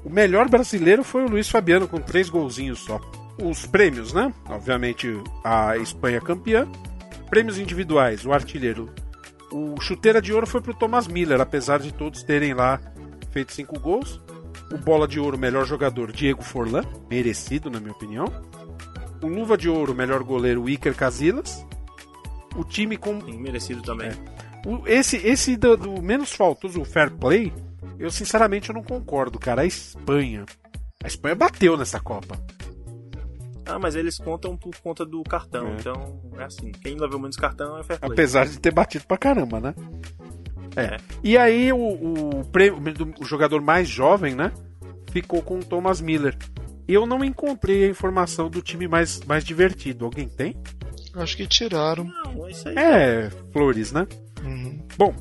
[0.04, 3.00] O melhor brasileiro foi o Luiz Fabiano, com três golzinhos só.
[3.42, 4.32] Os prêmios, né?
[4.48, 6.68] Obviamente, a Espanha campeã.
[7.28, 8.90] Prêmios individuais, o artilheiro.
[9.50, 12.80] O chuteira de ouro foi pro Thomas Miller, apesar de todos terem lá
[13.30, 14.20] feito cinco gols.
[14.72, 18.26] O bola de ouro, melhor jogador, Diego Forlan, merecido, na minha opinião.
[19.24, 21.66] O luva de ouro, melhor goleiro, o Iker Casillas.
[22.56, 23.20] O time com.
[23.20, 24.10] Sim, merecido também.
[24.66, 27.52] O- esse esse do, do menos faltoso, o fair play,
[27.98, 29.62] eu sinceramente eu não concordo, cara.
[29.62, 30.44] A Espanha.
[31.02, 32.38] A Espanha bateu nessa Copa.
[33.66, 35.68] Ah, mas eles contam por conta do cartão.
[35.68, 35.76] É.
[35.80, 36.70] Então, é assim.
[36.70, 38.12] Quem levou menos cartão é fair play.
[38.12, 39.74] Apesar de ter batido pra caramba, né?
[40.76, 40.96] É.
[41.22, 42.78] E aí o, o, prêmio,
[43.18, 44.52] o jogador mais jovem, né?
[45.10, 46.36] Ficou com o Thomas Miller.
[46.86, 50.04] Eu não encontrei a informação do time mais, mais divertido.
[50.04, 50.54] Alguém tem?
[51.14, 52.04] Acho que tiraram.
[52.04, 52.74] Não, é isso aí.
[52.76, 54.06] É, Flores, né?
[54.42, 54.78] Uhum.
[54.98, 55.14] Bom,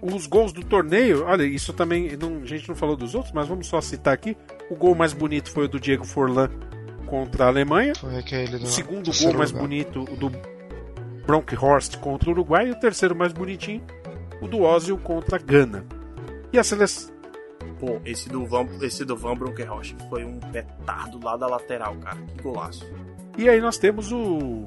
[0.00, 3.48] os gols do torneio, olha, isso também, não- a gente não falou dos outros, mas
[3.48, 4.36] vamos só citar aqui.
[4.70, 6.48] O gol mais bonito foi o do Diego Forlan
[7.06, 7.92] contra a Alemanha.
[7.94, 9.62] Foi aquele O do segundo gol mais lugar.
[9.62, 10.30] bonito, o do
[11.26, 12.68] Bronkhorst contra o Uruguai.
[12.68, 13.82] E o terceiro mais bonitinho,
[14.40, 15.84] o do Ozil contra a Gana.
[16.52, 17.14] E a seleção.
[17.78, 22.16] Pô, esse do Van, esse do Van Bronckhorst foi um petardo lá da lateral, cara.
[22.36, 22.86] Que golaço.
[23.36, 24.64] E aí nós temos o.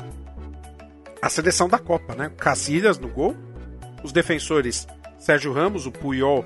[1.22, 2.32] A seleção da Copa, né?
[2.38, 3.36] Casilhas no gol.
[4.04, 6.46] Os defensores Sérgio Ramos, o Puyol,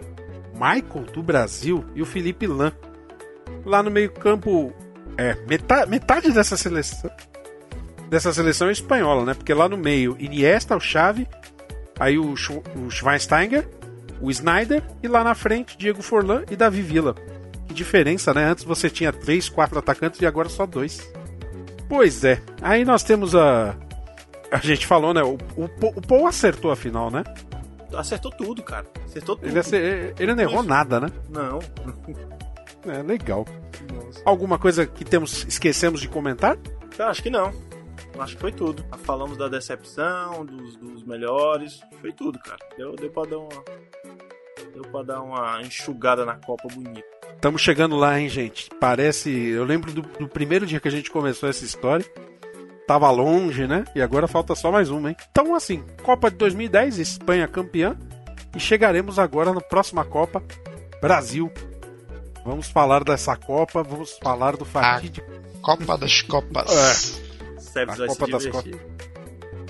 [0.53, 2.71] Michael do Brasil e o Felipe Lan.
[3.65, 4.73] Lá no meio-campo,
[5.17, 7.11] é, metade, metade dessa seleção.
[8.09, 9.33] Dessa seleção é espanhola, né?
[9.33, 11.27] Porque lá no meio, Iniesta, o Xavi,
[11.99, 13.67] aí o, Schw- o Schweinsteiger,
[14.21, 17.15] o Snyder e lá na frente, Diego Forlan e Davi Villa.
[17.67, 18.45] Que diferença, né?
[18.45, 21.07] Antes você tinha três, quatro atacantes e agora só dois.
[21.89, 22.41] Pois é.
[22.61, 23.75] Aí nós temos a.
[24.51, 25.23] A gente falou, né?
[25.23, 27.23] O, o, o Paul acertou a final, né?
[27.95, 28.85] Acertou tudo, cara.
[29.05, 29.47] Acertou tudo.
[29.47, 30.69] Ele, ace- ele não errou Isso.
[30.69, 31.07] nada, né?
[31.29, 31.59] Não.
[32.87, 33.45] É legal.
[34.25, 36.57] Alguma coisa que temos esquecemos de comentar?
[36.97, 37.51] Eu acho que não.
[38.19, 38.83] Acho que foi tudo.
[39.03, 41.81] Falamos da decepção, dos, dos melhores.
[42.01, 42.59] Foi tudo, cara.
[42.77, 43.49] Deu, deu pra dar uma.
[44.73, 47.03] Deu pra dar uma enxugada na Copa bonita.
[47.35, 48.69] Estamos chegando lá, hein, gente?
[48.79, 49.29] Parece.
[49.29, 52.05] Eu lembro do, do primeiro dia que a gente começou essa história.
[52.87, 53.85] Tava longe, né?
[53.95, 55.15] E agora falta só mais uma, hein?
[55.29, 57.95] Então, assim, Copa de 2010, Espanha campeã.
[58.55, 60.43] E chegaremos agora na próxima Copa,
[60.99, 61.51] Brasil.
[62.43, 65.31] Vamos falar dessa Copa, vamos falar do fatídico.
[65.61, 67.15] Copa das Copas.
[67.75, 67.81] É.
[67.81, 68.92] A Copa das divertir.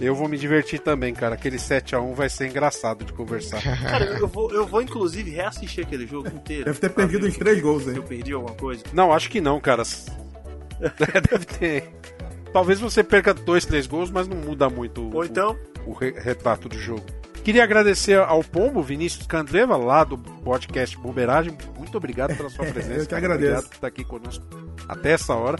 [0.01, 1.35] Eu vou me divertir também, cara.
[1.35, 3.61] Aquele 7x1 vai ser engraçado de conversar.
[3.83, 6.65] Cara, eu vou, eu vou inclusive reassistir aquele jogo inteiro.
[6.65, 7.95] Deve ter perdido uns três gols aí.
[7.95, 8.83] Eu perdi alguma coisa.
[8.91, 9.83] Não, acho que não, cara.
[10.79, 11.89] Deve ter.
[12.51, 15.93] Talvez você perca dois, três gols, mas não muda muito o- Ou então- o, o
[15.93, 17.03] re- retrato do jogo.
[17.43, 21.57] Queria agradecer ao Pombo, Vinícius Candreva, lá do podcast Bomberagem.
[21.77, 23.01] Muito obrigado pela sua presença.
[23.01, 23.43] Eu que agradeço.
[23.51, 24.45] Obrigado por estar aqui conosco
[24.87, 25.57] até essa hora,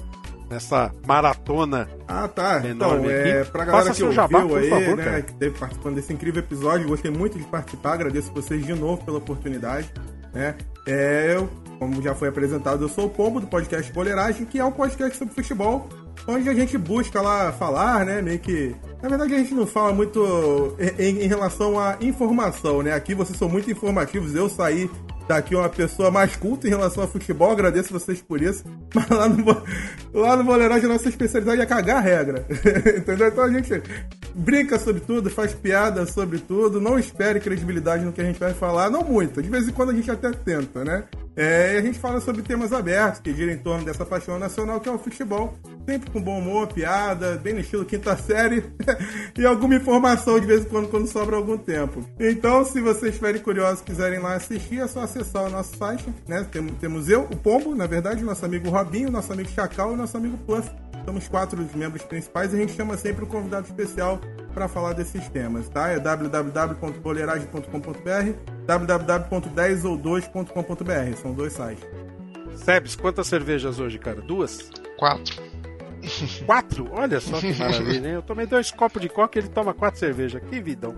[0.50, 1.88] nessa maratona.
[2.08, 2.62] Ah, tá.
[2.66, 5.22] Então, é, pra galera Faça que ouviu jabá, aí, favor, né, cara.
[5.22, 9.18] que esteve participando desse incrível episódio, gostei muito de participar, agradeço vocês de novo pela
[9.18, 9.92] oportunidade,
[10.34, 10.56] né?
[10.86, 11.50] É, eu,
[11.80, 15.18] como já foi apresentado, eu sou o Pombo do podcast Boleiragem, que é um podcast
[15.18, 15.88] sobre futebol,
[16.28, 18.22] onde a gente busca lá falar, né?
[18.22, 18.76] Meio que.
[19.02, 22.94] Na verdade, a gente não fala muito em, em relação à informação, né?
[22.94, 24.34] Aqui vocês são muito informativos.
[24.36, 24.90] Eu saí
[25.36, 28.64] daqui uma pessoa mais culta em relação ao futebol, agradeço vocês por isso.
[28.94, 29.64] Mas lá no,
[30.14, 32.46] lá no Boleiragem, a nossa especialidade é cagar a regra.
[32.98, 33.28] Entendeu?
[33.28, 33.82] Então a gente
[34.36, 38.54] brinca sobre tudo, faz piada sobre tudo, não espere credibilidade no que a gente vai
[38.54, 39.42] falar, não muito.
[39.42, 41.04] De vez em quando a gente até tenta, né?
[41.36, 44.80] É, e a gente fala sobre temas abertos que giram em torno dessa paixão nacional
[44.80, 45.54] que é o futebol.
[45.90, 48.64] Sempre com bom humor, piada, bem no estilo quinta série
[49.38, 52.06] e alguma informação de vez em quando quando sobra algum tempo.
[52.20, 56.06] Então, se vocês estiverem curiosos e quiserem lá assistir, é só acessar o nosso site,
[56.28, 56.46] né?
[56.52, 60.16] Tem- Temos eu, o Pombo, na verdade, nosso amigo Robinho, nosso amigo Chacal e nosso
[60.16, 60.70] amigo Puff.
[61.06, 64.20] Somos quatro os membros principais e a gente chama sempre um convidado especial
[64.54, 65.90] para falar desses temas, tá?
[65.90, 71.86] É www.boleiragem.com.br www.10ou2.com.br São dois sites.
[72.56, 74.22] Sebes, quantas cervejas hoje, cara?
[74.22, 74.72] Duas?
[74.98, 75.44] Quatro.
[76.46, 76.90] Quatro?
[76.92, 78.14] Olha só que maravilha, hein?
[78.16, 80.42] Eu tomei dois copos de coca e ele toma quatro cervejas.
[80.50, 80.96] Que vidão.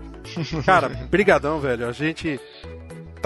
[0.64, 1.88] Cara, brigadão, velho.
[1.88, 2.40] A gente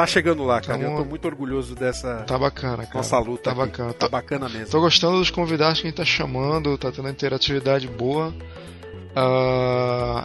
[0.00, 0.78] tá chegando lá, cara.
[0.78, 2.90] Tamo- Eu tô muito orgulhoso dessa Tá bacana, cara.
[2.96, 3.44] nossa luta.
[3.50, 3.92] Tá bacana.
[3.92, 4.68] Tá bacana mesmo.
[4.70, 8.32] Tô gostando dos convidados que a gente tá chamando, tá tendo interatividade boa.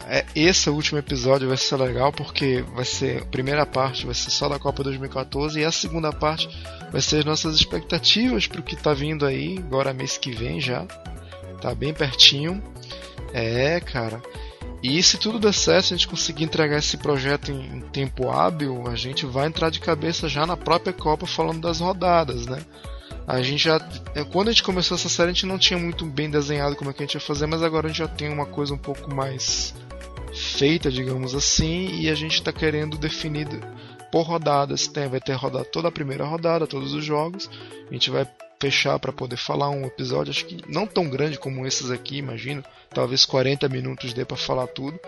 [0.08, 4.30] É, esse último episódio vai ser legal porque vai ser a primeira parte vai ser
[4.30, 6.48] só da Copa 2014 e a segunda parte
[6.92, 10.86] vai ser as nossas expectativas pro que tá vindo aí agora mês que vem já.
[11.62, 12.62] Tá bem pertinho.
[13.34, 14.22] É, cara.
[14.88, 18.88] E se tudo der certo, a gente conseguir entregar esse projeto em, em tempo hábil,
[18.88, 22.64] a gente vai entrar de cabeça já na própria Copa falando das rodadas, né?
[23.26, 23.78] A gente já.
[24.14, 26.92] é, Quando a gente começou essa série, a gente não tinha muito bem desenhado como
[26.92, 28.78] é que a gente ia fazer, mas agora a gente já tem uma coisa um
[28.78, 29.74] pouco mais
[30.32, 33.48] feita, digamos assim, e a gente está querendo definir
[34.12, 34.88] por rodadas.
[35.10, 37.50] Vai ter rodada toda a primeira rodada, todos os jogos.
[37.90, 38.28] A gente vai
[38.66, 42.64] fechar para poder falar um episódio, acho que não tão grande como esses aqui, imagino.
[42.90, 45.00] Talvez 40 minutos dê para falar tudo.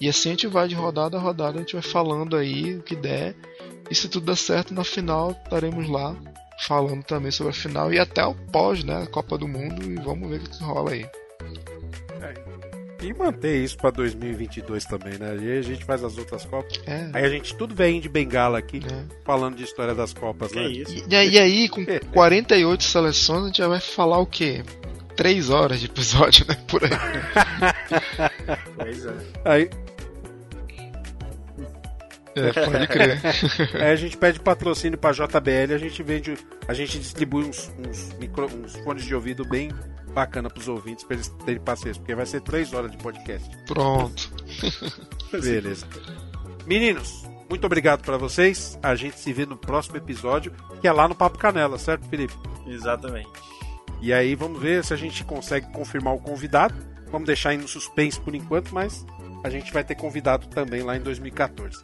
[0.00, 2.82] E assim a gente vai de rodada a rodada, a gente vai falando aí o
[2.82, 3.36] que der.
[3.90, 6.16] E se tudo der certo, na final estaremos lá
[6.60, 9.06] falando também sobre a final e até o pós, né?
[9.06, 11.06] Copa do Mundo e vamos ver o que rola aí.
[13.06, 15.36] E manter isso pra 2022 também, né?
[15.40, 16.80] E aí a gente faz as outras Copas.
[16.86, 17.08] É.
[17.12, 18.80] Aí a gente tudo vem de bengala aqui,
[19.24, 20.62] falando de história das Copas, né?
[20.66, 24.64] E, e aí- e aí, com 48 seleções, a gente já vai falar o quê?
[25.14, 26.56] 3 horas de episódio, né?
[26.66, 26.90] Por aí.
[28.76, 29.14] Pois é.
[29.44, 29.70] Aí.
[32.34, 33.20] É, pode crer.
[33.82, 36.34] Aí a gente pede patrocínio pra JBL, a gente vende,
[36.68, 39.70] a gente distribui uns, uns, micro- uns fones de ouvido bem
[40.16, 43.46] bacana pros ouvintes pra eles terem paciência, porque vai ser três horas de podcast.
[43.66, 44.32] Pronto.
[45.30, 45.86] Beleza.
[46.64, 48.78] Meninos, muito obrigado pra vocês.
[48.82, 52.32] A gente se vê no próximo episódio, que é lá no Papo Canela, certo, Felipe?
[52.66, 53.28] Exatamente.
[54.00, 56.74] E aí vamos ver se a gente consegue confirmar o convidado.
[57.12, 59.04] Vamos deixar aí no suspense por enquanto, mas
[59.44, 61.82] a gente vai ter convidado também lá em 2014.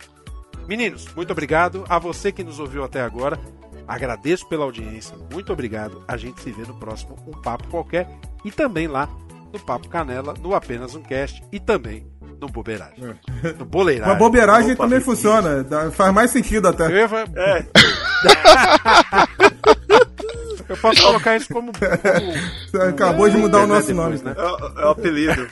[0.67, 1.85] Meninos, muito obrigado.
[1.86, 3.39] A você que nos ouviu até agora,
[3.86, 5.15] agradeço pela audiência.
[5.33, 6.02] Muito obrigado.
[6.09, 8.09] A gente se vê no próximo Um Papo Qualquer
[8.44, 9.09] e também lá
[9.52, 12.07] no Papo Canela, no Apenas Um Cast e também
[12.41, 13.15] no Bobeiragem.
[13.59, 14.12] No Boleiragem.
[14.12, 16.86] Uma bobeiragem também funciona, faz mais sentido até.
[16.86, 17.67] Eu, ia- É.
[20.69, 21.70] eu posso colocar isso como.
[21.73, 24.36] Você acabou de mudar o nosso Depois, nome.
[24.36, 24.36] né?
[24.36, 25.49] É, o- é o apelido.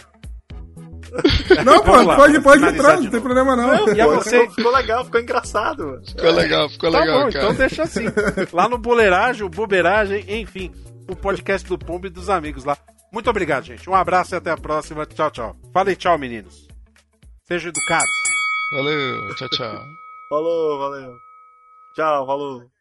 [1.65, 3.87] Não, pô, Vamos lá, pode, pode entrar, não tem problema não.
[3.87, 4.49] Não, E a pô, você?
[4.51, 5.87] ficou, legal, ficou engraçado.
[5.87, 6.07] mano.
[6.07, 7.45] Ficou legal, ficou Tá legal, bom, cara.
[7.45, 8.05] então deixa assim.
[8.53, 10.73] Lá no Boleiragem, o Bobeiragem, enfim,
[11.09, 12.77] o podcast do Pombo e dos amigos lá.
[13.13, 13.89] Muito obrigado, gente.
[13.91, 15.05] Um abraço e até a próxima.
[15.05, 15.57] Tchau, tchau.
[15.73, 16.69] Falei tchau, meninos.
[17.49, 18.11] Sejam educados.
[18.77, 19.83] Valeu, tchau, tchau.
[20.29, 21.13] Falou, valeu.
[21.97, 22.80] Tchau, falou.